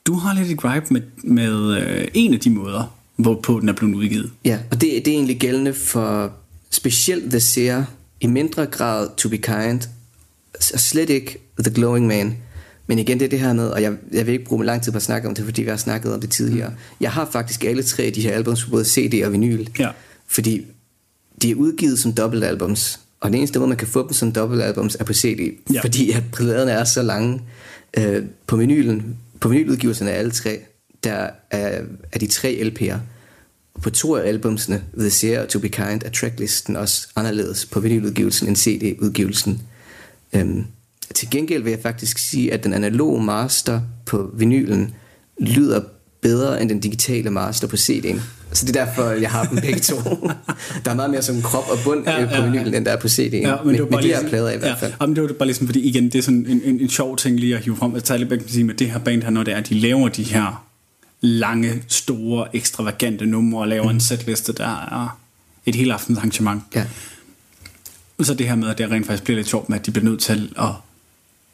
Du 0.08 0.14
har 0.14 0.34
lidt 0.34 0.52
et 0.52 0.58
gripe 0.58 0.86
med, 0.90 1.02
med 1.24 1.78
øh, 1.78 2.08
en 2.14 2.34
af 2.34 2.40
de 2.40 2.50
måder, 2.50 2.96
hvorpå 3.16 3.60
den 3.60 3.70
er 3.70 3.74
blevet 3.74 3.96
udgivet. 3.96 4.32
Ja, 4.46 4.60
og 4.72 4.82
det, 4.82 5.06
det 5.06 5.08
er 5.08 5.16
egentlig 5.16 5.40
gældende 5.40 5.74
for 5.74 6.34
specielt 6.70 7.30
The 7.30 7.40
Seer, 7.40 7.84
i 8.22 8.28
mindre 8.28 8.66
grad 8.66 9.10
To 9.18 9.30
Be 9.30 9.38
Kind, 9.38 9.82
og 10.74 10.80
slet 10.80 11.10
ikke 11.10 11.38
The 11.60 11.74
Glowing 11.74 12.08
Man. 12.08 12.38
Men 12.88 13.00
igen, 13.00 13.20
det 13.20 13.26
er 13.26 13.30
det 13.30 13.40
her 13.40 13.54
med, 13.54 13.68
og 13.68 13.82
jeg, 13.82 13.94
jeg 14.12 14.26
vil 14.26 14.34
ikke 14.34 14.46
bruge 14.46 14.66
lang 14.66 14.82
tid 14.82 14.92
på 14.92 14.96
at 14.96 15.02
snakke 15.02 15.28
om 15.28 15.36
det, 15.36 15.46
fordi 15.46 15.62
vi 15.62 15.70
har 15.70 15.78
snakket 15.78 16.14
om 16.14 16.22
det 16.22 16.30
tidligere. 16.30 16.70
Mm. 16.70 16.76
Jeg 17.02 17.12
har 17.12 17.30
faktisk 17.32 17.64
alle 17.64 17.84
tre 17.84 18.04
af 18.04 18.14
de 18.14 18.22
her 18.22 18.32
albums 18.32 18.64
på 18.64 18.70
både 18.70 18.86
CD 18.86 19.26
og 19.26 19.32
vinyl. 19.32 19.68
Ja. 19.80 19.90
Fordi 20.28 20.66
de 21.42 21.52
er 21.52 21.56
udgivet 21.56 22.00
som 22.00 22.14
dobbeltalbums, 22.14 23.00
og 23.20 23.30
den 23.30 23.38
eneste 23.38 23.60
måde, 23.60 23.70
man 23.70 23.78
kan 23.78 23.88
få 23.88 24.04
dem 24.04 24.14
som 24.14 24.32
dobbeltalbums, 24.32 24.98
er 25.00 25.04
på 25.04 25.14
CD. 25.14 25.58
Ja. 25.74 25.82
Fordi 25.82 26.12
at 26.12 26.24
pladerne 26.34 26.72
er 26.72 26.84
så 26.84 27.02
lange. 27.02 27.42
Øh, 27.98 28.24
på 28.48 28.58
vinylen, 28.58 29.18
på 29.44 29.50
vinyludgivelserne 29.50 30.12
af 30.12 30.20
alle 30.20 30.32
tre, 30.32 30.60
der 31.04 31.30
er, 31.52 31.82
er 32.12 32.20
de 32.20 32.28
tre 32.28 32.62
LP'er. 32.64 32.98
På 33.82 33.90
to 33.90 34.16
af 34.16 34.28
albumsene, 34.28 34.84
The 34.98 35.10
Seer 35.10 35.42
og 35.42 35.50
To 35.50 35.60
Be 35.60 35.70
Kind, 35.70 36.04
er 36.06 36.10
tracklisten 36.10 36.76
også 36.76 37.08
anderledes 37.16 37.66
på 37.66 37.80
vinyludgivelsen 37.80 38.48
end 38.48 38.56
CD-udgivelsen. 38.56 39.62
Øhm, 40.34 40.66
til 41.14 41.30
gengæld 41.30 41.64
vil 41.64 41.70
jeg 41.70 41.80
faktisk 41.82 42.18
sige, 42.18 42.54
at 42.54 42.64
den 42.64 42.74
analoge 42.74 43.24
master 43.24 43.82
på 44.06 44.32
vinylen 44.34 44.96
lyder 45.40 45.82
bedre 46.24 46.62
end 46.62 46.70
den 46.70 46.80
digitale 46.80 47.30
master 47.30 47.68
på 47.68 47.76
CD'en. 47.76 48.20
Så 48.54 48.66
det 48.66 48.76
er 48.76 48.86
derfor, 48.86 49.10
jeg 49.10 49.32
har 49.32 49.46
dem 49.46 49.58
begge 49.62 49.80
to. 49.80 49.96
der 50.86 50.92
er 50.92 50.94
meget 50.94 51.12
mere 51.12 51.22
som 51.22 51.42
krop 51.42 51.70
og 51.70 51.78
bund 51.84 52.06
ja, 52.06 52.22
ja, 52.22 52.40
på 52.40 52.46
vinylen, 52.46 52.74
end 52.74 52.86
der 52.86 52.92
er 52.92 52.98
på 52.98 53.08
CD'en. 53.08 53.36
Ja, 53.36 53.56
men 53.66 53.78
bare 53.78 53.88
med 53.90 54.02
de 54.02 54.08
her 54.08 54.30
plader 54.30 54.52
i 54.52 54.58
hvert 54.58 54.80
fald. 54.80 54.94
Ja, 55.02 55.06
men 55.06 55.16
det 55.16 55.24
var 55.24 55.30
bare 55.30 55.48
ligesom, 55.48 55.68
fordi 55.68 55.80
igen, 55.80 56.04
det 56.04 56.16
er 56.16 56.22
sådan 56.22 56.46
en, 56.50 56.62
en, 56.64 56.80
en 56.80 56.90
sjov 56.90 57.18
ting 57.18 57.40
lige 57.40 57.56
at 57.56 57.64
hive 57.64 57.76
frem. 57.76 57.96
At 57.96 58.04
Tyler 58.04 58.30
Beck 58.30 58.44
sige 58.48 58.64
med 58.64 58.74
det 58.74 58.92
her 58.92 59.00
band 59.00 59.24
her, 59.24 59.30
når 59.30 59.44
det 59.44 59.54
er, 59.54 59.58
at 59.58 59.70
de 59.70 59.74
laver 59.74 60.10
de 60.10 60.24
her 60.24 60.66
lange, 61.22 61.84
store, 61.88 62.56
ekstravagante 62.56 63.26
numre 63.26 63.62
og 63.62 63.68
laver 63.68 63.84
mm. 63.84 63.90
en 63.90 64.00
setliste, 64.00 64.54
der 64.54 64.66
er 64.66 65.20
et 65.66 65.76
helt 65.76 65.92
aftens 65.92 66.18
arrangement. 66.18 66.64
Ja. 66.76 66.86
Så 68.22 68.34
det 68.34 68.48
her 68.48 68.56
med, 68.56 68.70
at 68.70 68.78
det 68.78 68.92
rent 68.92 69.06
faktisk 69.06 69.24
bliver 69.24 69.36
lidt 69.36 69.48
sjovt 69.48 69.70
med, 69.70 69.80
at 69.80 69.86
de 69.86 69.92
bliver 69.92 70.06
nødt 70.06 70.20
til 70.20 70.54
at 70.60 70.70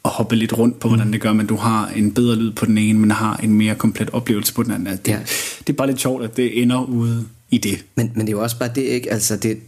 at 0.04 0.10
hoppe 0.10 0.36
lidt 0.36 0.58
rundt 0.58 0.80
på, 0.80 0.88
hvordan 0.88 1.06
mm. 1.06 1.12
det 1.12 1.20
gør, 1.20 1.32
men 1.32 1.46
du 1.46 1.56
har 1.56 1.88
en 1.88 2.14
bedre 2.14 2.36
lyd 2.36 2.52
på 2.52 2.66
den 2.66 2.78
ene, 2.78 2.98
men 2.98 3.10
har 3.10 3.36
en 3.36 3.54
mere 3.54 3.74
komplet 3.74 4.10
oplevelse 4.10 4.54
på 4.54 4.62
den 4.62 4.70
anden. 4.70 4.86
Det, 4.86 5.08
ja. 5.08 5.18
det 5.58 5.68
er 5.68 5.76
bare 5.76 5.86
lidt 5.86 6.00
sjovt, 6.00 6.24
at 6.24 6.36
det 6.36 6.62
ender 6.62 6.84
ude 6.84 7.24
i 7.50 7.58
det. 7.58 7.84
Men, 7.94 8.12
men 8.14 8.20
det 8.20 8.28
er 8.28 8.36
jo 8.36 8.42
også 8.42 8.58
bare 8.58 8.70
det, 8.74 8.82
ikke? 8.82 9.12
Altså, 9.12 9.36
det, 9.36 9.58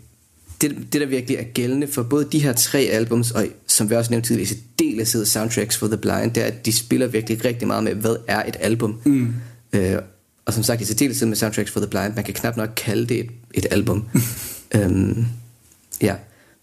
det, 0.60 0.76
det, 0.92 1.00
der 1.00 1.06
virkelig 1.06 1.36
er 1.36 1.42
gældende 1.42 1.86
for 1.86 2.02
både 2.02 2.28
de 2.32 2.38
her 2.38 2.52
tre 2.52 2.78
albums, 2.78 3.30
og 3.30 3.46
som 3.66 3.90
vi 3.90 3.94
også 3.94 4.10
nævnte 4.10 4.28
tidligere, 4.28 4.48
så 4.48 4.56
delesede 4.78 5.26
soundtracks 5.26 5.76
for 5.76 5.86
The 5.86 5.96
Blind, 5.96 6.30
det 6.30 6.42
er, 6.42 6.46
at 6.46 6.66
de 6.66 6.76
spiller 6.76 7.06
virkelig 7.06 7.44
rigtig 7.44 7.68
meget 7.68 7.84
med, 7.84 7.94
hvad 7.94 8.16
er 8.28 8.42
et 8.48 8.56
album? 8.60 9.00
Mm. 9.04 9.34
Øh, 9.72 9.98
og 10.44 10.52
som 10.52 10.62
sagt, 10.62 10.80
i 10.80 10.84
særdeleshed 10.84 11.28
med 11.28 11.36
Soundtracks 11.36 11.70
for 11.70 11.80
the 11.80 11.88
Blind, 11.88 12.14
man 12.14 12.24
kan 12.24 12.34
knap 12.34 12.56
nok 12.56 12.70
kalde 12.76 13.06
det 13.06 13.20
et, 13.20 13.30
et 13.54 13.66
album. 13.70 14.04
øhm, 14.76 15.26
ja, 16.00 16.14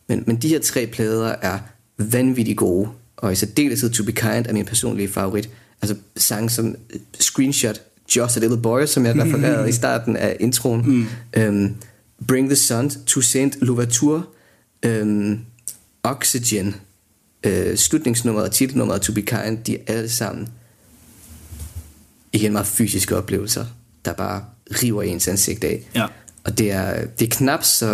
men, 0.08 0.24
men 0.28 0.36
de 0.36 0.48
her 0.48 0.60
tre 0.60 0.88
plader 0.88 1.36
er 1.42 1.60
vanvittigt 1.98 2.58
gode 2.58 2.90
og 3.22 3.32
i 3.32 3.36
særdeleshed 3.36 3.90
To 3.90 4.04
Be 4.04 4.12
Kind 4.12 4.46
er 4.46 4.54
min 4.54 4.66
personlige 4.66 5.10
favorit. 5.10 5.50
Altså 5.82 5.96
sang 6.18 6.52
som 6.52 6.76
Screenshot, 7.20 7.82
Just 8.16 8.38
a 8.38 8.40
Little 8.40 8.62
Boy, 8.62 8.86
som 8.86 9.06
jeg 9.06 9.16
refererede 9.26 9.70
i 9.70 9.72
starten 9.72 10.18
af 10.18 10.38
introen. 10.40 10.82
Mm. 10.86 11.08
Um, 11.48 11.76
Bring 12.28 12.50
the 12.50 12.56
Sun, 12.56 12.90
To 12.90 13.22
Saint 13.22 13.58
Louverture, 13.62 14.24
um, 14.88 15.40
Oxygen, 16.04 16.76
uh, 17.48 17.76
slutningsnummeret 17.76 18.48
og 18.48 18.54
titelnummeret 18.54 19.02
To 19.02 19.14
Be 19.14 19.22
Kind, 19.22 19.58
de 19.58 19.76
er 19.76 19.82
alle 19.88 20.10
sammen 20.10 20.48
igen 22.34 22.52
meget 22.52 22.68
fysiske 22.68 23.18
oplevelser, 23.18 23.66
der 24.06 24.14
bare 24.14 24.44
river 24.84 25.04
ens 25.04 25.28
ansigt 25.28 25.64
af. 25.64 25.90
Ja. 25.96 26.06
Og 26.44 26.58
det 26.58 26.72
er, 26.72 27.06
det 27.06 27.26
er 27.26 27.30
knap 27.30 27.64
så, 27.64 27.88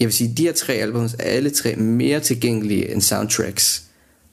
jeg 0.00 0.06
vil 0.06 0.12
sige, 0.12 0.34
de 0.36 0.42
her 0.42 0.52
tre 0.52 0.72
albums 0.72 1.14
er 1.18 1.24
alle 1.24 1.50
tre 1.50 1.76
mere 1.76 2.20
tilgængelige 2.20 2.92
end 2.92 3.00
soundtracks 3.00 3.82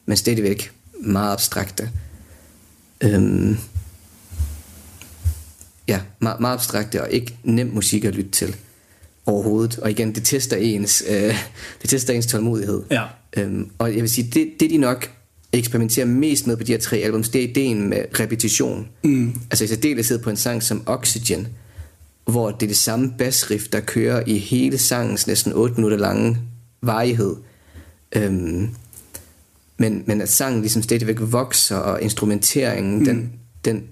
men 0.09 0.17
stadigvæk 0.17 0.71
meget 0.99 1.33
abstrakte. 1.33 1.89
Øhm, 3.01 3.57
ja, 5.87 6.01
meget, 6.19 6.39
meget 6.39 6.53
abstrakte 6.53 7.01
og 7.01 7.11
ikke 7.11 7.37
nem 7.43 7.67
musik 7.67 8.05
at 8.05 8.15
lytte 8.15 8.31
til 8.31 8.55
overhovedet. 9.25 9.79
Og 9.79 9.91
igen, 9.91 10.15
det 10.15 10.23
tester 10.23 10.57
ens, 10.57 11.03
øh, 11.09 11.35
det 11.81 11.89
tester 11.89 12.13
ens 12.13 12.25
tålmodighed. 12.25 12.83
Ja. 12.91 13.03
Øhm, 13.37 13.69
og 13.77 13.93
jeg 13.93 14.01
vil 14.01 14.09
sige, 14.09 14.31
det, 14.33 14.49
det 14.59 14.69
de 14.69 14.77
nok 14.77 15.11
eksperimenterer 15.53 16.05
mest 16.05 16.47
med 16.47 16.57
på 16.57 16.63
de 16.63 16.71
her 16.71 16.79
tre 16.79 16.97
albums, 16.97 17.29
det 17.29 17.43
er 17.43 17.49
ideen 17.49 17.89
med 17.89 18.03
repetition. 18.19 18.87
Mm. 19.03 19.35
Altså 19.51 19.63
i 19.63 19.67
særdeleshed 19.67 20.19
på 20.19 20.29
en 20.29 20.37
sang 20.37 20.63
som 20.63 20.83
Oxygen, 20.85 21.47
hvor 22.25 22.51
det 22.51 22.63
er 22.63 22.67
det 22.67 22.77
samme 22.77 23.13
bassriff, 23.17 23.67
der 23.67 23.79
kører 23.79 24.23
i 24.27 24.37
hele 24.37 24.77
sangens 24.77 25.27
næsten 25.27 25.53
8 25.53 25.75
minutter 25.75 25.97
lange 25.97 26.37
varighed. 26.81 27.35
Øhm, 28.15 28.69
men, 29.79 30.03
men 30.05 30.21
at 30.21 30.29
sangen 30.29 30.61
ligesom 30.61 30.81
stadigvæk 30.81 31.17
vokser, 31.19 31.75
og 31.75 32.01
instrumenteringen, 32.01 32.99
mm. 32.99 33.05
den, 33.05 33.31
den, 33.65 33.83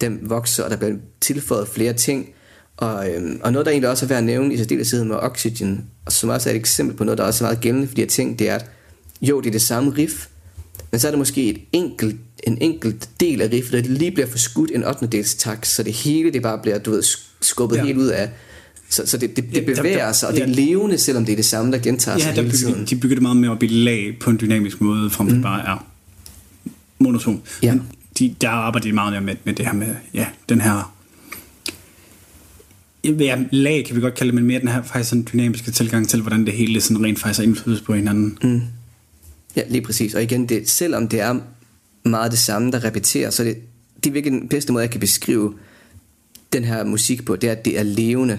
den 0.00 0.18
vokser, 0.22 0.64
og 0.64 0.70
der 0.70 0.76
bliver 0.76 0.94
tilføjet 1.20 1.68
flere 1.68 1.92
ting. 1.92 2.28
Og, 2.76 3.10
øhm, 3.10 3.40
og 3.42 3.52
noget, 3.52 3.66
der 3.66 3.72
egentlig 3.72 3.90
også 3.90 4.06
er 4.06 4.08
værd 4.08 4.18
at 4.18 4.24
nævne 4.24 4.54
i 4.54 4.56
særdeleshed 4.56 5.04
med 5.04 5.16
Oxygen, 5.16 5.84
og 6.06 6.12
som 6.12 6.28
også 6.28 6.48
er 6.48 6.54
et 6.54 6.58
eksempel 6.58 6.96
på 6.96 7.04
noget, 7.04 7.18
der 7.18 7.24
også 7.24 7.44
er 7.44 7.48
meget 7.48 7.60
gældende 7.60 7.88
for 7.88 7.94
de 7.94 8.00
her 8.00 8.08
ting, 8.08 8.38
det 8.38 8.48
er, 8.48 8.54
at 8.54 8.66
jo, 9.22 9.40
det 9.40 9.46
er 9.46 9.52
det 9.52 9.62
samme 9.62 9.90
riff, 9.98 10.26
men 10.90 11.00
så 11.00 11.06
er 11.06 11.10
det 11.10 11.18
måske 11.18 11.50
et 11.50 11.60
enkelt, 11.72 12.16
en 12.42 12.58
enkelt 12.60 13.08
del 13.20 13.42
af 13.42 13.48
riffet, 13.52 13.84
der 13.84 13.90
lige 13.90 14.10
bliver 14.10 14.26
forskudt 14.26 14.70
en 14.74 14.84
8. 14.84 15.06
dels 15.06 15.34
takt, 15.34 15.66
så 15.66 15.82
det 15.82 15.92
hele 15.92 16.32
det 16.32 16.42
bare 16.42 16.58
bliver, 16.62 16.78
du 16.78 16.90
ved, 16.90 17.02
skubbet 17.40 17.76
ja. 17.76 17.84
helt 17.84 17.98
ud 17.98 18.06
af 18.06 18.30
så, 18.92 19.06
så 19.06 19.16
det, 19.16 19.36
det, 19.36 19.44
det 19.54 19.66
bevæger 19.66 20.06
ja, 20.06 20.12
sig, 20.12 20.28
og 20.28 20.34
det 20.34 20.42
er 20.42 20.46
ja, 20.46 20.52
levende, 20.52 20.98
selvom 20.98 21.24
det 21.24 21.32
er 21.32 21.36
det 21.36 21.44
samme, 21.44 21.72
der 21.72 21.78
gentager 21.78 22.16
ja, 22.18 22.22
sig 22.22 22.32
hele 22.32 22.42
bygger, 22.42 22.56
tiden. 22.56 22.86
de 22.86 22.96
bygger 22.96 23.14
det 23.14 23.22
meget 23.22 23.36
mere 23.36 23.50
op 23.50 23.62
i 23.62 23.66
lag 23.66 24.16
på 24.20 24.30
en 24.30 24.38
dynamisk 24.40 24.80
måde, 24.80 25.10
frem 25.10 25.26
mm. 25.26 25.42
bare 25.42 25.66
er 25.66 25.86
monoton. 26.98 27.42
Ja. 27.62 27.74
Men 27.74 27.82
de, 28.18 28.34
der 28.40 28.48
arbejder 28.48 28.88
de 28.88 28.92
meget 28.92 29.12
mere 29.12 29.20
med, 29.20 29.34
med 29.44 29.54
det 29.54 29.66
her 29.66 29.72
med, 29.72 29.94
ja, 30.14 30.26
den 30.48 30.60
her 30.60 30.94
ja, 33.04 33.38
lag 33.50 33.84
kan 33.86 33.96
vi 33.96 34.00
godt 34.00 34.14
kalde 34.14 34.32
det, 34.32 34.34
men 34.34 34.44
mere 34.44 34.60
den 34.60 34.68
her 34.68 34.82
faktisk 34.82 35.10
sådan 35.10 35.28
dynamiske 35.32 35.70
tilgang 35.70 36.08
til, 36.08 36.20
hvordan 36.20 36.46
det 36.46 36.54
hele 36.54 36.80
sådan 36.80 37.04
rent 37.04 37.18
faktisk 37.18 37.40
er 37.40 37.44
indflydelse 37.44 37.84
på 37.84 37.94
hinanden. 37.94 38.38
Mm. 38.42 38.62
Ja, 39.56 39.62
lige 39.68 39.82
præcis. 39.82 40.14
Og 40.14 40.22
igen, 40.22 40.48
det, 40.48 40.70
selvom 40.70 41.08
det 41.08 41.20
er 41.20 41.40
meget 42.04 42.30
det 42.30 42.38
samme, 42.38 42.72
der 42.72 42.84
repeterer, 42.84 43.30
så 43.30 43.44
det, 43.44 43.56
det 44.04 44.10
er 44.10 44.12
virkelig 44.14 44.40
den 44.40 44.48
bedste 44.48 44.72
måde, 44.72 44.82
jeg 44.82 44.90
kan 44.90 45.00
beskrive 45.00 45.54
den 46.52 46.64
her 46.64 46.84
musik 46.84 47.24
på, 47.24 47.36
det 47.36 47.48
er, 47.48 47.52
at 47.52 47.64
det 47.64 47.78
er 47.78 47.82
levende. 47.82 48.38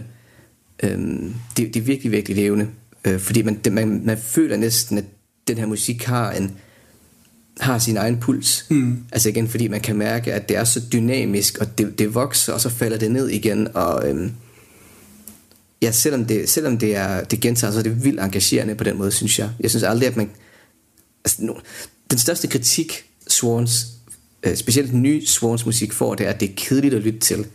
Øhm, 0.84 1.34
det, 1.58 1.74
det 1.74 1.80
er 1.80 1.84
virkelig, 1.84 2.12
virkelig 2.12 2.38
levende. 2.38 2.68
Øh, 3.06 3.20
fordi 3.20 3.42
man, 3.42 3.56
det, 3.56 3.74
man, 3.74 4.02
man 4.06 4.18
føler 4.18 4.58
næsten, 4.58 4.98
at 4.98 5.06
den 5.48 5.58
her 5.58 5.66
musik 5.66 6.04
har 6.04 6.32
en 6.32 6.52
har 7.60 7.80
sin 7.80 7.98
egen 7.98 8.20
puls. 8.20 8.66
Mm. 8.70 8.98
Altså 9.12 9.30
igen, 9.30 9.48
fordi 9.48 9.68
man 9.68 9.82
kan 9.82 9.96
mærke, 9.96 10.34
at 10.34 10.50
det 10.50 10.58
er 10.58 10.64
så 10.64 10.82
dynamisk, 10.94 11.58
og 11.58 11.78
det, 11.78 12.00
det 12.00 12.16
vokser, 12.16 12.54
og 12.54 12.62
så 12.62 12.70
falder 12.70 12.98
det 12.98 13.12
ned 13.12 13.30
igen, 13.30 13.68
og 13.74 14.10
øhm, 14.10 14.32
ja, 15.82 15.92
selvom 15.92 16.26
det, 16.26 16.50
selvom 16.50 16.78
det 16.78 16.96
er 16.96 17.24
det 17.24 17.40
gentager, 17.40 17.72
så 17.72 17.80
er 17.80 17.84
det 17.84 18.04
vildt 18.04 18.20
engagerende 18.20 18.76
på 18.76 18.84
den 18.84 18.98
måde, 18.98 19.12
synes 19.12 19.40
jeg. 19.40 19.50
Jeg 19.60 19.70
synes 19.70 19.84
aldrig, 19.84 20.08
at 20.08 20.18
man... 20.18 20.30
Altså, 21.26 21.38
no, 21.40 21.54
den 22.12 22.20
største 22.20 22.48
kritik, 22.48 23.06
Swans, 23.28 23.88
øh, 24.44 24.56
specielt 24.56 24.92
den 24.92 25.02
nye 25.02 25.26
Swans 25.26 25.66
musik 25.66 25.94
får, 25.94 26.16
det 26.16 26.26
er, 26.26 26.30
at 26.30 26.40
det 26.40 26.50
er 26.50 26.54
kedeligt 26.56 26.94
at 26.94 27.02
lytte 27.02 27.20
til. 27.20 27.46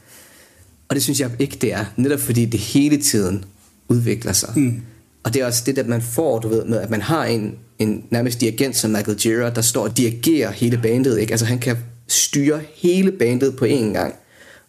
Og 0.88 0.94
det 0.94 1.02
synes 1.02 1.20
jeg 1.20 1.30
ikke, 1.38 1.58
det 1.60 1.72
er. 1.72 1.84
Netop 1.96 2.20
fordi 2.20 2.44
det 2.44 2.60
hele 2.60 2.96
tiden 3.02 3.44
udvikler 3.88 4.32
sig. 4.32 4.52
Mm. 4.56 4.82
Og 5.22 5.34
det 5.34 5.42
er 5.42 5.46
også 5.46 5.62
det, 5.66 5.78
at 5.78 5.86
man 5.86 6.02
får, 6.02 6.38
du 6.38 6.48
ved, 6.48 6.64
med 6.64 6.78
at 6.78 6.90
man 6.90 7.02
har 7.02 7.24
en, 7.24 7.54
en 7.78 8.04
nærmest 8.10 8.40
dirigent 8.40 8.76
som 8.76 8.90
Michael 8.90 9.18
Gira, 9.18 9.50
der 9.50 9.60
står 9.60 9.82
og 9.82 9.96
dirigerer 9.96 10.50
hele 10.50 10.78
bandet. 10.82 11.18
Ikke? 11.18 11.32
Altså 11.32 11.46
han 11.46 11.58
kan 11.58 11.76
styre 12.08 12.60
hele 12.74 13.12
bandet 13.12 13.56
på 13.56 13.64
én 13.64 13.92
gang. 13.92 14.14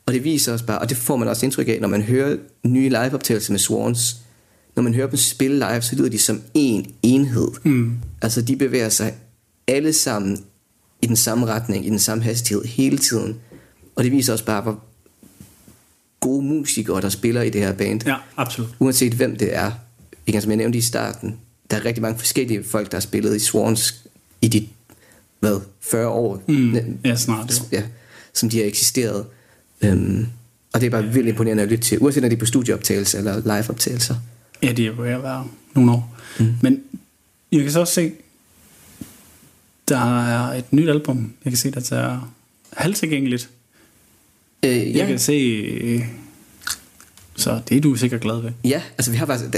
Og 0.06 0.14
det 0.14 0.24
viser 0.24 0.54
os 0.54 0.62
bare, 0.62 0.80
og 0.80 0.90
det 0.90 0.98
får 0.98 1.16
man 1.16 1.28
også 1.28 1.46
indtryk 1.46 1.68
af, 1.68 1.78
når 1.82 1.88
man 1.88 2.02
hører 2.02 2.38
nye 2.66 2.90
liveoptagelser 2.90 3.54
med 3.54 3.60
Swans. 3.60 4.16
Når 4.76 4.84
man 4.84 4.94
hører 4.94 5.08
dem 5.08 5.18
spille 5.18 5.56
live, 5.56 5.82
så 5.82 5.96
lyder 5.96 6.10
de 6.10 6.20
som 6.20 6.42
en 6.54 6.92
enhed. 7.04 7.48
Mm. 7.64 7.98
Altså 8.22 8.42
de 8.42 8.56
bevæger 8.56 8.90
sig 8.90 9.14
alle 9.68 9.94
sammen 9.94 10.44
i 11.02 11.08
den 11.08 11.16
samme 11.16 11.46
retning, 11.46 11.86
i 11.86 11.90
den 11.90 12.00
samme 12.00 12.24
hastighed 12.24 12.66
hele 12.66 12.98
tiden. 12.98 13.36
Og 13.96 14.04
det 14.04 14.12
viser 14.12 14.34
også 14.34 14.46
bare, 14.46 14.62
hvor 14.62 14.84
gode 16.20 16.46
musikere, 16.46 17.02
der 17.02 17.10
spiller 17.10 17.42
i 17.42 17.50
det 17.50 17.62
her 17.62 17.74
band. 17.74 18.02
Ja, 18.06 18.16
absolut. 18.38 18.70
Uanset 18.80 19.14
hvem 19.14 19.36
det 19.36 19.56
er. 19.56 19.72
Igen, 20.26 20.42
som 20.42 20.52
jeg 20.52 20.58
nævnte 20.58 20.78
i 20.78 20.82
starten, 20.82 21.38
der 21.72 21.78
er 21.78 21.86
rigtig 21.86 22.02
mange 22.02 22.20
forskellige 22.20 22.64
folk, 22.64 22.92
der 22.92 22.98
har 22.98 23.02
spillet 23.02 23.36
i 23.36 23.40
Swans 23.40 24.06
i 24.42 24.48
de, 24.48 24.68
hvad, 25.40 25.60
40 25.82 26.08
år. 26.08 26.44
Mm, 26.48 26.98
ja, 27.06 27.16
snart. 27.16 27.64
Ja, 27.72 27.84
som 28.34 28.50
de 28.50 28.58
har 28.58 28.66
eksisteret. 28.66 29.26
Um, 29.86 30.28
og 30.74 30.82
det 30.82 30.88
er 30.88 30.92
bare 30.92 31.04
ja. 31.04 31.10
vildt 31.10 31.30
imponerende 31.30 31.64
at 31.64 31.70
lytte 31.70 31.84
til, 31.84 32.00
uanset 32.00 32.24
om 32.24 32.30
det 32.30 32.36
er 32.36 32.40
på 32.40 32.46
studieoptagelse 32.46 33.18
eller 33.18 33.38
liveoptagelser. 33.38 34.16
Ja, 34.64 34.72
det 34.72 34.80
er 34.80 34.86
jo 34.86 35.04
at 35.04 35.24
være 35.24 35.48
nogle 35.76 35.92
år. 35.92 36.18
Mm. 36.40 36.54
Men 36.62 36.82
jeg 37.52 37.62
kan 37.62 37.72
så 37.72 37.80
også 37.80 37.94
se, 37.94 38.12
der 39.90 40.26
er 40.26 40.54
et 40.54 40.74
nyt 40.74 40.90
album. 40.90 41.34
Jeg 41.46 41.52
kan 41.52 41.58
se, 41.58 41.72
der 41.72 41.96
er 41.98 42.34
halvtilgængeligt. 42.74 43.50
Øh, 44.66 44.72
jeg 44.72 44.88
ja. 44.88 45.06
kan 45.06 45.20
se... 45.20 46.04
Så 47.36 47.60
det 47.70 47.78
er 47.78 47.82
du 47.82 47.96
sikkert 47.96 48.22
glad 48.22 48.42
ved. 48.42 48.52
Ja, 48.64 48.82
altså 48.98 49.12
vi 49.12 49.18
har 49.18 49.26
faktisk... 49.26 49.52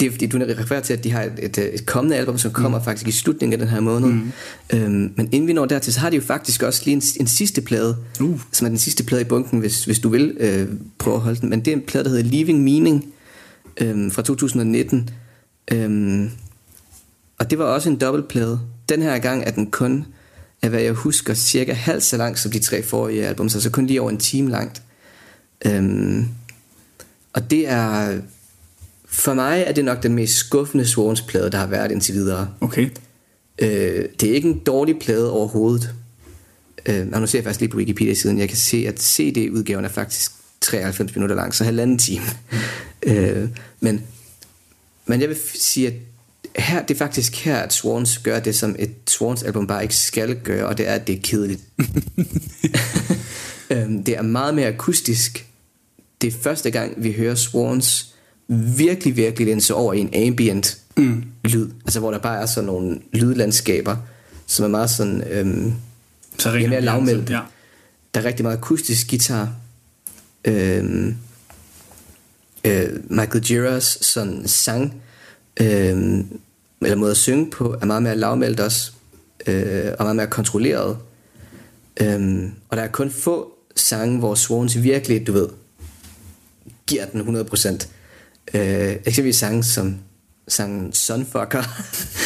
Det 0.00 0.06
er 0.06 0.10
fordi, 0.10 0.26
du 0.26 0.38
refererer 0.38 0.82
til, 0.82 0.92
at 0.92 1.04
de 1.04 1.12
har 1.12 1.22
et, 1.22 1.32
et, 1.42 1.58
et 1.58 1.86
kommende 1.86 2.16
album, 2.16 2.38
som 2.38 2.52
kommer 2.52 2.78
mm. 2.78 2.84
faktisk 2.84 3.08
i 3.08 3.12
slutningen 3.12 3.52
af 3.52 3.58
den 3.58 3.68
her 3.68 3.80
måned. 3.80 4.08
Mm. 4.08 4.32
Øhm, 4.72 5.12
men 5.16 5.28
inden 5.32 5.46
vi 5.46 5.52
når 5.52 5.64
dertil, 5.64 5.92
så 5.92 6.00
har 6.00 6.10
de 6.10 6.16
jo 6.16 6.22
faktisk 6.22 6.62
også 6.62 6.82
lige 6.84 6.94
en, 6.94 7.02
en 7.20 7.26
sidste 7.26 7.60
plade, 7.60 7.96
uh. 8.20 8.40
som 8.52 8.64
er 8.64 8.68
den 8.68 8.78
sidste 8.78 9.04
plade 9.04 9.20
i 9.20 9.24
bunken, 9.24 9.60
hvis, 9.60 9.84
hvis 9.84 9.98
du 9.98 10.08
vil 10.08 10.36
øh, 10.40 10.68
prøve 10.98 11.16
at 11.16 11.22
holde 11.22 11.40
den. 11.40 11.50
Men 11.50 11.60
det 11.60 11.68
er 11.68 11.76
en 11.76 11.82
plade, 11.82 12.04
der 12.04 12.10
hedder 12.10 12.24
Leaving 12.24 12.64
Meaning 12.64 13.12
øh, 13.80 14.12
fra 14.12 14.22
2019. 14.22 15.10
Øhm, 15.72 16.30
og 17.38 17.50
det 17.50 17.58
var 17.58 17.64
også 17.64 17.88
en 17.88 17.96
dobbeltplade. 17.96 18.60
Den 18.88 19.02
her 19.02 19.18
gang 19.18 19.42
er 19.46 19.50
den 19.50 19.70
kun 19.70 20.04
af 20.66 20.70
hvad 20.70 20.82
jeg 20.82 20.92
husker, 20.92 21.34
cirka 21.34 21.72
halvt 21.72 22.02
så 22.02 22.16
langt 22.16 22.38
som 22.38 22.50
de 22.50 22.58
tre 22.58 22.82
forrige 22.82 23.26
album, 23.26 23.48
så, 23.48 23.60
så 23.60 23.70
kun 23.70 23.86
lige 23.86 24.00
over 24.00 24.10
en 24.10 24.18
time 24.18 24.50
langt. 24.50 24.82
Øhm, 25.66 26.28
og 27.32 27.50
det 27.50 27.68
er, 27.68 28.18
for 29.06 29.34
mig 29.34 29.64
er 29.66 29.72
det 29.72 29.84
nok 29.84 30.02
den 30.02 30.14
mest 30.14 30.34
skuffende 30.34 30.86
Swans 30.86 31.22
plade, 31.22 31.50
der 31.50 31.58
har 31.58 31.66
været 31.66 31.92
indtil 31.92 32.14
videre. 32.14 32.48
Okay. 32.60 32.90
Øh, 33.58 34.04
det 34.20 34.30
er 34.30 34.34
ikke 34.34 34.48
en 34.48 34.58
dårlig 34.58 34.98
plade 34.98 35.32
overhovedet. 35.32 35.94
Øh, 36.86 37.06
og 37.12 37.20
nu 37.20 37.26
ser 37.26 37.38
jeg 37.38 37.44
faktisk 37.44 37.60
lige 37.60 37.70
på 37.70 37.78
Wikipedia-siden, 37.78 38.38
jeg 38.38 38.48
kan 38.48 38.56
se, 38.56 38.84
at 38.88 39.02
CD-udgaven 39.02 39.84
er 39.84 39.88
faktisk 39.88 40.32
93 40.60 41.14
minutter 41.14 41.36
lang, 41.36 41.54
så 41.54 41.64
halvanden 41.64 41.98
time. 41.98 42.24
øh, 43.02 43.48
men, 43.80 44.02
men 45.06 45.20
jeg 45.20 45.28
vil 45.28 45.38
sige, 45.54 45.86
at 45.86 45.94
her, 46.58 46.82
det 46.82 46.94
er 46.94 46.98
faktisk 46.98 47.44
her, 47.44 47.56
at 47.56 47.72
Swans 47.72 48.18
gør 48.18 48.40
det, 48.40 48.56
som 48.56 48.76
et 48.78 48.94
Swans-album 49.08 49.66
bare 49.66 49.82
ikke 49.82 49.96
skal 49.96 50.36
gøre, 50.36 50.66
og 50.66 50.78
det 50.78 50.88
er, 50.88 50.92
at 50.92 51.06
det 51.06 51.14
er 51.14 51.20
kedeligt. 51.22 51.62
øhm, 53.70 54.04
det 54.04 54.16
er 54.16 54.22
meget 54.22 54.54
mere 54.54 54.68
akustisk. 54.68 55.46
Det 56.20 56.34
er 56.34 56.38
første 56.42 56.70
gang, 56.70 56.92
vi 56.96 57.12
hører 57.12 57.34
Swans 57.34 58.14
virkelig, 58.76 59.16
virkelig 59.16 59.46
lænse 59.46 59.74
over 59.74 59.92
i 59.92 59.98
en 59.98 60.14
ambient 60.14 60.78
mm. 60.96 61.24
lyd. 61.44 61.70
Altså, 61.84 62.00
hvor 62.00 62.10
der 62.10 62.18
bare 62.18 62.40
er 62.40 62.46
sådan 62.46 62.66
nogle 62.66 63.00
lydlandskaber, 63.12 63.96
som 64.46 64.64
er 64.64 64.68
meget 64.68 64.90
sådan... 64.90 65.22
Øhm, 65.30 65.72
Så 66.38 66.50
ja, 66.50 66.68
mere 66.68 66.80
lavmældt. 66.80 67.30
Ja. 67.30 67.40
Der 68.14 68.20
er 68.20 68.24
rigtig 68.24 68.44
meget 68.44 68.56
akustisk 68.56 69.10
guitar. 69.10 69.52
Øhm, 70.44 71.16
øh, 72.64 72.88
Michael 73.10 73.44
Giras 73.44 73.98
sådan 74.00 74.48
sang, 74.48 74.94
øhm, 75.60 76.40
eller 76.82 76.96
måde 76.96 77.10
at 77.10 77.16
synge 77.16 77.50
på, 77.50 77.76
er 77.80 77.86
meget 77.86 78.02
mere 78.02 78.16
lavmældt 78.16 78.60
også, 78.60 78.92
øh, 79.46 79.92
og 79.98 80.04
meget 80.04 80.16
mere 80.16 80.26
kontrolleret. 80.26 80.98
Øhm, 82.00 82.52
og 82.68 82.76
der 82.76 82.82
er 82.82 82.88
kun 82.88 83.10
få 83.10 83.52
sange, 83.76 84.18
hvor 84.18 84.34
Swans 84.34 84.82
virkelig, 84.82 85.26
du 85.26 85.32
ved, 85.32 85.48
giver 86.86 87.06
den 87.06 87.20
100%. 87.20 87.88
Øh, 88.54 88.96
eksempelvis 89.04 89.36
sange 89.36 89.64
som 89.64 89.96
sangen 90.48 90.92
Sunfucker, 90.92 91.62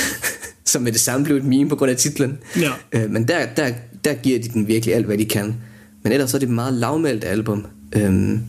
som 0.64 0.82
med 0.82 0.92
det 0.92 1.00
samme 1.00 1.24
blev 1.24 1.36
et 1.36 1.44
meme 1.44 1.68
på 1.68 1.76
grund 1.76 1.90
af 1.90 1.96
titlen. 1.96 2.38
Ja. 2.56 2.72
Øh, 2.92 3.10
men 3.10 3.28
der, 3.28 3.46
der, 3.54 3.72
der 4.04 4.14
giver 4.14 4.42
de 4.42 4.48
den 4.48 4.66
virkelig 4.66 4.94
alt, 4.94 5.06
hvad 5.06 5.18
de 5.18 5.24
kan. 5.24 5.56
Men 6.02 6.12
ellers 6.12 6.30
så 6.30 6.36
er 6.36 6.38
det 6.38 6.46
et 6.46 6.54
meget 6.54 6.74
lavmældt 6.74 7.24
album. 7.24 7.66
Øhm, 7.92 8.40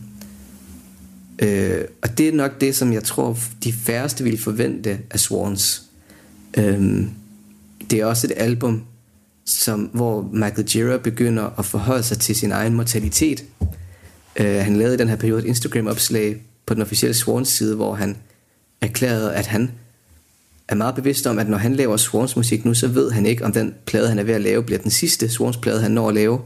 øh, 1.38 1.84
og 2.02 2.18
det 2.18 2.28
er 2.28 2.32
nok 2.32 2.60
det, 2.60 2.76
som 2.76 2.92
jeg 2.92 3.04
tror, 3.04 3.38
de 3.64 3.72
færreste 3.72 4.24
ville 4.24 4.38
forvente 4.38 4.98
af 5.10 5.20
Swans. 5.20 5.82
Øhm, 6.58 7.10
det 7.90 8.00
er 8.00 8.06
også 8.06 8.26
et 8.26 8.32
album, 8.36 8.82
som, 9.44 9.80
hvor 9.80 10.30
Michael 10.32 10.66
Gira 10.66 10.96
begynder 10.96 11.58
at 11.58 11.64
forholde 11.64 12.02
sig 12.02 12.18
til 12.18 12.36
sin 12.36 12.52
egen 12.52 12.74
mortalitet. 12.74 13.44
Øh, 14.36 14.64
han 14.64 14.76
lavede 14.76 14.94
i 14.94 14.98
den 14.98 15.08
her 15.08 15.16
periode 15.16 15.42
et 15.42 15.48
Instagram-opslag 15.48 16.42
på 16.66 16.74
den 16.74 16.82
officielle 16.82 17.14
Swans 17.14 17.48
side, 17.48 17.76
hvor 17.76 17.94
han 17.94 18.16
erklærede, 18.80 19.34
at 19.34 19.46
han 19.46 19.70
er 20.68 20.74
meget 20.74 20.94
bevidst 20.94 21.26
om, 21.26 21.38
at 21.38 21.48
når 21.48 21.58
han 21.58 21.74
laver 21.74 21.96
Swans 21.96 22.36
musik 22.36 22.64
nu, 22.64 22.74
så 22.74 22.88
ved 22.88 23.10
han 23.10 23.26
ikke, 23.26 23.44
om 23.44 23.52
den 23.52 23.74
plade, 23.86 24.08
han 24.08 24.18
er 24.18 24.22
ved 24.22 24.34
at 24.34 24.40
lave, 24.40 24.62
bliver 24.62 24.78
den 24.78 24.90
sidste 24.90 25.28
Swans 25.28 25.56
plade, 25.56 25.82
han 25.82 25.90
når 25.90 26.08
at 26.08 26.14
lave. 26.14 26.40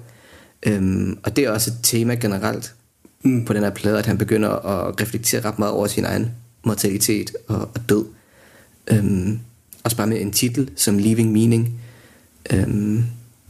Øhm, 0.62 1.18
og 1.22 1.36
det 1.36 1.44
er 1.44 1.50
også 1.50 1.70
et 1.70 1.78
tema 1.82 2.14
generelt 2.14 2.74
mm. 3.22 3.44
på 3.44 3.52
den 3.52 3.62
her 3.62 3.70
plade, 3.70 3.98
at 3.98 4.06
han 4.06 4.18
begynder 4.18 4.48
at 4.50 5.00
reflektere 5.00 5.40
ret 5.40 5.58
meget 5.58 5.74
over 5.74 5.86
sin 5.86 6.04
egen 6.04 6.30
mortalitet 6.64 7.30
og, 7.48 7.60
og 7.74 7.80
død. 7.88 8.04
Øhm, 8.90 9.40
også 9.86 9.96
bare 9.96 10.06
med 10.06 10.20
en 10.20 10.32
titel 10.32 10.70
som 10.76 10.98
Leaving 10.98 11.32
Meaning, 11.32 11.80
øhm, 12.52 13.04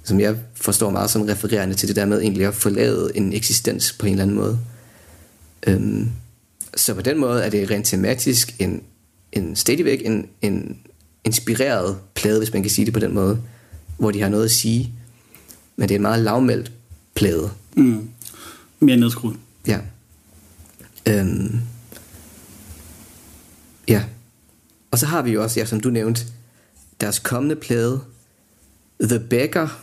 som 0.05 0.21
jeg 0.21 0.37
forstår 0.55 0.91
meget 0.91 1.11
som 1.11 1.23
refererende 1.23 1.75
til 1.75 1.89
det 1.89 1.97
der 1.97 2.05
med 2.05 2.21
egentlig 2.21 2.47
at 2.47 2.55
forlade 2.55 3.11
en 3.15 3.33
eksistens 3.33 3.93
på 3.93 4.07
en 4.07 4.13
eller 4.13 4.23
anden 4.23 4.37
måde. 4.37 4.59
Øhm, 5.67 6.11
så 6.77 6.95
på 6.95 7.01
den 7.01 7.19
måde 7.19 7.45
er 7.45 7.51
det 7.51 7.71
rent 7.71 7.87
tematisk 7.87 8.55
en, 8.59 8.83
en 9.33 9.57
stadigvæk 9.57 10.03
en, 10.05 10.27
en 10.43 10.79
inspireret 11.25 11.99
plade, 12.15 12.39
hvis 12.39 12.53
man 12.53 12.63
kan 12.63 12.71
sige 12.71 12.85
det 12.85 12.95
på 12.95 13.01
den 13.01 13.15
måde, 13.15 13.39
hvor 13.99 14.11
de 14.11 14.21
har 14.21 14.29
noget 14.29 14.45
at 14.45 14.51
sige. 14.51 14.93
Men 15.77 15.89
det 15.89 15.95
er 15.95 15.99
en 15.99 16.03
meget 16.03 16.25
lavmældt 16.25 16.73
plade. 17.15 17.51
Mm. 17.77 18.09
Mere 18.81 18.97
nedskruet. 18.97 19.37
Ja. 19.67 19.79
Øhm. 21.09 21.61
Ja. 23.89 24.03
Og 24.91 24.99
så 24.99 25.07
har 25.07 25.23
vi 25.23 25.31
jo 25.33 25.43
også, 25.43 25.61
ja, 25.61 25.67
som 25.67 25.81
du 25.81 25.91
nævnte, 25.91 26.23
deres 27.01 27.19
kommende 27.19 27.57
plade, 27.57 28.01
The 29.03 29.21
Beggar, 29.21 29.79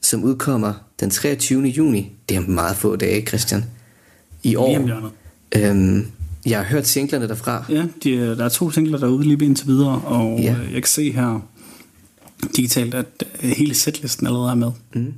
som 0.00 0.24
udkommer 0.24 0.72
den 1.00 1.10
23. 1.10 1.62
juni. 1.62 2.12
Det 2.28 2.36
er 2.36 2.40
meget 2.40 2.76
få 2.76 2.96
dage, 2.96 3.26
Christian. 3.26 3.64
I 4.42 4.56
år. 4.56 4.78
Lige. 4.78 5.68
Øhm, 5.70 6.06
jeg 6.46 6.58
har 6.58 6.64
hørt 6.64 6.86
singlerne 6.86 7.28
derfra. 7.28 7.64
Ja, 7.68 7.86
de, 8.02 8.16
er- 8.18 8.34
der 8.34 8.44
er 8.44 8.48
to 8.48 8.70
singler 8.70 8.98
derude 8.98 9.22
lige 9.22 9.44
indtil 9.44 9.66
videre, 9.66 10.02
og 10.04 10.38
Ja. 10.40 10.44
ja. 10.52 10.56
jeg 10.62 10.72
kan 10.82 10.84
se 10.84 11.12
her 11.12 11.40
digitalt, 12.56 12.94
at 12.94 13.06
øh, 13.42 13.50
hele 13.50 13.74
setlisten 13.74 14.26
allerede 14.26 14.50
er 14.50 14.54
med. 14.54 14.70
Mm. 14.94 15.14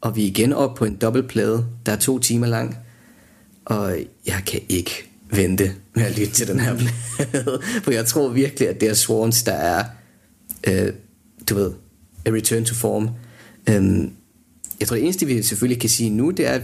Og 0.00 0.16
vi 0.16 0.22
er 0.22 0.26
igen 0.26 0.52
op 0.52 0.74
på 0.74 0.84
en 0.84 0.96
dobbeltplade, 0.96 1.66
der 1.86 1.92
er 1.92 1.96
to 1.96 2.18
timer 2.18 2.46
lang. 2.46 2.76
Og 3.64 3.96
jeg 4.26 4.42
kan 4.46 4.60
ikke 4.68 5.10
vente 5.30 5.72
med 5.94 6.04
at 6.04 6.18
lytte 6.18 6.32
til 6.32 6.48
den 6.48 6.60
her 6.60 6.76
plade. 6.76 7.60
For 7.82 7.90
jeg 7.90 8.06
tror 8.06 8.28
virkelig, 8.28 8.68
at 8.68 8.80
det 8.80 8.88
er 8.88 8.94
Swans, 8.94 9.42
der 9.42 9.52
er, 9.52 9.84
øh, 10.66 10.92
du 11.50 11.54
ved, 11.54 11.70
a 12.26 12.30
return 12.30 12.64
to 12.64 12.74
form. 12.74 13.08
Øhm, 13.68 14.10
jeg 14.80 14.88
tror, 14.88 14.96
det 14.96 15.04
eneste, 15.04 15.26
vi 15.26 15.42
selvfølgelig 15.42 15.80
kan 15.80 15.90
sige 15.90 16.10
nu, 16.10 16.30
det 16.30 16.46
er, 16.46 16.50
at 16.52 16.62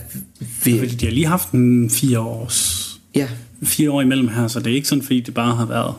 vi... 0.64 0.78
Fordi 0.78 0.94
de 0.94 1.06
har 1.06 1.12
lige 1.12 1.26
haft 1.26 1.50
en 1.52 1.90
fire 1.90 2.20
års 2.20 2.88
Ja, 3.14 3.28
fire 3.62 3.90
år 3.90 4.02
imellem 4.02 4.28
her, 4.28 4.48
så 4.48 4.58
det 4.60 4.70
er 4.70 4.74
ikke 4.74 4.88
sådan, 4.88 5.02
fordi 5.04 5.20
det 5.20 5.34
bare 5.34 5.56
har 5.56 5.66
været 5.66 5.94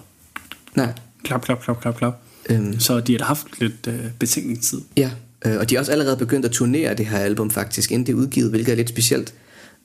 nej. 0.75 0.93
klap, 1.23 1.45
klap, 1.45 1.61
klap, 1.63 1.81
klap, 1.81 1.97
klap. 1.97 2.21
Øhm, 2.49 2.79
Så 2.79 2.99
de 2.99 3.17
har 3.17 3.25
haft 3.25 3.47
lidt 3.59 3.87
øh, 3.87 3.99
betænkningstid. 4.19 4.81
Ja, 4.97 5.11
øh, 5.45 5.57
og 5.59 5.69
de 5.69 5.75
har 5.75 5.79
også 5.79 5.91
allerede 5.91 6.17
begyndt 6.17 6.45
at 6.45 6.51
turnere 6.51 6.93
det 6.93 7.05
her 7.05 7.17
album 7.17 7.51
faktisk, 7.51 7.91
inden 7.91 8.05
det 8.05 8.11
er 8.13 8.17
udgivet, 8.17 8.49
hvilket 8.49 8.71
er 8.71 8.75
lidt 8.75 8.89
specielt. 8.89 9.33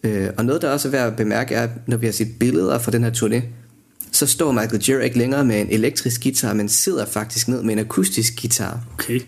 Øh, 0.02 0.28
og 0.36 0.44
noget, 0.44 0.62
der 0.62 0.70
også 0.70 0.88
er 0.88 0.92
værd 0.92 1.06
at 1.06 1.16
bemærke, 1.16 1.54
er, 1.54 1.62
at 1.62 1.70
når 1.86 1.96
vi 1.96 2.06
har 2.06 2.12
set 2.12 2.38
billeder 2.40 2.78
fra 2.78 2.90
den 2.90 3.04
her 3.04 3.10
turné, 3.10 3.42
så 4.12 4.26
står 4.26 4.52
Michael 4.52 4.82
Gira 4.82 4.98
ikke 4.98 5.18
længere 5.18 5.44
med 5.44 5.60
en 5.60 5.70
elektrisk 5.70 6.22
guitar, 6.22 6.52
men 6.52 6.68
sidder 6.68 7.06
faktisk 7.06 7.48
ned 7.48 7.62
med 7.62 7.72
en 7.72 7.78
akustisk 7.78 8.40
guitar. 8.40 8.86
Okay. 8.94 9.20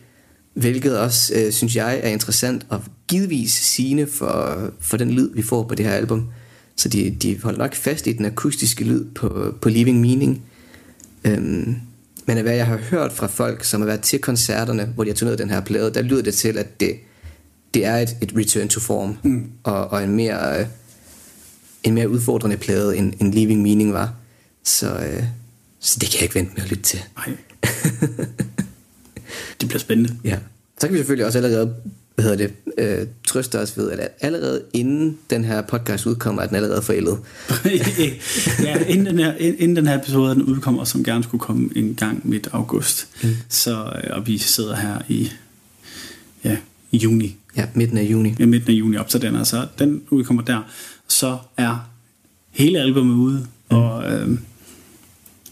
Hvilket 0.54 0.98
også, 0.98 1.32
øh, 1.36 1.52
synes 1.52 1.76
jeg, 1.76 2.00
er 2.02 2.08
interessant 2.08 2.66
og 2.68 2.82
givetvis 3.08 3.52
sigende 3.52 4.06
for, 4.06 4.58
for 4.80 4.96
den 4.96 5.10
lyd, 5.10 5.30
vi 5.34 5.42
får 5.42 5.62
på 5.62 5.74
det 5.74 5.86
her 5.86 5.92
album. 5.92 6.28
Så 6.76 6.88
de, 6.88 7.16
de 7.22 7.40
holder 7.42 7.58
nok 7.58 7.74
fast 7.74 8.06
i 8.06 8.12
den 8.12 8.26
akustiske 8.26 8.84
lyd 8.84 9.04
på, 9.14 9.54
på 9.60 9.68
Leaving 9.68 10.00
Meaning. 10.00 10.42
Øhm, 11.24 11.76
men 12.26 12.36
af 12.36 12.42
hvad 12.42 12.54
jeg 12.54 12.66
har 12.66 12.76
hørt 12.76 13.12
fra 13.12 13.26
folk, 13.26 13.64
som 13.64 13.80
har 13.80 13.86
været 13.86 14.00
til 14.00 14.18
koncerterne, 14.18 14.92
hvor 14.94 15.04
de 15.04 15.10
har 15.10 15.14
turneret 15.14 15.38
den 15.38 15.50
her 15.50 15.60
plade, 15.60 15.94
der 15.94 16.02
lyder 16.02 16.22
det 16.22 16.34
til, 16.34 16.58
at 16.58 16.80
det, 16.80 16.96
det 17.74 17.84
er 17.84 17.96
et, 17.96 18.16
et 18.20 18.32
return 18.36 18.68
to 18.68 18.80
form, 18.80 19.16
mm. 19.22 19.50
og, 19.62 19.88
og 19.88 20.04
en 20.04 20.10
mere, 20.10 20.60
øh, 20.60 20.66
en 21.82 21.94
mere 21.94 22.08
udfordrende 22.08 22.56
plade, 22.56 22.96
end, 22.96 23.12
end 23.20 23.34
Leaving 23.34 23.62
Meaning 23.62 23.92
var. 23.92 24.14
Så, 24.64 24.94
øh, 24.94 25.24
så 25.80 25.98
det 26.00 26.08
kan 26.08 26.16
jeg 26.16 26.22
ikke 26.22 26.34
vente 26.34 26.52
med 26.54 26.62
at 26.62 26.70
lytte 26.70 26.84
til. 26.84 27.00
Nej. 27.16 27.36
det 29.60 29.68
bliver 29.68 29.78
spændende. 29.78 30.16
Ja. 30.24 30.38
Så 30.80 30.86
kan 30.86 30.92
vi 30.92 30.98
selvfølgelig 30.98 31.26
også 31.26 31.38
allerede 31.38 31.74
hvad 32.20 32.30
hedder 32.30 32.48
det, 32.48 32.74
øh, 32.78 33.06
trøste 33.26 33.58
os 33.58 33.76
ved, 33.76 33.90
at 33.90 34.08
allerede 34.20 34.62
inden 34.72 35.18
den 35.30 35.44
her 35.44 35.62
podcast 35.62 36.06
udkommer, 36.06 36.42
er 36.42 36.46
den 36.46 36.56
allerede 36.56 36.82
forældet. 36.82 37.18
ja, 38.66 38.84
inden 38.84 39.06
den, 39.06 39.18
her, 39.18 39.34
inden 39.38 39.76
den 39.76 39.86
her 39.86 39.98
episode 39.98 40.34
den 40.34 40.42
udkommer, 40.42 40.84
som 40.84 41.04
gerne 41.04 41.24
skulle 41.24 41.40
komme 41.40 41.70
en 41.76 41.94
gang 41.94 42.28
midt 42.28 42.48
august. 42.52 43.08
Mm. 43.22 43.28
Så, 43.48 43.92
øh, 44.04 44.16
og 44.16 44.26
vi 44.26 44.38
sidder 44.38 44.76
her 44.76 44.98
i, 45.08 45.32
ja, 46.44 46.56
juni, 46.92 47.36
Ja, 47.56 47.66
midten 47.74 47.98
af 47.98 48.02
juni. 48.02 48.34
i 48.38 48.44
midten 48.44 48.70
af 48.70 48.74
juni 48.74 48.96
op 48.96 49.08
til 49.08 49.22
den, 49.22 49.36
altså 49.36 49.66
den 49.78 50.02
udkommer 50.10 50.42
der, 50.42 50.60
så 51.08 51.38
er 51.56 51.90
hele 52.50 52.78
albumet 52.80 53.14
ude, 53.14 53.46
mm. 53.70 53.76
og 53.76 54.12
øh, 54.12 54.38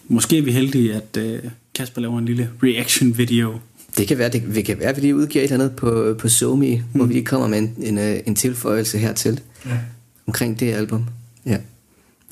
måske 0.09 0.39
er 0.39 0.43
vi 0.43 0.53
heldige, 0.53 0.95
at 0.95 1.17
øh, 1.17 1.39
Kasper 1.75 2.01
laver 2.01 2.19
en 2.19 2.25
lille 2.25 2.51
reaction 2.63 3.19
video. 3.19 3.59
Det 3.97 4.09
kan 4.09 4.19
være, 4.19 4.29
det, 4.29 4.43
det 4.55 4.65
kan 4.65 4.79
være, 4.79 4.89
at 4.89 4.97
vi 4.97 5.01
lige 5.01 5.17
udgiver 5.17 5.45
et 5.45 5.53
eller 5.53 5.65
andet 5.65 5.77
på, 5.77 6.17
på 6.19 6.29
SoMe, 6.29 6.77
mm. 6.77 6.83
hvor 6.93 7.05
vi 7.05 7.13
lige 7.13 7.25
kommer 7.25 7.49
med 7.49 7.59
en, 7.59 7.75
en, 7.79 7.99
øh, 7.99 8.21
en 8.27 8.35
tilføjelse 8.35 8.99
hertil 8.99 9.41
Ja. 9.67 9.79
omkring 10.27 10.61
det 10.61 10.73
album. 10.73 11.05
Ja. 11.47 11.51
Jeg 11.51 11.61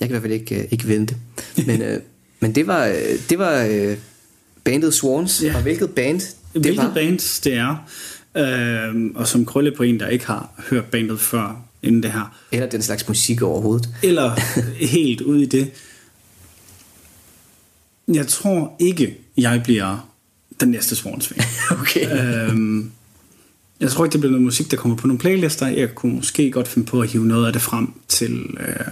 kan 0.01 0.07
i 0.09 0.11
hvert 0.11 0.23
fald 0.23 0.33
ikke, 0.33 0.59
øh, 0.61 0.65
ikke 0.71 0.89
vente. 0.89 1.17
Men, 1.67 1.83
øh, 1.83 2.01
men 2.41 2.55
det 2.55 2.67
var, 2.67 2.87
øh, 2.87 2.95
det 3.31 3.39
var 3.39 3.63
øh, 3.71 3.97
bandet 4.65 4.95
Swans, 4.95 5.43
Ja. 5.43 5.57
og 5.57 5.63
hvilket 5.63 5.91
band 5.91 6.19
det 6.21 6.35
Hvilket 6.53 6.77
var. 6.77 6.95
band 6.95 7.43
det 7.45 7.55
er, 7.55 7.87
øh, 8.37 9.11
og 9.15 9.29
som 9.29 9.45
krølle 9.47 9.73
på 9.73 9.83
en, 9.83 10.01
der 10.01 10.09
ikke 10.09 10.27
har 10.27 10.51
hørt 10.71 10.85
bandet 10.85 11.21
før 11.21 11.63
inden 11.83 12.03
det 12.03 12.13
her, 12.13 12.37
Eller 12.53 12.67
den 12.69 12.83
slags 12.83 13.09
musik 13.09 13.43
overhovedet. 13.43 13.89
eller 14.03 14.41
helt 14.97 15.21
ude 15.21 15.43
i 15.43 15.47
det. 15.47 15.71
Jeg 18.09 18.27
tror 18.27 18.77
ikke, 18.79 19.17
jeg 19.37 19.61
bliver 19.65 20.09
den 20.61 20.69
næste 20.69 20.97
Swans-fan. 20.97 21.39
Okay. 21.81 22.49
øhm, 22.51 22.91
jeg 23.81 23.91
tror 23.91 24.05
ikke, 24.05 24.13
det 24.13 24.21
bliver 24.21 24.31
noget 24.31 24.45
musik, 24.45 24.71
der 24.71 24.77
kommer 24.77 24.97
på 24.97 25.07
nogle 25.07 25.19
playlister. 25.19 25.67
Jeg 25.67 25.95
kunne 25.95 26.15
måske 26.15 26.51
godt 26.51 26.69
finde 26.69 26.87
på 26.87 27.01
at 27.01 27.09
hive 27.09 27.27
noget 27.27 27.47
af 27.47 27.53
det 27.53 27.63
frem 27.63 27.93
til 28.09 28.57
øh, 28.61 28.87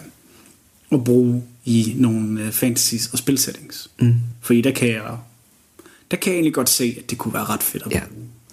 at 0.93 1.05
bruge 1.05 1.43
i 1.65 1.95
nogle 1.97 2.43
øh, 2.43 2.53
fantasies 2.53 3.07
og 3.13 3.19
spilsettings. 3.19 3.91
Mm. 4.01 4.15
Fordi 4.41 4.61
der 4.61 4.71
kan 4.71 4.89
jeg 4.89 5.17
der 6.11 6.17
kan 6.17 6.31
jeg 6.33 6.37
egentlig 6.37 6.55
godt 6.55 6.69
se, 6.69 6.97
at 7.05 7.11
det 7.11 7.19
kunne 7.19 7.35
være 7.35 7.45
ret 7.45 7.63
fedt 7.63 7.83
at 7.87 7.93
Ja. 7.93 8.01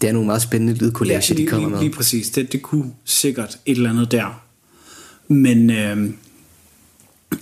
Det 0.01 0.09
er 0.09 0.13
nogle 0.13 0.25
meget 0.25 0.41
spændende 0.41 0.73
lydcollager, 0.73 1.25
ja, 1.29 1.35
de 1.35 1.45
kommer 1.47 1.67
lige, 1.67 1.75
med. 1.75 1.83
Lige 1.83 1.93
præcis. 1.93 2.29
Det, 2.29 2.51
det 2.51 2.61
kunne 2.61 2.85
sikkert 3.05 3.57
et 3.65 3.75
eller 3.77 3.89
andet 3.89 4.11
der. 4.11 4.41
Men 5.27 5.69
øh, 5.69 6.09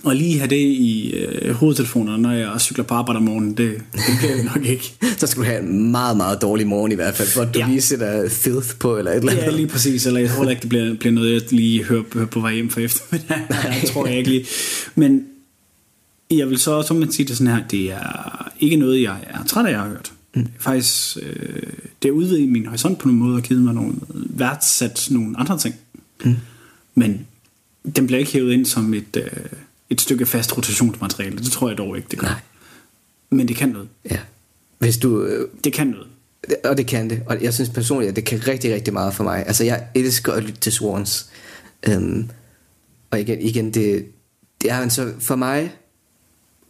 at 0.06 0.16
lige 0.16 0.38
have 0.38 0.50
det 0.50 0.56
i 0.56 1.12
øh, 1.12 1.54
hovedtelefonerne, 1.54 2.22
når 2.22 2.32
jeg 2.32 2.60
cykler 2.60 2.84
på 2.84 2.94
arbejde 2.94 3.16
om 3.16 3.22
morgenen, 3.22 3.56
det, 3.56 3.74
det 3.92 4.02
kan 4.20 4.30
jeg 4.30 4.44
nok 4.54 4.64
ikke. 4.66 4.94
Så 5.18 5.26
skal 5.26 5.40
du 5.42 5.46
have 5.46 5.60
en 5.62 5.90
meget, 5.90 6.16
meget 6.16 6.42
dårlig 6.42 6.66
morgen 6.66 6.92
i 6.92 6.94
hvert 6.94 7.14
fald, 7.14 7.28
for 7.28 7.42
at 7.42 7.54
du 7.54 7.58
Ja. 7.58 7.66
lige 7.66 7.80
sætter 7.80 8.28
filth 8.28 8.68
på, 8.78 8.96
eller 8.98 9.10
et 9.10 9.16
eller 9.16 9.32
andet. 9.32 9.44
Ja, 9.44 9.50
lige 9.50 9.66
præcis. 9.68 10.06
Eller 10.06 10.20
jeg 10.20 10.30
tror 10.30 10.50
ikke, 10.50 10.60
det 10.60 10.68
bliver, 10.68 10.94
bliver 10.94 11.12
noget, 11.12 11.32
jeg 11.32 11.42
lige 11.52 11.84
hører, 11.84 12.02
hører 12.14 12.26
på 12.26 12.40
vej 12.40 12.54
hjem 12.54 12.70
for 12.70 12.80
eftermiddag. 12.80 13.40
jeg 13.82 13.82
tror 13.92 14.06
jeg 14.06 14.18
ikke 14.18 14.30
lige. 14.30 14.46
Men 14.94 15.24
jeg 16.30 16.48
vil 16.50 16.58
så 16.58 16.70
også 16.70 16.94
man 16.94 17.12
sige 17.12 17.26
det 17.28 17.36
sådan 17.36 17.54
her, 17.54 17.62
det 17.70 17.92
er 17.92 18.50
ikke 18.60 18.76
noget, 18.76 19.02
jeg 19.02 19.16
er 19.30 19.44
træt 19.44 19.66
af, 19.66 19.70
jeg 19.70 19.80
har 19.80 19.88
hørt. 19.88 20.12
Mm. 20.34 20.46
Faktisk, 20.58 21.16
øh, 21.22 21.62
det 22.02 22.08
er 22.08 22.12
udvidet 22.12 22.48
min 22.48 22.66
horisont 22.66 22.98
på 22.98 23.08
nogle 23.08 23.22
måder 23.22 23.36
og 23.36 23.42
givet 23.42 23.62
mig 23.62 23.74
nogle 23.74 23.94
værdsat 24.12 25.08
nogle 25.10 25.38
andre 25.38 25.58
ting. 25.58 25.74
Mm. 26.24 26.36
Men 26.94 27.26
den 27.96 28.06
bliver 28.06 28.18
ikke 28.18 28.32
hævet 28.32 28.52
ind 28.52 28.66
som 28.66 28.94
et, 28.94 29.16
øh, 29.16 29.30
et 29.90 30.00
stykke 30.00 30.26
fast 30.26 30.56
rotationsmateriale. 30.56 31.38
Det 31.38 31.52
tror 31.52 31.68
jeg 31.68 31.78
dog 31.78 31.96
ikke, 31.96 32.08
det 32.10 32.18
gør. 32.18 32.26
Nej. 32.26 32.40
Men 33.30 33.48
det 33.48 33.56
kan 33.56 33.68
noget. 33.68 33.88
Ja. 34.10 34.18
Hvis 34.78 34.98
du, 34.98 35.22
øh, 35.22 35.48
Det 35.64 35.72
kan 35.72 35.86
noget. 35.86 36.06
og 36.64 36.76
det 36.76 36.86
kan 36.86 37.10
det, 37.10 37.22
og 37.26 37.42
jeg 37.42 37.54
synes 37.54 37.70
personligt, 37.70 38.08
at 38.08 38.16
det 38.16 38.24
kan 38.24 38.46
rigtig, 38.48 38.74
rigtig 38.74 38.92
meget 38.92 39.14
for 39.14 39.24
mig. 39.24 39.46
Altså, 39.46 39.64
jeg 39.64 39.86
elsker 39.94 40.32
at 40.32 40.42
lytte 40.42 40.60
til 40.60 40.72
Swans. 40.72 41.30
Øhm, 41.88 42.28
og 43.10 43.20
igen, 43.20 43.40
igen 43.40 43.74
det, 43.74 44.06
det 44.62 44.70
er 44.70 44.76
altså 44.76 45.12
for 45.18 45.36
mig, 45.36 45.72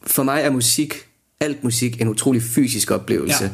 for 0.03 0.23
mig 0.23 0.43
er 0.43 0.51
musik, 0.51 0.95
alt 1.41 1.65
musik, 1.65 2.01
en 2.01 2.09
utrolig 2.09 2.43
fysisk 2.43 2.91
oplevelse. 2.91 3.45
Ja. 3.45 3.51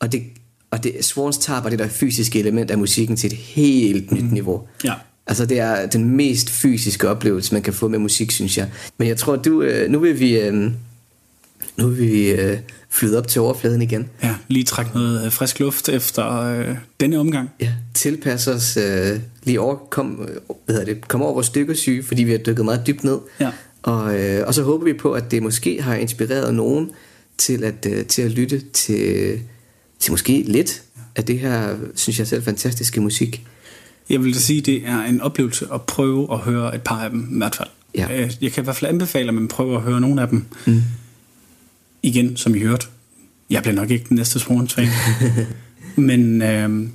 Og 0.00 0.12
det, 0.12 0.22
og 0.70 0.84
det, 0.84 1.04
Swans 1.04 1.38
tager 1.38 1.60
bare 1.60 1.70
det 1.70 1.78
der 1.78 1.88
fysiske 1.88 2.38
element 2.38 2.70
af 2.70 2.78
musikken 2.78 3.16
til 3.16 3.32
et 3.32 3.38
helt 3.38 4.12
nyt 4.12 4.32
niveau. 4.32 4.62
Ja. 4.84 4.92
Altså 5.26 5.46
det 5.46 5.58
er 5.58 5.86
den 5.86 6.16
mest 6.16 6.50
fysiske 6.50 7.08
oplevelse 7.08 7.54
man 7.54 7.62
kan 7.62 7.72
få 7.72 7.88
med 7.88 7.98
musik 7.98 8.30
synes 8.30 8.58
jeg 8.58 8.68
Men 8.98 9.08
jeg 9.08 9.16
tror 9.16 9.36
du 9.36 9.62
øh, 9.62 9.90
Nu 9.90 9.98
vil 9.98 10.20
vi 10.20 10.40
øh, 10.40 10.54
Nu 11.76 11.88
vil 11.88 11.98
vi 11.98 12.30
øh, 12.30 12.58
flyde 12.90 13.18
op 13.18 13.28
til 13.28 13.40
overfladen 13.40 13.82
igen 13.82 14.08
Ja, 14.22 14.34
lige 14.48 14.64
trække 14.64 14.90
noget 14.94 15.24
øh, 15.26 15.32
frisk 15.32 15.60
luft 15.60 15.88
efter 15.88 16.40
øh, 16.42 16.76
denne 17.00 17.18
omgang. 17.18 17.50
Ja 17.60 17.72
Tilpasse 17.94 18.52
os 18.52 18.76
øh, 18.76 19.20
Lige 19.44 19.60
over 19.60 19.74
kom, 19.76 20.22
øh, 20.28 20.36
hvad 20.64 20.74
hedder 20.76 20.94
det, 20.94 21.08
kom 21.08 21.22
over 21.22 21.32
vores 21.34 21.50
dykkersyge 21.50 22.02
Fordi 22.02 22.22
vi 22.22 22.30
har 22.30 22.38
dykket 22.38 22.64
meget 22.64 22.86
dybt 22.86 23.04
ned 23.04 23.18
Ja. 23.40 23.50
og, 23.82 24.20
øh, 24.20 24.46
og 24.46 24.54
så 24.54 24.62
håber 24.62 24.84
vi 24.84 24.92
på 24.92 25.12
at 25.12 25.30
det 25.30 25.42
måske 25.42 25.82
har 25.82 25.94
inspireret 25.94 26.54
nogen 26.54 26.90
Til 27.38 27.64
at, 27.64 27.86
øh, 27.90 28.06
til 28.06 28.22
at 28.22 28.30
lytte 28.30 28.60
til 28.72 29.40
Til 29.98 30.10
måske 30.12 30.44
lidt 30.46 30.82
Af 31.16 31.24
det 31.24 31.38
her 31.38 31.76
Synes 31.94 32.18
jeg 32.18 32.26
selv 32.26 32.42
fantastiske 32.42 33.00
musik 33.00 33.46
Jeg 34.10 34.24
vil 34.24 34.34
da 34.34 34.38
sige, 34.38 34.60
det 34.60 34.86
er 34.86 35.02
en 35.02 35.20
oplevelse 35.20 35.66
at 35.74 35.82
prøve 35.82 36.32
at 36.32 36.38
høre 36.38 36.74
et 36.74 36.82
par 36.82 37.04
af 37.04 37.10
dem, 37.10 37.34
i 37.34 37.38
hvert 37.38 37.54
fald. 37.54 37.68
Ja. 37.94 38.22
Øh, 38.22 38.32
Jeg 38.40 38.52
kan 38.52 38.62
i 38.62 38.64
hvert 38.64 38.76
fald 38.76 38.90
anbefale, 38.90 39.28
at 39.28 39.34
man 39.34 39.48
prøver 39.48 39.76
at 39.76 39.82
høre 39.82 40.00
nogle 40.00 40.22
af 40.22 40.28
dem. 40.28 40.44
Mm. 40.66 40.82
Igen, 42.02 42.36
som 42.36 42.54
I 42.54 42.58
hørte. 42.58 42.86
Jeg 43.50 43.62
bliver 43.62 43.74
nok 43.74 43.90
ikke 43.90 44.04
den 44.08 44.16
næste 44.16 44.38
Swans 44.38 44.74
fan. 44.74 44.88
Men 45.96 46.42
øh, 46.42 46.88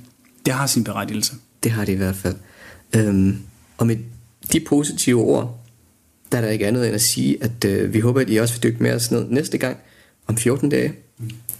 det 0.46 0.54
har 0.54 0.66
sin 0.66 0.84
berettigelse. 0.84 1.32
Det 1.62 1.72
har 1.72 1.84
det 1.84 1.92
i 1.92 1.96
hvert 1.96 2.16
fald. 2.16 2.36
Øhm, 2.96 3.38
og 3.78 3.86
med 3.86 3.96
de 4.52 4.60
positive 4.60 5.20
ord, 5.22 5.60
der 6.32 6.38
er 6.38 6.42
der 6.42 6.48
ikke 6.48 6.66
andet 6.66 6.86
end 6.86 6.94
at 6.94 7.02
sige, 7.02 7.36
at 7.44 7.64
øh, 7.64 7.94
vi 7.94 8.00
håber, 8.00 8.20
at 8.20 8.30
I 8.30 8.36
også 8.36 8.54
vil 8.54 8.62
dykke 8.62 8.82
med 8.82 8.92
os 8.92 9.10
ned 9.10 9.28
næste 9.28 9.58
gang 9.58 9.76
om 10.26 10.36
14 10.36 10.68
dage, 10.68 10.92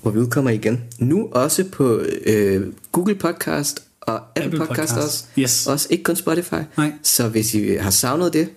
hvor 0.03 0.11
vi 0.11 0.19
udkommer 0.19 0.51
igen. 0.51 0.81
Nu 0.99 1.29
også 1.33 1.65
på 1.73 2.03
øh, 2.27 2.73
Google 2.93 3.15
Podcast 3.15 3.83
og 4.01 4.17
Apple, 4.17 4.45
Apple 4.45 4.59
Podcast, 4.59 4.77
Podcast. 4.79 4.97
også. 4.97 5.25
Yes. 5.39 5.67
Også 5.67 5.87
ikke 5.91 6.05
kun 6.05 6.17
Spotify. 6.17 6.55
Nej. 6.77 6.93
Så 7.03 7.29
hvis 7.29 7.55
I 7.55 7.75
har 7.75 7.91
savnet 7.91 8.33
det, 8.33 8.49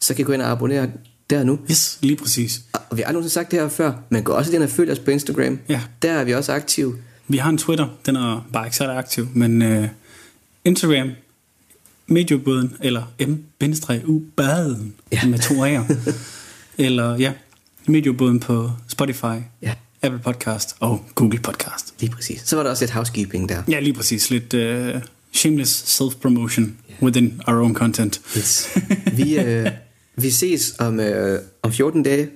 så 0.00 0.14
kan 0.14 0.22
I 0.22 0.24
gå 0.24 0.32
ind 0.32 0.42
og 0.42 0.50
abonnere 0.50 0.90
der 1.30 1.44
nu. 1.44 1.58
Yes, 1.70 1.98
lige 2.02 2.16
præcis. 2.16 2.60
Og 2.90 2.96
vi 2.96 3.02
har 3.02 3.08
aldrig 3.08 3.30
sagt 3.30 3.50
det 3.50 3.60
her 3.60 3.68
før, 3.68 3.92
men 4.08 4.22
gå 4.22 4.32
også 4.32 4.52
ind 4.54 4.62
og 4.62 4.68
følg 4.70 4.90
os 4.90 4.98
på 4.98 5.10
Instagram. 5.10 5.58
Ja. 5.68 5.80
Der 6.02 6.12
er 6.12 6.24
vi 6.24 6.34
også 6.34 6.52
aktive. 6.52 6.96
Vi 7.28 7.36
har 7.36 7.50
en 7.50 7.58
Twitter, 7.58 7.88
den 8.06 8.16
er 8.16 8.48
bare 8.52 8.66
ikke 8.66 8.76
så 8.76 8.84
aktiv, 8.84 9.28
men 9.34 9.62
øh, 9.62 9.88
Instagram, 10.64 11.10
mediebåden, 12.06 12.76
eller 12.80 13.02
m-u-baden 13.20 14.94
Ja. 15.12 15.26
med 15.26 15.38
to 15.38 15.54
A'er. 15.66 16.10
eller 16.86 17.16
ja, 17.16 17.32
mediebåden 17.90 18.40
på 18.40 18.70
Spotify, 18.88 19.24
Ja, 19.62 19.74
Apple 20.02 20.20
Podcast 20.24 20.76
og 20.80 21.04
Google 21.14 21.38
Podcast. 21.38 21.94
lige 22.00 22.10
præcis. 22.10 22.42
Så 22.44 22.56
var 22.56 22.62
der 22.62 22.70
også 22.70 22.84
lidt 22.84 22.92
housekeeping 22.92 23.48
der. 23.48 23.62
Ja, 23.68 23.80
lige 23.80 23.94
præcis. 23.94 24.30
Lidt 24.30 24.54
uh, 24.54 25.00
shameless 25.32 26.00
self-promotion 26.00 26.60
yeah. 26.60 27.02
within 27.02 27.40
our 27.46 27.56
own 27.62 27.74
content. 27.74 28.20
Yes. 28.36 28.68
Vi, 29.12 29.38
øh, 29.38 29.66
vi 30.16 30.30
ses 30.30 30.74
om, 30.78 31.00
øh, 31.00 31.40
om 31.62 31.72
14 31.72 32.02
dage 32.02 32.28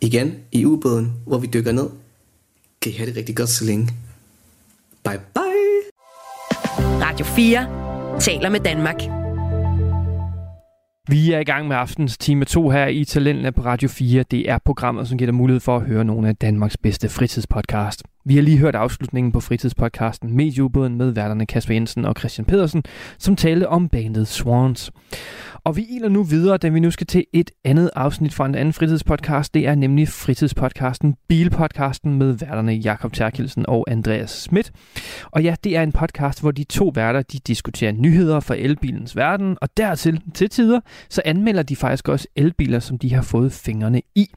igen 0.00 0.34
i 0.52 0.64
ubåden, 0.64 1.12
hvor 1.26 1.38
vi 1.38 1.46
dykker 1.52 1.72
ned. 1.72 1.86
Kan 2.82 2.92
I 2.92 2.94
have 2.94 3.08
det 3.08 3.16
rigtig 3.16 3.36
godt 3.36 3.48
så 3.48 3.64
længe. 3.64 3.88
Bye 5.04 5.20
bye. 5.34 5.44
Radio 6.78 7.26
4 7.26 8.20
taler 8.20 8.48
med 8.48 8.60
Danmark. 8.60 9.23
Vi 11.08 11.32
er 11.32 11.38
i 11.38 11.44
gang 11.44 11.68
med 11.68 11.76
aftens 11.76 12.18
time 12.18 12.44
2 12.44 12.70
her 12.70 12.86
i 12.86 13.04
Talentlab 13.04 13.54
på 13.54 13.62
Radio 13.62 13.88
4. 13.88 14.22
Det 14.22 14.50
er 14.50 14.58
programmet, 14.58 15.08
som 15.08 15.18
giver 15.18 15.26
dig 15.26 15.34
mulighed 15.34 15.60
for 15.60 15.76
at 15.76 15.82
høre 15.82 16.04
nogle 16.04 16.28
af 16.28 16.36
Danmarks 16.36 16.76
bedste 16.76 17.08
fritidspodcast. 17.08 18.02
Vi 18.26 18.34
har 18.34 18.42
lige 18.42 18.58
hørt 18.58 18.74
afslutningen 18.74 19.32
på 19.32 19.40
fritidspodcasten 19.40 20.36
Medieubåden 20.36 20.96
med 20.96 21.10
værterne 21.10 21.46
Kasper 21.46 21.74
Jensen 21.74 22.04
og 22.04 22.14
Christian 22.18 22.44
Pedersen, 22.44 22.82
som 23.18 23.36
talte 23.36 23.68
om 23.68 23.88
bandet 23.88 24.28
Swans. 24.28 24.90
Og 25.64 25.76
vi 25.76 25.86
iler 25.90 26.08
nu 26.08 26.22
videre, 26.22 26.56
da 26.56 26.68
vi 26.68 26.80
nu 26.80 26.90
skal 26.90 27.06
til 27.06 27.24
et 27.32 27.50
andet 27.64 27.90
afsnit 27.96 28.34
fra 28.34 28.46
en 28.46 28.54
anden 28.54 28.72
fritidspodcast. 28.72 29.54
Det 29.54 29.66
er 29.66 29.74
nemlig 29.74 30.08
fritidspodcasten 30.08 31.14
Bilpodcasten 31.28 32.14
med 32.14 32.32
værterne 32.32 32.72
Jakob 32.72 33.12
Terkelsen 33.12 33.64
og 33.68 33.84
Andreas 33.90 34.30
Schmidt. 34.30 34.72
Og 35.30 35.42
ja, 35.42 35.54
det 35.64 35.76
er 35.76 35.82
en 35.82 35.92
podcast, 35.92 36.40
hvor 36.40 36.50
de 36.50 36.64
to 36.64 36.92
værter 36.94 37.22
de 37.22 37.38
diskuterer 37.38 37.92
nyheder 37.92 38.40
fra 38.40 38.54
elbilens 38.56 39.16
verden, 39.16 39.58
og 39.60 39.68
dertil 39.76 40.20
til 40.34 40.50
tider, 40.50 40.80
så 41.08 41.22
anmelder 41.24 41.62
de 41.62 41.76
faktisk 41.76 42.08
også 42.08 42.28
elbiler, 42.36 42.78
som 42.78 42.98
de 42.98 43.14
har 43.14 43.22
fået 43.22 43.52
fingrene 43.52 44.02
i. 44.14 44.30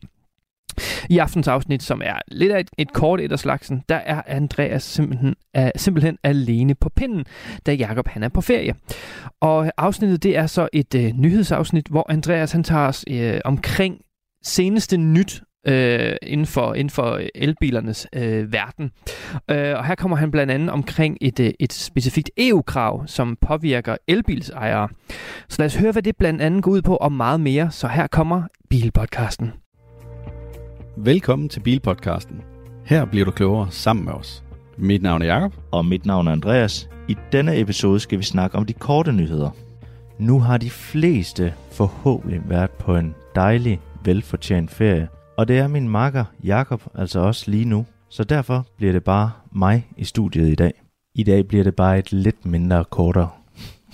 I 1.10 1.18
aftens 1.18 1.48
afsnit, 1.48 1.84
som 1.84 2.02
er 2.06 2.20
lidt 2.28 2.52
af 2.52 2.60
et, 2.60 2.70
et 2.78 2.94
kort 2.94 3.22
et 3.22 3.32
af 3.32 3.40
slagsen, 3.40 3.84
der 3.90 3.96
er 3.96 4.22
Andreas 4.28 4.84
simpelthen, 4.84 5.36
er, 5.54 5.72
simpelthen 5.76 6.18
alene 6.24 6.76
på 6.76 6.90
pinden, 6.90 7.26
da 7.66 7.74
Jakob 7.74 8.08
han 8.08 8.24
er 8.24 8.30
på 8.30 8.42
ferie. 8.42 8.76
Og 9.42 9.72
afsnittet 9.78 10.24
det 10.24 10.38
er 10.38 10.48
så 10.48 10.70
et 10.74 10.96
øh, 10.96 11.12
nyhedsafsnit, 11.12 11.88
hvor 11.88 12.12
Andreas 12.12 12.52
han 12.52 12.64
tager 12.64 12.88
os 12.88 13.06
øh, 13.10 13.40
omkring 13.46 14.02
seneste 14.44 14.98
nyt 14.98 15.42
øh, 15.68 16.16
inden, 16.22 16.46
for, 16.46 16.74
inden 16.74 16.90
for 16.90 17.12
øh, 17.12 17.28
elbilernes 17.36 18.08
øh, 18.14 18.54
verden. 18.54 18.92
Øh, 19.52 19.78
og 19.78 19.86
her 19.86 19.96
kommer 19.96 20.18
han 20.18 20.32
blandt 20.32 20.52
andet 20.54 20.70
omkring 20.70 21.18
et, 21.22 21.40
øh, 21.40 21.52
et 21.60 21.74
specifikt 21.74 22.30
EU-krav, 22.38 23.08
som 23.08 23.38
påvirker 23.42 23.98
elbilsejere. 24.08 24.90
Så 25.50 25.56
lad 25.60 25.66
os 25.66 25.76
høre, 25.76 25.92
hvad 25.92 26.04
det 26.04 26.18
blandt 26.18 26.42
andet 26.42 26.64
går 26.64 26.72
ud 26.72 26.82
på, 26.82 26.96
og 26.96 27.12
meget 27.12 27.40
mere. 27.40 27.72
Så 27.72 27.88
her 27.88 28.08
kommer 28.08 28.44
Bilpodcasten. 28.70 29.54
Velkommen 31.00 31.50
til 31.50 31.60
Bilpodcasten. 31.60 32.42
Her 32.86 33.06
bliver 33.06 33.26
du 33.26 33.32
klogere 33.32 33.72
sammen 33.72 34.06
med 34.06 34.14
os. 34.14 34.44
Mit 34.78 35.02
navn 35.02 35.22
er 35.22 35.26
Jakob. 35.26 35.54
og 35.72 35.86
mit 35.86 36.06
navn 36.06 36.28
er 36.28 36.32
Andreas. 36.32 36.90
I 37.08 37.16
denne 37.32 37.60
episode 37.60 38.00
skal 38.00 38.20
vi 38.20 38.24
snakke 38.24 38.58
om 38.58 38.66
de 38.66 38.74
korte 38.74 39.12
nyheder. 39.12 39.50
Nu 40.20 40.40
har 40.40 40.58
de 40.58 40.70
fleste 40.70 41.54
forhåbentlig 41.72 42.42
været 42.50 42.72
på 42.72 42.96
en 42.96 43.16
dejlig, 43.36 43.80
velfortjent 44.04 44.72
ferie, 44.72 45.08
og 45.38 45.48
det 45.48 45.58
er 45.58 45.68
min 45.68 45.90
makker 45.90 46.26
Jakob 46.44 46.82
altså 46.96 47.20
også 47.20 47.52
lige 47.52 47.66
nu, 47.66 47.86
så 48.10 48.24
derfor 48.24 48.68
bliver 48.78 48.94
det 48.94 49.04
bare 49.04 49.32
mig 49.52 49.88
i 49.98 50.04
studiet 50.04 50.52
i 50.52 50.56
dag. 50.56 50.74
I 51.16 51.24
dag 51.24 51.48
bliver 51.48 51.64
det 51.64 51.76
bare 51.76 52.00
et 52.00 52.12
lidt 52.12 52.46
mindre 52.46 52.86
kortere. 52.86 53.30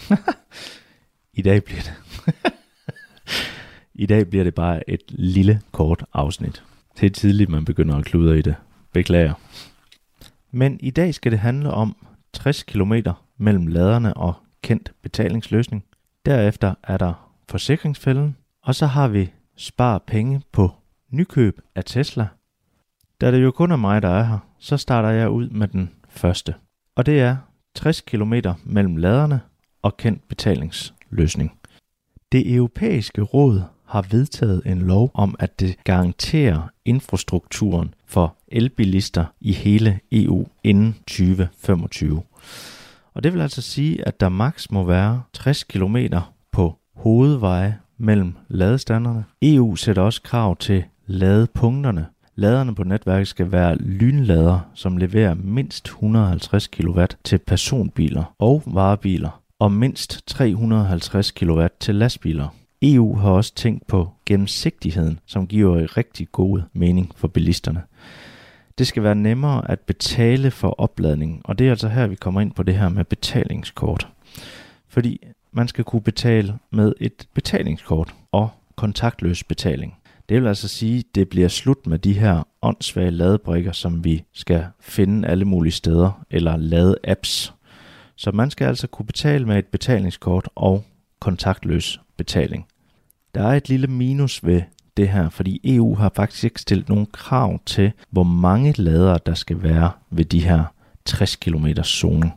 I 1.39 1.41
dag 1.41 1.63
bliver 1.63 1.81
det... 1.81 1.93
I 4.03 4.05
dag 4.05 4.29
bliver 4.29 4.43
det 4.43 4.55
bare 4.55 4.89
et 4.89 5.03
lille 5.09 5.61
kort 5.71 6.05
afsnit. 6.13 6.63
Det 6.99 7.05
er 7.05 7.09
tidligt, 7.09 7.49
man 7.49 7.65
begynder 7.65 7.95
at 7.95 8.05
kludre 8.05 8.37
i 8.39 8.41
det. 8.41 8.55
Beklager. 8.93 9.33
Men 10.51 10.79
i 10.81 10.89
dag 10.89 11.13
skal 11.13 11.31
det 11.31 11.39
handle 11.39 11.71
om 11.71 11.95
60 12.33 12.63
km 12.63 12.93
mellem 13.37 13.67
laderne 13.67 14.13
og 14.13 14.33
kendt 14.61 14.93
betalingsløsning. 15.01 15.83
Derefter 16.25 16.73
er 16.83 16.97
der 16.97 17.31
forsikringsfælden, 17.49 18.37
og 18.61 18.75
så 18.75 18.85
har 18.85 19.07
vi 19.07 19.31
spar 19.57 19.97
penge 19.97 20.41
på 20.51 20.71
nykøb 21.09 21.61
af 21.75 21.85
Tesla. 21.85 22.27
Da 23.21 23.31
det 23.31 23.43
jo 23.43 23.51
kun 23.51 23.71
er 23.71 23.75
mig, 23.75 24.01
der 24.01 24.09
er 24.09 24.23
her, 24.23 24.39
så 24.59 24.77
starter 24.77 25.09
jeg 25.09 25.29
ud 25.29 25.49
med 25.49 25.67
den 25.67 25.89
første. 26.09 26.55
Og 26.95 27.05
det 27.05 27.19
er 27.19 27.37
60 27.75 28.01
km 28.01 28.33
mellem 28.63 28.97
laderne 28.97 29.41
og 29.81 29.97
kendt 29.97 30.27
betalingsløsning. 30.27 31.57
Det 32.31 32.55
europæiske 32.55 33.21
råd 33.21 33.61
har 33.93 34.05
vedtaget 34.11 34.61
en 34.65 34.79
lov 34.81 35.11
om, 35.13 35.35
at 35.39 35.59
det 35.59 35.75
garanterer 35.83 36.69
infrastrukturen 36.85 37.93
for 38.05 38.35
elbilister 38.47 39.25
i 39.41 39.53
hele 39.53 39.99
EU 40.11 40.45
inden 40.63 40.95
2025. 41.07 42.21
Og 43.13 43.23
det 43.23 43.33
vil 43.33 43.41
altså 43.41 43.61
sige, 43.61 44.07
at 44.07 44.19
der 44.19 44.29
maks 44.29 44.71
må 44.71 44.83
være 44.83 45.21
60 45.33 45.63
km 45.63 45.97
på 46.51 46.75
hovedveje 46.95 47.79
mellem 47.97 48.33
ladestanderne. 48.47 49.23
EU 49.41 49.75
sætter 49.75 50.01
også 50.01 50.21
krav 50.21 50.57
til 50.57 50.83
ladepunkterne. 51.05 52.05
Laderne 52.35 52.75
på 52.75 52.83
netværket 52.83 53.27
skal 53.27 53.51
være 53.51 53.75
lynlader, 53.77 54.59
som 54.73 54.97
leverer 54.97 55.33
mindst 55.33 55.85
150 55.85 56.67
kW 56.67 57.01
til 57.23 57.37
personbiler 57.37 58.33
og 58.39 58.63
varebiler, 58.65 59.41
og 59.59 59.71
mindst 59.71 60.27
350 60.27 61.31
kW 61.31 61.65
til 61.79 61.95
lastbiler. 61.95 62.47
EU 62.83 63.15
har 63.15 63.31
også 63.31 63.55
tænkt 63.55 63.87
på 63.87 64.09
gennemsigtigheden, 64.25 65.19
som 65.25 65.47
giver 65.47 65.97
rigtig 65.97 66.27
god 66.31 66.61
mening 66.73 67.11
for 67.15 67.27
bilisterne. 67.27 67.81
Det 68.77 68.87
skal 68.87 69.03
være 69.03 69.15
nemmere 69.15 69.71
at 69.71 69.79
betale 69.79 70.51
for 70.51 70.69
opladning, 70.69 71.41
og 71.45 71.59
det 71.59 71.67
er 71.67 71.71
altså 71.71 71.87
her, 71.87 72.07
vi 72.07 72.15
kommer 72.15 72.41
ind 72.41 72.51
på 72.51 72.63
det 72.63 72.75
her 72.75 72.89
med 72.89 73.05
betalingskort. 73.05 74.07
Fordi 74.87 75.27
man 75.51 75.67
skal 75.67 75.83
kunne 75.83 76.01
betale 76.01 76.57
med 76.71 76.93
et 76.99 77.27
betalingskort 77.33 78.15
og 78.31 78.49
kontaktløs 78.75 79.43
betaling. 79.43 79.95
Det 80.29 80.41
vil 80.41 80.47
altså 80.47 80.67
sige, 80.67 80.99
at 80.99 81.15
det 81.15 81.29
bliver 81.29 81.47
slut 81.47 81.87
med 81.87 81.99
de 81.99 82.13
her 82.13 82.47
åndssvage 82.61 83.11
ladebrikker, 83.11 83.71
som 83.71 84.03
vi 84.03 84.23
skal 84.33 84.65
finde 84.79 85.27
alle 85.27 85.45
mulige 85.45 85.73
steder, 85.73 86.25
eller 86.29 86.57
lade 86.57 86.95
apps. 87.03 87.53
Så 88.15 88.31
man 88.31 88.51
skal 88.51 88.67
altså 88.67 88.87
kunne 88.87 89.05
betale 89.05 89.45
med 89.45 89.57
et 89.57 89.65
betalingskort 89.65 90.49
og 90.55 90.83
kontaktløs 91.19 91.99
betaling. 92.17 92.67
Der 93.35 93.43
er 93.43 93.53
et 93.53 93.69
lille 93.69 93.87
minus 93.87 94.45
ved 94.45 94.61
det 94.97 95.09
her, 95.09 95.29
fordi 95.29 95.75
EU 95.75 95.95
har 95.95 96.11
faktisk 96.15 96.43
ikke 96.43 96.61
stillet 96.61 96.89
nogen 96.89 97.07
krav 97.13 97.59
til, 97.65 97.91
hvor 98.09 98.23
mange 98.23 98.73
ladere 98.77 99.19
der 99.25 99.33
skal 99.33 99.63
være 99.63 99.91
ved 100.09 100.25
de 100.25 100.43
her 100.43 100.63
60 101.05 101.35
km 101.35 101.67
zone. 101.83 102.31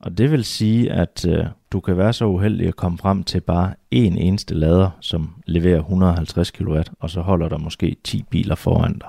Og 0.00 0.18
det 0.18 0.30
vil 0.30 0.44
sige, 0.44 0.92
at 0.92 1.26
øh, 1.28 1.46
du 1.72 1.80
kan 1.80 1.96
være 1.96 2.12
så 2.12 2.24
uheldig 2.26 2.68
at 2.68 2.76
komme 2.76 2.98
frem 2.98 3.24
til 3.24 3.40
bare 3.40 3.74
en 3.90 4.18
eneste 4.18 4.54
lader, 4.54 4.90
som 5.00 5.34
leverer 5.46 5.78
150 5.78 6.50
kW, 6.50 6.80
og 7.00 7.10
så 7.10 7.20
holder 7.20 7.48
der 7.48 7.58
måske 7.58 7.96
10 8.04 8.22
biler 8.30 8.54
foran 8.54 8.92
dig. 8.92 9.08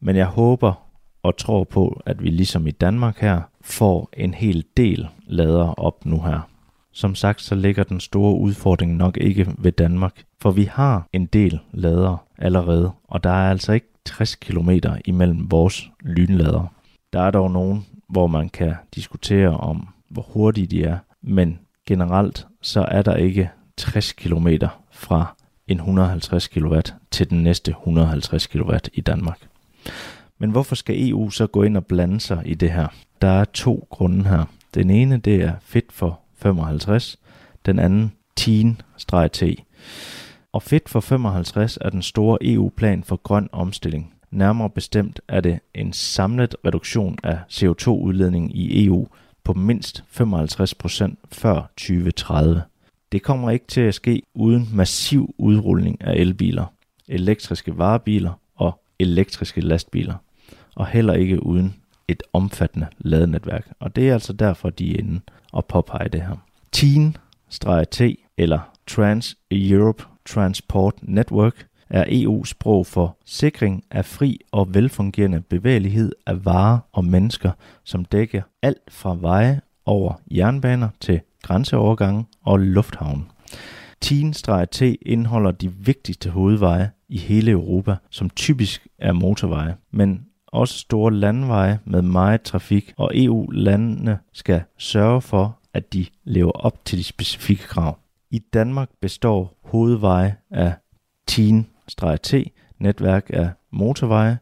Men 0.00 0.16
jeg 0.16 0.26
håber 0.26 0.88
og 1.22 1.36
tror 1.36 1.64
på, 1.64 2.00
at 2.06 2.22
vi 2.22 2.30
ligesom 2.30 2.66
i 2.66 2.70
Danmark 2.70 3.18
her 3.18 3.40
får 3.60 4.08
en 4.12 4.34
hel 4.34 4.64
del 4.76 5.08
lader 5.26 5.80
op 5.80 6.06
nu 6.06 6.22
her. 6.22 6.48
Som 6.98 7.14
sagt, 7.14 7.40
så 7.40 7.54
ligger 7.54 7.84
den 7.84 8.00
store 8.00 8.40
udfordring 8.40 8.96
nok 8.96 9.16
ikke 9.16 9.46
ved 9.58 9.72
Danmark, 9.72 10.22
for 10.40 10.50
vi 10.50 10.64
har 10.64 11.06
en 11.12 11.26
del 11.26 11.60
lader 11.72 12.26
allerede, 12.38 12.90
og 13.04 13.24
der 13.24 13.30
er 13.30 13.50
altså 13.50 13.72
ikke 13.72 13.86
60 14.04 14.34
km 14.34 14.70
imellem 15.04 15.50
vores 15.50 15.90
lynlader. 16.00 16.74
Der 17.12 17.20
er 17.20 17.30
dog 17.30 17.50
nogen, 17.50 17.86
hvor 18.08 18.26
man 18.26 18.48
kan 18.48 18.74
diskutere 18.94 19.48
om, 19.48 19.88
hvor 20.08 20.22
hurtige 20.22 20.66
de 20.66 20.84
er, 20.84 20.98
men 21.22 21.58
generelt 21.86 22.46
så 22.62 22.80
er 22.88 23.02
der 23.02 23.14
ikke 23.14 23.50
60 23.76 24.12
km 24.12 24.48
fra 24.90 25.36
en 25.68 25.76
150 25.76 26.48
kW 26.48 26.78
til 27.10 27.30
den 27.30 27.42
næste 27.42 27.70
150 27.70 28.46
kW 28.46 28.72
i 28.92 29.00
Danmark. 29.00 29.48
Men 30.38 30.50
hvorfor 30.50 30.74
skal 30.74 31.08
EU 31.08 31.30
så 31.30 31.46
gå 31.46 31.62
ind 31.62 31.76
og 31.76 31.86
blande 31.86 32.20
sig 32.20 32.42
i 32.46 32.54
det 32.54 32.70
her? 32.70 32.86
Der 33.22 33.28
er 33.28 33.44
to 33.44 33.86
grunde 33.90 34.24
her. 34.24 34.44
Den 34.74 34.90
ene 34.90 35.16
det 35.16 35.42
er 35.42 35.52
fedt 35.60 35.92
for 35.92 36.20
55, 36.38 37.18
den 37.66 37.78
anden 37.78 38.12
Teen-T. 38.40 39.42
Og 40.52 40.62
Fit 40.62 40.88
for 40.88 41.00
55 41.00 41.78
er 41.80 41.90
den 41.90 42.02
store 42.02 42.38
EU-plan 42.40 43.04
for 43.04 43.16
grøn 43.16 43.48
omstilling. 43.52 44.14
Nærmere 44.30 44.70
bestemt 44.70 45.20
er 45.28 45.40
det 45.40 45.58
en 45.74 45.92
samlet 45.92 46.56
reduktion 46.64 47.18
af 47.22 47.38
CO2-udledningen 47.50 48.50
i 48.50 48.86
EU 48.86 49.08
på 49.44 49.52
mindst 49.52 50.04
55% 50.20 51.14
før 51.32 51.70
2030. 51.76 52.62
Det 53.12 53.22
kommer 53.22 53.50
ikke 53.50 53.66
til 53.66 53.80
at 53.80 53.94
ske 53.94 54.22
uden 54.34 54.68
massiv 54.72 55.34
udrulning 55.38 56.04
af 56.04 56.14
elbiler, 56.14 56.66
elektriske 57.08 57.78
varebiler 57.78 58.32
og 58.56 58.80
elektriske 58.98 59.60
lastbiler, 59.60 60.14
og 60.76 60.86
heller 60.86 61.14
ikke 61.14 61.46
uden 61.46 61.74
et 62.08 62.22
omfattende 62.32 62.86
ladenetværk. 62.98 63.68
Og 63.80 63.96
det 63.96 64.08
er 64.08 64.12
altså 64.12 64.32
derfor, 64.32 64.70
de 64.70 64.94
er 64.94 64.98
inde 64.98 65.20
og 65.52 65.64
påpege 65.64 66.08
det 66.08 66.22
her. 66.22 66.36
TEEN-T 66.76 68.14
eller 68.38 68.58
Trans-Europe 68.90 70.04
Transport 70.26 70.94
Network 71.02 71.66
er 71.90 72.04
EU-sprog 72.08 72.86
for 72.86 73.16
sikring 73.24 73.84
af 73.90 74.04
fri 74.04 74.40
og 74.52 74.74
velfungerende 74.74 75.40
bevægelighed 75.40 76.12
af 76.26 76.44
varer 76.44 76.78
og 76.92 77.04
mennesker, 77.04 77.50
som 77.84 78.04
dækker 78.04 78.42
alt 78.62 78.90
fra 78.90 79.16
veje 79.20 79.60
over 79.86 80.12
jernbaner 80.30 80.88
til 81.00 81.20
grænseovergange 81.42 82.24
og 82.44 82.58
lufthavne. 82.58 83.24
TEEN-T 84.04 84.82
indeholder 85.02 85.50
de 85.50 85.72
vigtigste 85.72 86.30
hovedveje 86.30 86.90
i 87.08 87.18
hele 87.18 87.50
Europa, 87.50 87.96
som 88.10 88.30
typisk 88.30 88.86
er 88.98 89.12
motorveje, 89.12 89.76
men 89.90 90.27
også 90.52 90.78
store 90.78 91.14
landveje 91.14 91.78
med 91.84 92.02
meget 92.02 92.42
trafik, 92.42 92.94
og 92.96 93.10
EU-landene 93.14 94.18
skal 94.32 94.62
sørge 94.78 95.20
for, 95.20 95.58
at 95.74 95.92
de 95.92 96.06
lever 96.24 96.50
op 96.52 96.84
til 96.84 96.98
de 96.98 97.04
specifikke 97.04 97.62
krav. 97.62 97.98
I 98.30 98.38
Danmark 98.38 98.88
består 99.00 99.58
hovedveje 99.64 100.36
af 100.50 100.72
TEEN-T, 101.30 102.34
netværk 102.78 103.30
af 103.32 103.50
motorveje, 103.72 104.38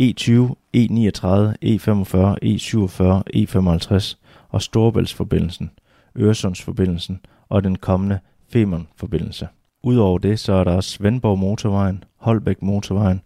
E20, 0.00 0.54
E39, 0.76 1.54
E45, 1.64 2.36
E47, 2.44 3.22
E55 3.36 4.16
og 4.48 4.62
Storebæltsforbindelsen, 4.62 5.70
Øresundsforbindelsen 6.18 7.20
og 7.48 7.64
den 7.64 7.76
kommende 7.76 8.18
Femernforbindelse. 8.48 9.48
Udover 9.82 10.18
det, 10.18 10.38
så 10.38 10.52
er 10.52 10.64
der 10.64 10.72
også 10.72 10.90
Svendborg 10.90 11.38
Motorvejen, 11.38 12.04
Holbæk 12.16 12.62
Motorvejen 12.62 13.20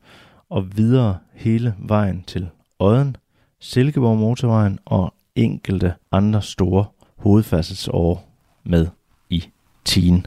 og 0.53 0.77
videre 0.77 1.19
hele 1.33 1.75
vejen 1.79 2.25
til 2.27 2.49
Odden, 2.79 3.17
Silkeborg 3.61 4.19
Motorvejen 4.19 4.79
og 4.85 5.15
enkelte 5.35 5.95
andre 6.11 6.43
store 6.43 6.85
hovedfærdselsårer 7.17 8.17
med 8.65 8.87
i 9.31 9.45
10 9.85 10.23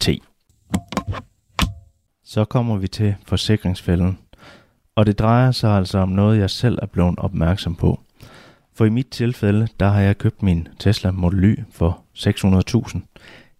T. 0.00 0.08
Så 2.24 2.44
kommer 2.44 2.76
vi 2.76 2.88
til 2.88 3.14
forsikringsfælden, 3.26 4.18
og 4.94 5.06
det 5.06 5.18
drejer 5.18 5.50
sig 5.50 5.70
altså 5.70 5.98
om 5.98 6.08
noget, 6.08 6.38
jeg 6.38 6.50
selv 6.50 6.78
er 6.82 6.86
blevet 6.86 7.18
opmærksom 7.18 7.74
på. 7.74 8.00
For 8.74 8.84
i 8.84 8.90
mit 8.90 9.08
tilfælde, 9.10 9.68
der 9.80 9.88
har 9.88 10.00
jeg 10.00 10.18
købt 10.18 10.42
min 10.42 10.68
Tesla 10.78 11.10
Model 11.10 11.44
Y 11.44 11.64
for 11.70 12.04
600.000. 12.14 12.98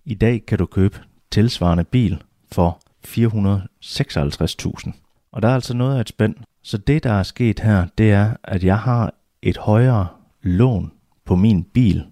I 0.05 0.15
dag 0.15 0.47
kan 0.47 0.59
du 0.59 0.67
købe 0.67 0.99
tilsvarende 1.31 1.85
bil 1.85 2.23
for 2.53 2.81
456.000. 3.07 5.08
Og 5.33 5.43
der 5.43 5.49
er 5.49 5.55
altså 5.55 5.75
noget 5.75 5.97
af 5.97 6.01
et 6.01 6.09
spænd. 6.09 6.35
Så 6.63 6.79
det, 6.79 7.05
der 7.05 7.13
er 7.13 7.23
sket 7.23 7.61
her, 7.61 7.87
det 7.99 8.13
er, 8.13 8.35
at 8.45 8.65
jeg 8.65 8.79
har 8.79 9.15
et 9.43 9.57
højere 9.57 10.07
lån 10.43 10.93
på 11.25 11.37
min 11.37 11.65
bil, 11.65 12.05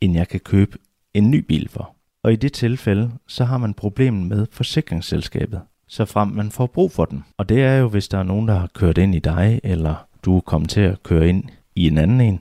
end 0.00 0.14
jeg 0.14 0.28
kan 0.28 0.40
købe 0.40 0.78
en 1.14 1.30
ny 1.30 1.38
bil 1.38 1.68
for. 1.68 1.96
Og 2.22 2.32
i 2.32 2.36
det 2.36 2.52
tilfælde, 2.52 3.10
så 3.28 3.44
har 3.44 3.58
man 3.58 3.74
problemet 3.74 4.26
med 4.26 4.46
forsikringsselskabet, 4.52 5.60
så 5.88 6.04
frem 6.04 6.28
man 6.28 6.50
får 6.50 6.66
brug 6.66 6.92
for 6.92 7.04
den. 7.04 7.24
Og 7.36 7.48
det 7.48 7.62
er 7.62 7.76
jo, 7.76 7.88
hvis 7.88 8.08
der 8.08 8.18
er 8.18 8.22
nogen, 8.22 8.48
der 8.48 8.54
har 8.54 8.70
kørt 8.74 8.98
ind 8.98 9.14
i 9.14 9.18
dig, 9.18 9.60
eller 9.64 10.06
du 10.24 10.36
er 10.36 10.40
kommet 10.40 10.70
til 10.70 10.80
at 10.80 11.02
køre 11.02 11.28
ind 11.28 11.44
i 11.74 11.86
en 11.86 11.98
anden 11.98 12.20
en, 12.20 12.40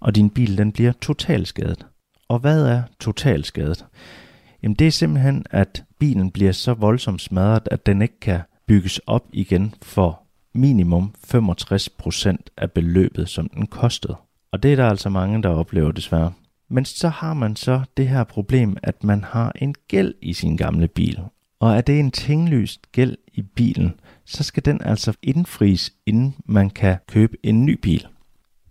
og 0.00 0.14
din 0.14 0.30
bil 0.30 0.58
den 0.58 0.72
bliver 0.72 0.92
totalskadet. 0.92 1.86
Og 2.28 2.38
hvad 2.38 2.66
er 2.66 2.82
totalskadet? 3.00 3.86
Jamen 4.62 4.74
det 4.74 4.86
er 4.86 4.90
simpelthen, 4.90 5.44
at 5.50 5.84
bilen 5.98 6.30
bliver 6.30 6.52
så 6.52 6.74
voldsomt 6.74 7.20
smadret, 7.20 7.68
at 7.70 7.86
den 7.86 8.02
ikke 8.02 8.20
kan 8.20 8.40
bygges 8.70 8.98
op 9.06 9.26
igen 9.32 9.74
for 9.82 10.22
minimum 10.54 11.14
65% 11.34 12.36
af 12.56 12.72
beløbet, 12.72 13.28
som 13.28 13.48
den 13.48 13.66
kostede. 13.66 14.16
Og 14.52 14.62
det 14.62 14.72
er 14.72 14.76
der 14.76 14.88
altså 14.88 15.08
mange, 15.08 15.42
der 15.42 15.48
oplever 15.48 15.92
desværre. 15.92 16.32
Men 16.68 16.84
så 16.84 17.08
har 17.08 17.34
man 17.34 17.56
så 17.56 17.80
det 17.96 18.08
her 18.08 18.24
problem, 18.24 18.76
at 18.82 19.04
man 19.04 19.24
har 19.24 19.52
en 19.60 19.74
gæld 19.88 20.14
i 20.22 20.32
sin 20.32 20.56
gamle 20.56 20.88
bil. 20.88 21.20
Og 21.60 21.76
er 21.76 21.80
det 21.80 22.00
en 22.00 22.10
tinglyst 22.10 22.92
gæld 22.92 23.16
i 23.32 23.42
bilen, 23.42 23.94
så 24.24 24.42
skal 24.42 24.64
den 24.64 24.82
altså 24.82 25.12
indfries, 25.22 25.92
inden 26.06 26.34
man 26.44 26.70
kan 26.70 26.96
købe 27.08 27.36
en 27.42 27.66
ny 27.66 27.78
bil. 27.82 28.06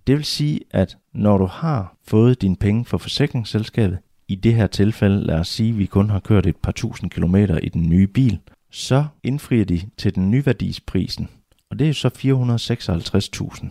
Det 0.08 0.16
vil 0.16 0.26
sige, 0.26 0.60
at 0.72 0.98
når 1.14 1.38
du 1.38 1.46
har 1.46 1.98
fået 2.08 2.42
dine 2.42 2.56
penge 2.56 2.86
fra 2.86 2.98
forsikringsselskabet, 2.98 3.98
i 4.28 4.36
det 4.36 4.56
her 4.56 4.68
tilfælde 4.68 5.24
lad 5.24 5.40
os 5.40 5.48
sige, 5.48 5.70
at 5.70 5.78
vi 5.78 5.86
kun 5.86 6.10
har 6.10 6.20
kørt 6.20 6.46
et 6.46 6.58
par 6.58 6.72
tusind 6.72 7.10
kilometer 7.10 7.58
i 7.58 7.70
den 7.70 7.90
nye 7.90 8.08
bil, 8.08 8.40
så 8.70 9.06
indfrier 9.24 9.66
de 9.66 9.82
til 9.98 10.16
den 10.16 10.32
nyværdisprisen, 10.32 11.30
og 11.70 11.80
det 11.80 11.90
er 11.90 11.94
så 11.94 12.10
456.000. 13.64 13.68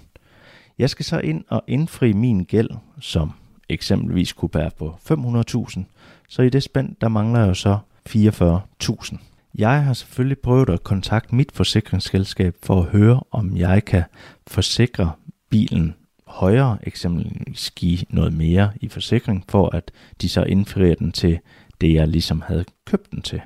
Jeg 0.78 0.90
skal 0.90 1.04
så 1.04 1.18
ind 1.18 1.44
og 1.48 1.64
indfri 1.66 2.12
min 2.12 2.44
gæld, 2.44 2.70
som 3.00 3.32
eksempelvis 3.68 4.32
kunne 4.32 4.50
være 4.54 4.70
på 4.78 4.94
500.000, 5.10 5.82
så 6.28 6.42
i 6.42 6.48
det 6.48 6.62
spænd, 6.62 6.96
der 7.00 7.08
mangler 7.08 7.40
jeg 7.40 7.48
jo 7.48 7.54
så 7.54 7.78
44.000. 8.08 9.16
Jeg 9.54 9.84
har 9.84 9.92
selvfølgelig 9.92 10.38
prøvet 10.38 10.70
at 10.70 10.84
kontakte 10.84 11.34
mit 11.34 11.52
forsikringsselskab 11.52 12.56
for 12.62 12.80
at 12.80 12.86
høre, 12.86 13.20
om 13.30 13.56
jeg 13.56 13.84
kan 13.84 14.02
forsikre 14.46 15.12
bilen 15.50 15.94
højere, 16.26 16.78
eksempelvis 16.82 17.70
give 17.70 17.98
noget 18.08 18.32
mere 18.32 18.72
i 18.80 18.88
forsikring, 18.88 19.44
for 19.48 19.76
at 19.76 19.90
de 20.22 20.28
så 20.28 20.42
indfrier 20.42 20.94
den 20.94 21.12
til 21.12 21.38
det, 21.80 21.94
jeg 21.94 22.08
ligesom 22.08 22.40
havde 22.46 22.64
købt 22.84 23.10
den 23.10 23.22
til. 23.22 23.40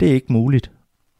Det 0.00 0.10
er 0.10 0.14
ikke 0.14 0.32
muligt. 0.32 0.70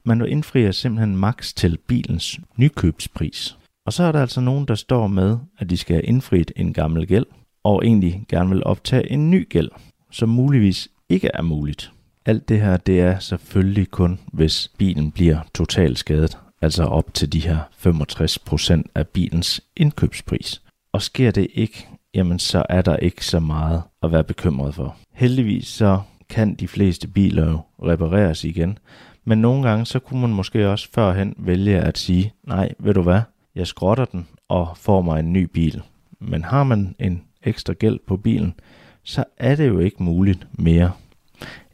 Man 0.04 0.26
indfrier 0.26 0.72
simpelthen 0.72 1.16
maks 1.16 1.54
til 1.54 1.78
bilens 1.86 2.40
nykøbspris. 2.56 3.56
Og 3.86 3.92
så 3.92 4.02
er 4.02 4.12
der 4.12 4.20
altså 4.20 4.40
nogen, 4.40 4.68
der 4.68 4.74
står 4.74 5.06
med, 5.06 5.38
at 5.58 5.70
de 5.70 5.76
skal 5.76 5.96
have 5.96 6.04
indfriet 6.04 6.52
en 6.56 6.72
gammel 6.72 7.06
gæld, 7.06 7.26
og 7.64 7.84
egentlig 7.84 8.24
gerne 8.28 8.50
vil 8.50 8.64
optage 8.64 9.10
en 9.10 9.30
ny 9.30 9.48
gæld, 9.48 9.70
som 10.10 10.28
muligvis 10.28 10.88
ikke 11.08 11.30
er 11.34 11.42
muligt. 11.42 11.92
Alt 12.26 12.48
det 12.48 12.60
her, 12.60 12.76
det 12.76 13.00
er 13.00 13.18
selvfølgelig 13.18 13.90
kun, 13.90 14.18
hvis 14.32 14.70
bilen 14.78 15.10
bliver 15.10 15.38
totalt 15.54 15.98
skadet, 15.98 16.38
altså 16.62 16.84
op 16.84 17.14
til 17.14 17.32
de 17.32 17.40
her 17.40 17.58
65% 17.86 18.82
af 18.94 19.08
bilens 19.08 19.60
indkøbspris. 19.76 20.62
Og 20.92 21.02
sker 21.02 21.30
det 21.30 21.48
ikke, 21.54 21.88
jamen 22.14 22.38
så 22.38 22.66
er 22.68 22.82
der 22.82 22.96
ikke 22.96 23.26
så 23.26 23.40
meget 23.40 23.82
at 24.02 24.12
være 24.12 24.24
bekymret 24.24 24.74
for. 24.74 24.96
Heldigvis 25.12 25.68
så 25.68 26.00
kan 26.28 26.54
de 26.54 26.68
fleste 26.68 27.08
biler 27.08 27.50
jo 27.50 27.60
repareres 27.82 28.44
igen, 28.44 28.78
men 29.24 29.38
nogle 29.38 29.68
gange 29.68 29.86
så 29.86 29.98
kunne 29.98 30.20
man 30.20 30.30
måske 30.30 30.68
også 30.68 30.88
førhen 30.92 31.34
vælge 31.38 31.78
at 31.78 31.98
sige, 31.98 32.32
nej, 32.44 32.72
ved 32.78 32.94
du 32.94 33.02
hvad, 33.02 33.20
jeg 33.54 33.66
skrotter 33.66 34.04
den 34.04 34.28
og 34.48 34.76
får 34.76 35.02
mig 35.02 35.20
en 35.20 35.32
ny 35.32 35.42
bil. 35.42 35.82
Men 36.18 36.44
har 36.44 36.64
man 36.64 36.94
en 36.98 37.22
ekstra 37.42 37.72
gæld 37.72 37.98
på 38.06 38.16
bilen, 38.16 38.54
så 39.02 39.24
er 39.38 39.56
det 39.56 39.68
jo 39.68 39.78
ikke 39.78 40.02
muligt 40.02 40.46
mere. 40.52 40.92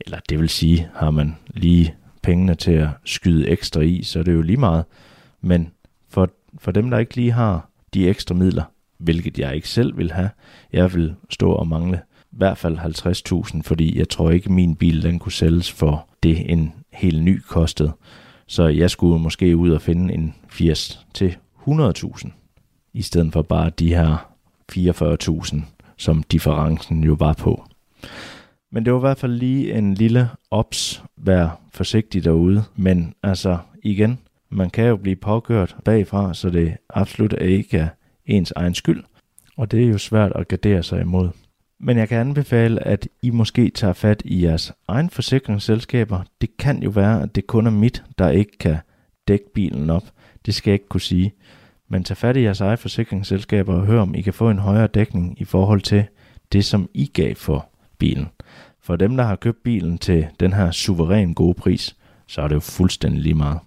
Eller 0.00 0.18
det 0.28 0.38
vil 0.38 0.48
sige, 0.48 0.88
har 0.94 1.10
man 1.10 1.36
lige 1.48 1.94
pengene 2.22 2.54
til 2.54 2.72
at 2.72 2.88
skyde 3.04 3.48
ekstra 3.48 3.80
i, 3.80 4.02
så 4.02 4.18
er 4.18 4.22
det 4.22 4.32
jo 4.32 4.42
lige 4.42 4.56
meget. 4.56 4.84
Men 5.40 5.70
for, 6.08 6.30
for 6.58 6.70
dem, 6.70 6.90
der 6.90 6.98
ikke 6.98 7.16
lige 7.16 7.32
har 7.32 7.68
de 7.94 8.08
ekstra 8.08 8.34
midler, 8.34 8.64
hvilket 8.98 9.38
jeg 9.38 9.54
ikke 9.54 9.68
selv 9.68 9.98
vil 9.98 10.12
have, 10.12 10.30
jeg 10.72 10.94
vil 10.94 11.14
stå 11.30 11.52
og 11.52 11.68
mangle 11.68 12.00
hvert 12.32 12.58
fald 12.58 12.78
50.000, 12.78 13.62
fordi 13.62 13.98
jeg 13.98 14.08
tror 14.08 14.30
ikke, 14.30 14.52
min 14.52 14.76
bil 14.76 15.02
den 15.02 15.18
kunne 15.18 15.32
sælges 15.32 15.72
for 15.72 16.08
det, 16.22 16.50
en 16.52 16.72
helt 16.92 17.22
ny 17.22 17.40
kostede. 17.40 17.92
Så 18.46 18.66
jeg 18.66 18.90
skulle 18.90 19.22
måske 19.22 19.56
ud 19.56 19.70
og 19.70 19.82
finde 19.82 20.14
en 20.14 20.34
80 20.48 21.06
til 21.14 21.36
100.000, 21.68 22.30
i 22.92 23.02
stedet 23.02 23.32
for 23.32 23.42
bare 23.42 23.70
de 23.70 23.94
her 23.94 24.32
44.000, 24.72 25.60
som 25.96 26.22
differencen 26.22 27.04
jo 27.04 27.16
var 27.18 27.32
på. 27.32 27.64
Men 28.72 28.84
det 28.84 28.92
var 28.92 28.98
i 28.98 29.00
hvert 29.00 29.18
fald 29.18 29.32
lige 29.32 29.74
en 29.74 29.94
lille 29.94 30.28
ops, 30.50 31.04
vær 31.16 31.60
forsigtig 31.72 32.24
derude. 32.24 32.64
Men 32.76 33.14
altså 33.22 33.58
igen, 33.82 34.18
man 34.50 34.70
kan 34.70 34.84
jo 34.84 34.96
blive 34.96 35.16
påkørt 35.16 35.76
bagfra, 35.84 36.34
så 36.34 36.50
det 36.50 36.76
absolut 36.90 37.34
ikke 37.40 37.78
er 37.78 37.88
ens 38.26 38.52
egen 38.56 38.74
skyld. 38.74 39.04
Og 39.56 39.70
det 39.70 39.82
er 39.82 39.88
jo 39.88 39.98
svært 39.98 40.32
at 40.34 40.48
gardere 40.48 40.82
sig 40.82 41.00
imod. 41.00 41.28
Men 41.84 41.98
jeg 41.98 42.08
kan 42.08 42.18
anbefale, 42.18 42.86
at 42.86 43.08
I 43.22 43.30
måske 43.30 43.70
tager 43.70 43.92
fat 43.92 44.22
i 44.24 44.44
jeres 44.44 44.72
egen 44.88 45.10
forsikringsselskaber. 45.10 46.22
Det 46.40 46.56
kan 46.56 46.82
jo 46.82 46.90
være, 46.90 47.22
at 47.22 47.34
det 47.34 47.46
kun 47.46 47.66
er 47.66 47.70
mit, 47.70 48.02
der 48.18 48.28
ikke 48.28 48.58
kan 48.58 48.76
dække 49.28 49.52
bilen 49.54 49.90
op. 49.90 50.02
Det 50.46 50.54
skal 50.54 50.70
jeg 50.70 50.74
ikke 50.74 50.88
kunne 50.88 51.00
sige. 51.00 51.32
Men 51.88 52.04
tag 52.04 52.16
fat 52.16 52.36
i 52.36 52.42
jeres 52.42 52.60
eget 52.60 52.78
forsikringsselskaber 52.78 53.74
og 53.74 53.86
hør, 53.86 54.00
om 54.00 54.14
I 54.14 54.20
kan 54.20 54.34
få 54.34 54.50
en 54.50 54.58
højere 54.58 54.86
dækning 54.86 55.40
i 55.40 55.44
forhold 55.44 55.80
til 55.80 56.04
det, 56.52 56.64
som 56.64 56.88
I 56.94 57.06
gav 57.06 57.34
for 57.34 57.68
bilen. 57.98 58.28
For 58.80 58.96
dem, 58.96 59.16
der 59.16 59.24
har 59.24 59.36
købt 59.36 59.62
bilen 59.62 59.98
til 59.98 60.26
den 60.40 60.52
her 60.52 60.70
suveræn 60.70 61.34
gode 61.34 61.54
pris, 61.54 61.96
så 62.26 62.42
er 62.42 62.48
det 62.48 62.54
jo 62.54 62.60
fuldstændig 62.60 63.22
lige 63.22 63.34
meget. 63.34 63.58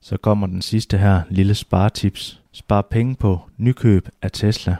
Så 0.00 0.16
kommer 0.16 0.46
den 0.46 0.62
sidste 0.62 0.98
her 0.98 1.22
lille 1.30 1.54
sparetips. 1.54 2.40
Spar 2.52 2.82
penge 2.82 3.14
på 3.14 3.40
nykøb 3.56 4.08
af 4.22 4.30
Tesla. 4.30 4.76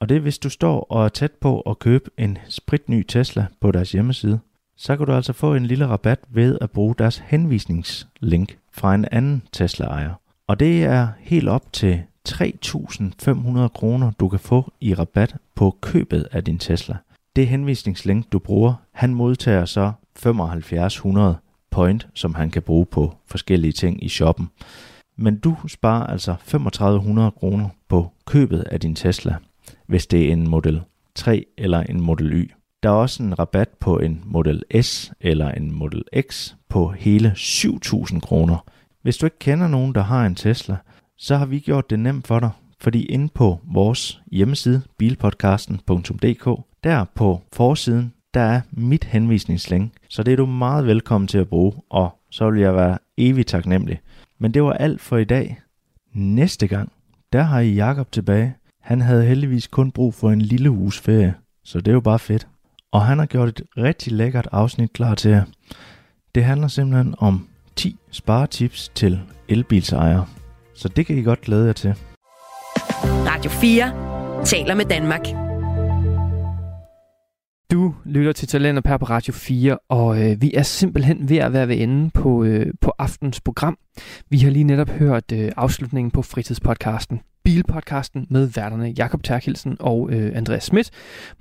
Og 0.00 0.08
det 0.08 0.16
er, 0.16 0.20
hvis 0.20 0.38
du 0.38 0.48
står 0.48 0.80
og 0.80 1.04
er 1.04 1.08
tæt 1.08 1.32
på 1.32 1.60
at 1.60 1.78
købe 1.78 2.10
en 2.18 2.38
spritny 2.48 3.02
Tesla 3.08 3.46
på 3.60 3.72
deres 3.72 3.92
hjemmeside, 3.92 4.40
så 4.76 4.96
kan 4.96 5.06
du 5.06 5.12
altså 5.12 5.32
få 5.32 5.54
en 5.54 5.66
lille 5.66 5.86
rabat 5.86 6.18
ved 6.28 6.58
at 6.60 6.70
bruge 6.70 6.94
deres 6.98 7.18
henvisningslink 7.26 8.58
fra 8.72 8.94
en 8.94 9.06
anden 9.12 9.42
Tesla-ejer. 9.52 10.14
Og 10.46 10.60
det 10.60 10.84
er 10.84 11.08
helt 11.18 11.48
op 11.48 11.72
til 11.72 12.02
3.500 12.28 13.68
kroner, 13.68 14.10
du 14.20 14.28
kan 14.28 14.38
få 14.38 14.72
i 14.80 14.94
rabat 14.94 15.36
på 15.54 15.76
købet 15.80 16.28
af 16.32 16.44
din 16.44 16.58
Tesla. 16.58 16.96
Det 17.36 17.48
henvisningslink, 17.48 18.32
du 18.32 18.38
bruger, 18.38 18.74
han 18.92 19.14
modtager 19.14 19.64
så 19.64 19.92
7500 20.16 21.36
point, 21.70 22.08
som 22.14 22.34
han 22.34 22.50
kan 22.50 22.62
bruge 22.62 22.86
på 22.86 23.16
forskellige 23.26 23.72
ting 23.72 24.04
i 24.04 24.08
shoppen. 24.08 24.50
Men 25.16 25.38
du 25.38 25.56
sparer 25.68 26.06
altså 26.06 26.34
3500 26.46 27.30
kroner 27.30 27.68
på 27.88 28.12
købet 28.26 28.60
af 28.60 28.80
din 28.80 28.94
Tesla, 28.94 29.36
hvis 29.86 30.06
det 30.06 30.28
er 30.28 30.32
en 30.32 30.48
Model 30.48 30.82
3 31.14 31.46
eller 31.58 31.80
en 31.80 32.00
Model 32.00 32.32
Y. 32.32 32.50
Der 32.82 32.88
er 32.90 32.94
også 32.94 33.22
en 33.22 33.38
rabat 33.38 33.68
på 33.80 33.98
en 33.98 34.22
Model 34.24 34.62
S 34.82 35.12
eller 35.20 35.50
en 35.50 35.72
Model 35.72 36.02
X 36.20 36.54
på 36.68 36.88
hele 36.88 37.32
7000 37.36 38.20
kroner. 38.20 38.64
Hvis 39.02 39.16
du 39.16 39.26
ikke 39.26 39.38
kender 39.38 39.68
nogen, 39.68 39.94
der 39.94 40.02
har 40.02 40.26
en 40.26 40.34
Tesla, 40.34 40.76
så 41.18 41.36
har 41.36 41.46
vi 41.46 41.58
gjort 41.58 41.90
det 41.90 41.98
nemt 41.98 42.26
for 42.26 42.40
dig, 42.40 42.50
fordi 42.80 43.04
inde 43.04 43.28
på 43.34 43.60
vores 43.64 44.22
hjemmeside 44.32 44.82
bilpodcasten.dk, 44.98 46.60
der 46.84 47.04
på 47.14 47.40
forsiden, 47.52 48.12
der 48.34 48.40
er 48.40 48.60
mit 48.70 49.04
henvisningslink, 49.04 49.92
så 50.08 50.22
det 50.22 50.32
er 50.32 50.36
du 50.36 50.46
meget 50.46 50.86
velkommen 50.86 51.28
til 51.28 51.38
at 51.38 51.48
bruge, 51.48 51.72
og 51.90 52.18
så 52.30 52.50
vil 52.50 52.60
jeg 52.60 52.74
være 52.74 52.98
evigt 53.16 53.48
taknemmelig. 53.48 54.00
Men 54.38 54.54
det 54.54 54.62
var 54.62 54.72
alt 54.72 55.00
for 55.00 55.16
i 55.16 55.24
dag. 55.24 55.60
Næste 56.12 56.66
gang, 56.66 56.92
der 57.32 57.42
har 57.42 57.60
I 57.60 57.74
Jakob 57.74 58.12
tilbage. 58.12 58.54
Han 58.84 59.00
havde 59.00 59.24
heldigvis 59.24 59.66
kun 59.66 59.90
brug 59.90 60.14
for 60.14 60.30
en 60.30 60.42
lille 60.42 60.70
uges 60.70 60.98
ferie, 60.98 61.34
så 61.64 61.78
det 61.78 61.88
er 61.88 61.92
jo 61.92 62.00
bare 62.00 62.18
fedt. 62.18 62.46
Og 62.92 63.02
han 63.02 63.18
har 63.18 63.26
gjort 63.26 63.48
et 63.48 63.62
rigtig 63.76 64.12
lækkert 64.12 64.48
afsnit 64.52 64.92
klar 64.92 65.14
til 65.14 65.30
jer. 65.30 65.44
Det 66.34 66.44
handler 66.44 66.68
simpelthen 66.68 67.14
om 67.18 67.48
10 67.76 67.96
sparetips 68.10 68.88
til 68.94 69.20
elbilsejere. 69.48 70.26
Så 70.74 70.88
det 70.88 71.06
kan 71.06 71.18
I 71.18 71.22
godt 71.22 71.40
glæde 71.40 71.66
jer 71.66 71.72
til. 71.72 71.94
Radio 73.04 73.50
4 73.50 74.44
taler 74.44 74.74
med 74.74 74.84
Danmark. 74.84 75.26
Du 77.70 77.94
lytter 78.04 78.32
til 78.32 78.48
Talenter 78.48 78.82
Per 78.82 78.96
på 78.96 79.04
Radio 79.04 79.32
4, 79.32 79.78
og 79.88 80.22
øh, 80.22 80.42
vi 80.42 80.54
er 80.54 80.62
simpelthen 80.62 81.28
ved 81.28 81.36
at 81.36 81.52
være 81.52 81.68
ved 81.68 81.80
enden 81.80 82.10
på, 82.10 82.44
øh, 82.44 82.66
på 82.80 82.92
aftens 82.98 83.40
program. 83.40 83.78
Vi 84.30 84.38
har 84.38 84.50
lige 84.50 84.64
netop 84.64 84.88
hørt 84.88 85.32
øh, 85.32 85.52
afslutningen 85.56 86.10
på 86.10 86.22
fritidspodcasten, 86.22 87.20
Bilpodcasten 87.44 88.26
med 88.30 88.46
værterne 88.46 88.94
Jakob 88.98 89.22
Terkelsen 89.22 89.76
og 89.80 90.10
øh, 90.12 90.36
Andreas 90.36 90.64
Schmidt, 90.64 90.90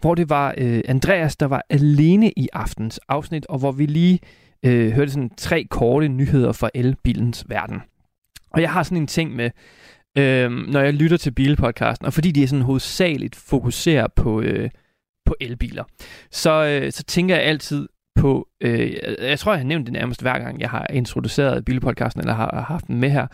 hvor 0.01 0.15
det 0.15 0.29
var 0.29 0.53
øh, 0.57 0.81
Andreas, 0.85 1.35
der 1.35 1.45
var 1.45 1.63
alene 1.69 2.31
i 2.31 2.47
aftens 2.53 2.99
afsnit, 3.07 3.45
og 3.45 3.59
hvor 3.59 3.71
vi 3.71 3.85
lige 3.85 4.19
øh, 4.65 4.91
hørte 4.91 5.11
sådan 5.11 5.31
tre 5.37 5.63
korte 5.69 6.07
nyheder 6.07 6.51
fra 6.51 6.69
elbilens 6.73 7.45
verden. 7.49 7.81
Og 8.51 8.61
jeg 8.61 8.71
har 8.71 8.83
sådan 8.83 8.97
en 8.97 9.07
ting 9.07 9.35
med, 9.35 9.49
øh, 10.17 10.51
når 10.51 10.79
jeg 10.79 10.93
lytter 10.93 11.17
til 11.17 11.31
Bilpodcasten, 11.31 12.05
og 12.05 12.13
fordi 12.13 12.31
de 12.31 12.43
er 12.43 12.47
sådan 12.47 12.65
hovedsageligt 12.65 13.35
fokuserer 13.35 14.07
på... 14.15 14.41
Øh, 14.41 14.69
på 15.25 15.35
elbiler, 15.41 15.83
så, 16.31 16.65
øh, 16.65 16.91
så 16.91 17.03
tænker 17.03 17.35
jeg 17.35 17.43
altid 17.43 17.87
på, 18.15 18.47
øh, 18.61 18.93
jeg 19.21 19.39
tror, 19.39 19.51
jeg 19.51 19.59
har 19.59 19.65
nævnt 19.65 19.85
det 19.85 19.93
nærmest 19.93 20.21
hver 20.21 20.39
gang, 20.39 20.61
jeg 20.61 20.69
har 20.69 20.87
introduceret 20.93 21.65
bilpodcasten, 21.65 22.21
eller 22.21 22.33
har, 22.33 22.49
har 22.53 22.61
haft 22.61 22.87
den 22.87 22.99
med 22.99 23.09
her, 23.09 23.27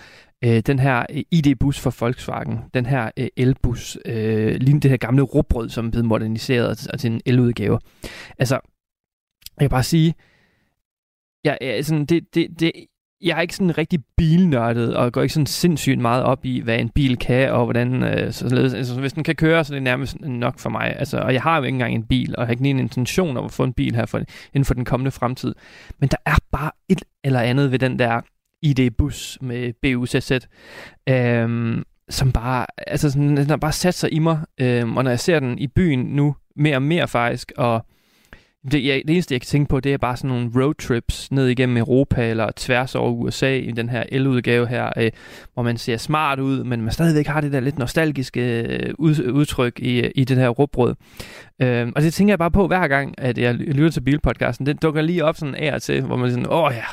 øh, 0.45 0.59
den 0.59 0.79
her 0.79 1.05
øh, 1.09 1.23
ID-bus 1.31 1.79
for 1.79 1.95
Volkswagen, 1.99 2.59
den 2.73 2.85
her 2.85 3.11
øh, 3.17 3.27
elbus, 3.37 3.97
øh, 4.05 4.55
lige 4.55 4.79
det 4.79 4.91
her 4.91 4.97
gamle 4.97 5.21
råbrød, 5.21 5.69
som 5.69 5.85
er 5.85 5.91
blevet 5.91 6.05
moderniseret 6.05 6.87
og 6.93 6.99
til 6.99 7.11
en 7.11 7.21
eludgave. 7.25 7.79
Altså, 8.37 8.55
jeg 9.59 9.61
kan 9.61 9.69
bare 9.69 9.83
sige, 9.83 10.13
jeg, 11.43 11.57
jeg, 11.61 11.85
sådan, 11.85 12.05
det, 12.05 12.35
det, 12.35 12.59
det, 12.59 12.71
jeg 13.21 13.37
er 13.37 13.41
ikke 13.41 13.55
sådan 13.55 13.77
rigtig 13.77 13.99
bilnørdet, 14.17 14.95
og 14.95 15.13
går 15.13 15.21
ikke 15.21 15.33
sådan 15.33 15.45
sindssygt 15.45 15.99
meget 15.99 16.23
op 16.23 16.45
i, 16.45 16.59
hvad 16.59 16.79
en 16.79 16.89
bil 16.89 17.17
kan, 17.17 17.51
og 17.51 17.63
hvordan, 17.63 18.03
øh, 18.03 18.33
således, 18.33 18.73
altså, 18.73 18.99
hvis 18.99 19.13
den 19.13 19.23
kan 19.23 19.35
køre, 19.35 19.63
så 19.63 19.73
er 19.73 19.75
det 19.75 19.83
nærmest 19.83 20.21
nok 20.21 20.59
for 20.59 20.69
mig. 20.69 20.95
Altså, 20.99 21.19
og 21.19 21.33
jeg 21.33 21.41
har 21.41 21.57
jo 21.57 21.63
ikke 21.63 21.75
engang 21.75 21.95
en 21.95 22.07
bil, 22.07 22.35
og 22.35 22.41
jeg 22.41 22.47
har 22.47 22.51
ikke 22.51 22.69
en 22.69 22.79
intention 22.79 23.37
om 23.37 23.45
at 23.45 23.51
få 23.51 23.63
en 23.63 23.73
bil 23.73 23.95
her 23.95 24.05
for, 24.05 24.21
inden 24.53 24.65
for 24.65 24.73
den 24.73 24.85
kommende 24.85 25.11
fremtid. 25.11 25.55
Men 25.99 26.09
der 26.09 26.17
er 26.25 26.35
bare 26.51 26.71
et 26.89 27.01
eller 27.23 27.39
andet 27.39 27.71
ved 27.71 27.79
den 27.79 27.99
der 27.99 28.21
ID-bus 28.61 29.37
med 29.41 29.73
BUZZ, 29.81 30.31
øhm, 31.09 31.83
som 32.09 32.31
bare, 32.31 32.65
altså 32.87 33.11
sådan, 33.11 33.37
den 33.37 33.49
har 33.49 33.57
bare 33.57 33.71
sat 33.71 33.93
sig 33.93 34.13
i 34.13 34.19
mig, 34.19 34.39
øhm, 34.61 34.97
og 34.97 35.03
når 35.03 35.11
jeg 35.11 35.19
ser 35.19 35.39
den 35.39 35.59
i 35.59 35.67
byen 35.67 35.99
nu, 35.99 36.35
mere 36.55 36.75
og 36.75 36.81
mere 36.81 37.07
faktisk, 37.07 37.51
og 37.57 37.85
Det, 38.71 38.85
jeg, 38.85 39.01
det 39.07 39.13
eneste, 39.13 39.33
jeg 39.33 39.41
kan 39.41 39.45
tænke 39.47 39.69
på, 39.69 39.79
det 39.79 39.93
er 39.93 39.97
bare 39.97 40.17
sådan 40.17 40.29
nogle 40.29 40.51
roadtrips 40.55 41.31
ned 41.31 41.47
igennem 41.47 41.77
Europa 41.77 42.29
eller 42.29 42.51
tværs 42.55 42.95
over 42.95 43.11
USA 43.11 43.57
i 43.57 43.71
den 43.71 43.89
her 43.89 44.03
el-udgave 44.11 44.67
her, 44.67 44.89
øh, 44.97 45.11
hvor 45.53 45.63
man 45.63 45.77
ser 45.77 45.97
smart 45.97 46.39
ud, 46.39 46.63
men 46.63 46.81
man 46.81 46.91
stadigvæk 46.91 47.27
har 47.27 47.41
det 47.41 47.51
der 47.51 47.59
lidt 47.59 47.77
nostalgiske 47.79 48.61
øh, 48.63 48.93
ud, 48.97 49.31
udtryk 49.31 49.79
i, 49.79 50.07
i 50.15 50.23
det 50.23 50.37
her 50.37 50.49
råbrød. 50.49 50.95
Øh, 51.61 51.87
og 51.95 52.01
det 52.01 52.13
tænker 52.13 52.31
jeg 52.31 52.39
bare 52.39 52.51
på 52.51 52.67
hver 52.67 52.87
gang, 52.87 53.15
at 53.17 53.37
jeg 53.37 53.53
lytter 53.55 53.89
til 53.91 54.01
Bilpodcasten. 54.01 54.65
Den 54.65 54.77
dukker 54.77 55.01
lige 55.01 55.25
op 55.25 55.35
sådan 55.37 55.55
af 55.55 55.73
og 55.73 55.81
til, 55.81 56.01
hvor 56.01 56.17
man 56.17 56.29
sådan, 56.29 56.45
åh 56.49 56.71
ja, 56.73 56.85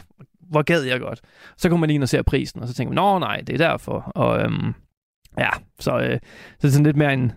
hvor 0.50 0.62
gad 0.62 0.82
jeg 0.82 1.00
godt. 1.00 1.20
Så 1.56 1.68
kommer 1.68 1.80
man 1.80 1.88
lige 1.88 1.94
ind 1.94 2.02
og 2.02 2.08
ser 2.08 2.22
prisen, 2.22 2.62
og 2.62 2.68
så 2.68 2.74
tænker 2.74 2.94
man, 2.94 3.04
nå 3.04 3.18
nej, 3.18 3.42
det 3.46 3.60
er 3.60 3.68
derfor. 3.68 4.12
Og 4.14 4.40
øhm, 4.40 4.74
ja, 5.38 5.50
så, 5.80 5.98
øh, 5.98 6.18
så 6.20 6.58
det 6.62 6.68
er 6.68 6.72
sådan 6.72 6.86
lidt 6.86 6.96
mere 6.96 7.12
en, 7.12 7.32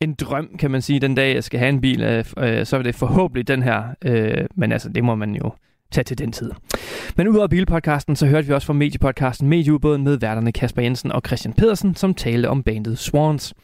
en 0.00 0.14
drøm, 0.14 0.56
kan 0.58 0.70
man 0.70 0.82
sige, 0.82 1.00
den 1.00 1.14
dag, 1.14 1.34
jeg 1.34 1.44
skal 1.44 1.58
have 1.58 1.68
en 1.68 1.80
bil, 1.80 2.02
øh, 2.02 2.24
øh, 2.38 2.66
så 2.66 2.76
er 2.76 2.82
det 2.82 2.94
forhåbentlig 2.94 3.48
den 3.48 3.62
her. 3.62 3.94
Øh, 4.04 4.46
men 4.56 4.72
altså, 4.72 4.88
det 4.88 5.04
må 5.04 5.14
man 5.14 5.34
jo 5.34 5.52
tage 5.92 6.04
til 6.04 6.18
den 6.18 6.32
tid. 6.32 6.50
Men 7.16 7.28
udover 7.28 7.46
bilpodcasten, 7.46 8.16
så 8.16 8.26
hørte 8.26 8.46
vi 8.46 8.52
også 8.52 8.66
fra 8.66 8.72
mediepodcasten 8.72 9.48
Medieubåden 9.48 10.04
med 10.04 10.16
værterne 10.16 10.52
Kasper 10.52 10.82
Jensen 10.82 11.12
og 11.12 11.22
Christian 11.26 11.54
Pedersen, 11.54 11.94
som 11.94 12.14
talte 12.14 12.48
om 12.48 12.62
bandet 12.62 12.98
Swans. 12.98 13.54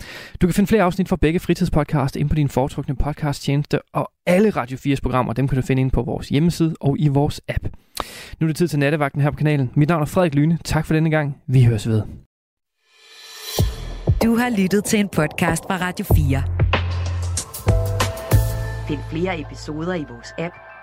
Du 0.40 0.46
kan 0.46 0.54
finde 0.54 0.68
flere 0.68 0.82
afsnit 0.82 1.08
fra 1.08 1.16
begge 1.16 1.40
fritidspodcast 1.40 2.16
ind 2.16 2.28
på 2.28 2.34
din 2.34 2.48
foretrukne 2.48 2.96
podcasttjeneste, 2.96 3.80
og 3.92 4.10
alle 4.26 4.50
Radio 4.50 4.76
4's 4.76 5.00
programmer, 5.02 5.32
dem 5.32 5.48
kan 5.48 5.56
du 5.56 5.62
finde 5.62 5.80
ind 5.80 5.90
på 5.90 6.02
vores 6.02 6.28
hjemmeside 6.28 6.74
og 6.80 6.96
i 6.98 7.08
vores 7.08 7.40
app. 7.48 7.68
Nu 8.40 8.46
er 8.46 8.48
det 8.48 8.56
tid 8.56 8.68
til 8.68 8.78
nattevagten 8.78 9.20
her 9.20 9.30
på 9.30 9.36
kanalen. 9.36 9.70
Mit 9.74 9.88
navn 9.88 10.02
er 10.02 10.06
Frederik 10.06 10.34
Lyne. 10.34 10.58
Tak 10.64 10.86
for 10.86 10.94
denne 10.94 11.10
gang. 11.10 11.36
Vi 11.46 11.64
høres 11.64 11.88
ved. 11.88 12.02
Du 14.22 14.36
har 14.36 14.50
lyttet 14.58 14.84
til 14.84 15.00
en 15.00 15.08
podcast 15.08 15.64
fra 15.68 15.76
Radio 15.76 16.04
4. 16.04 16.42
Find 18.88 19.00
flere 19.10 19.40
episoder 19.40 19.94
i 19.94 20.04
vores 20.10 20.34
app, 20.38 20.54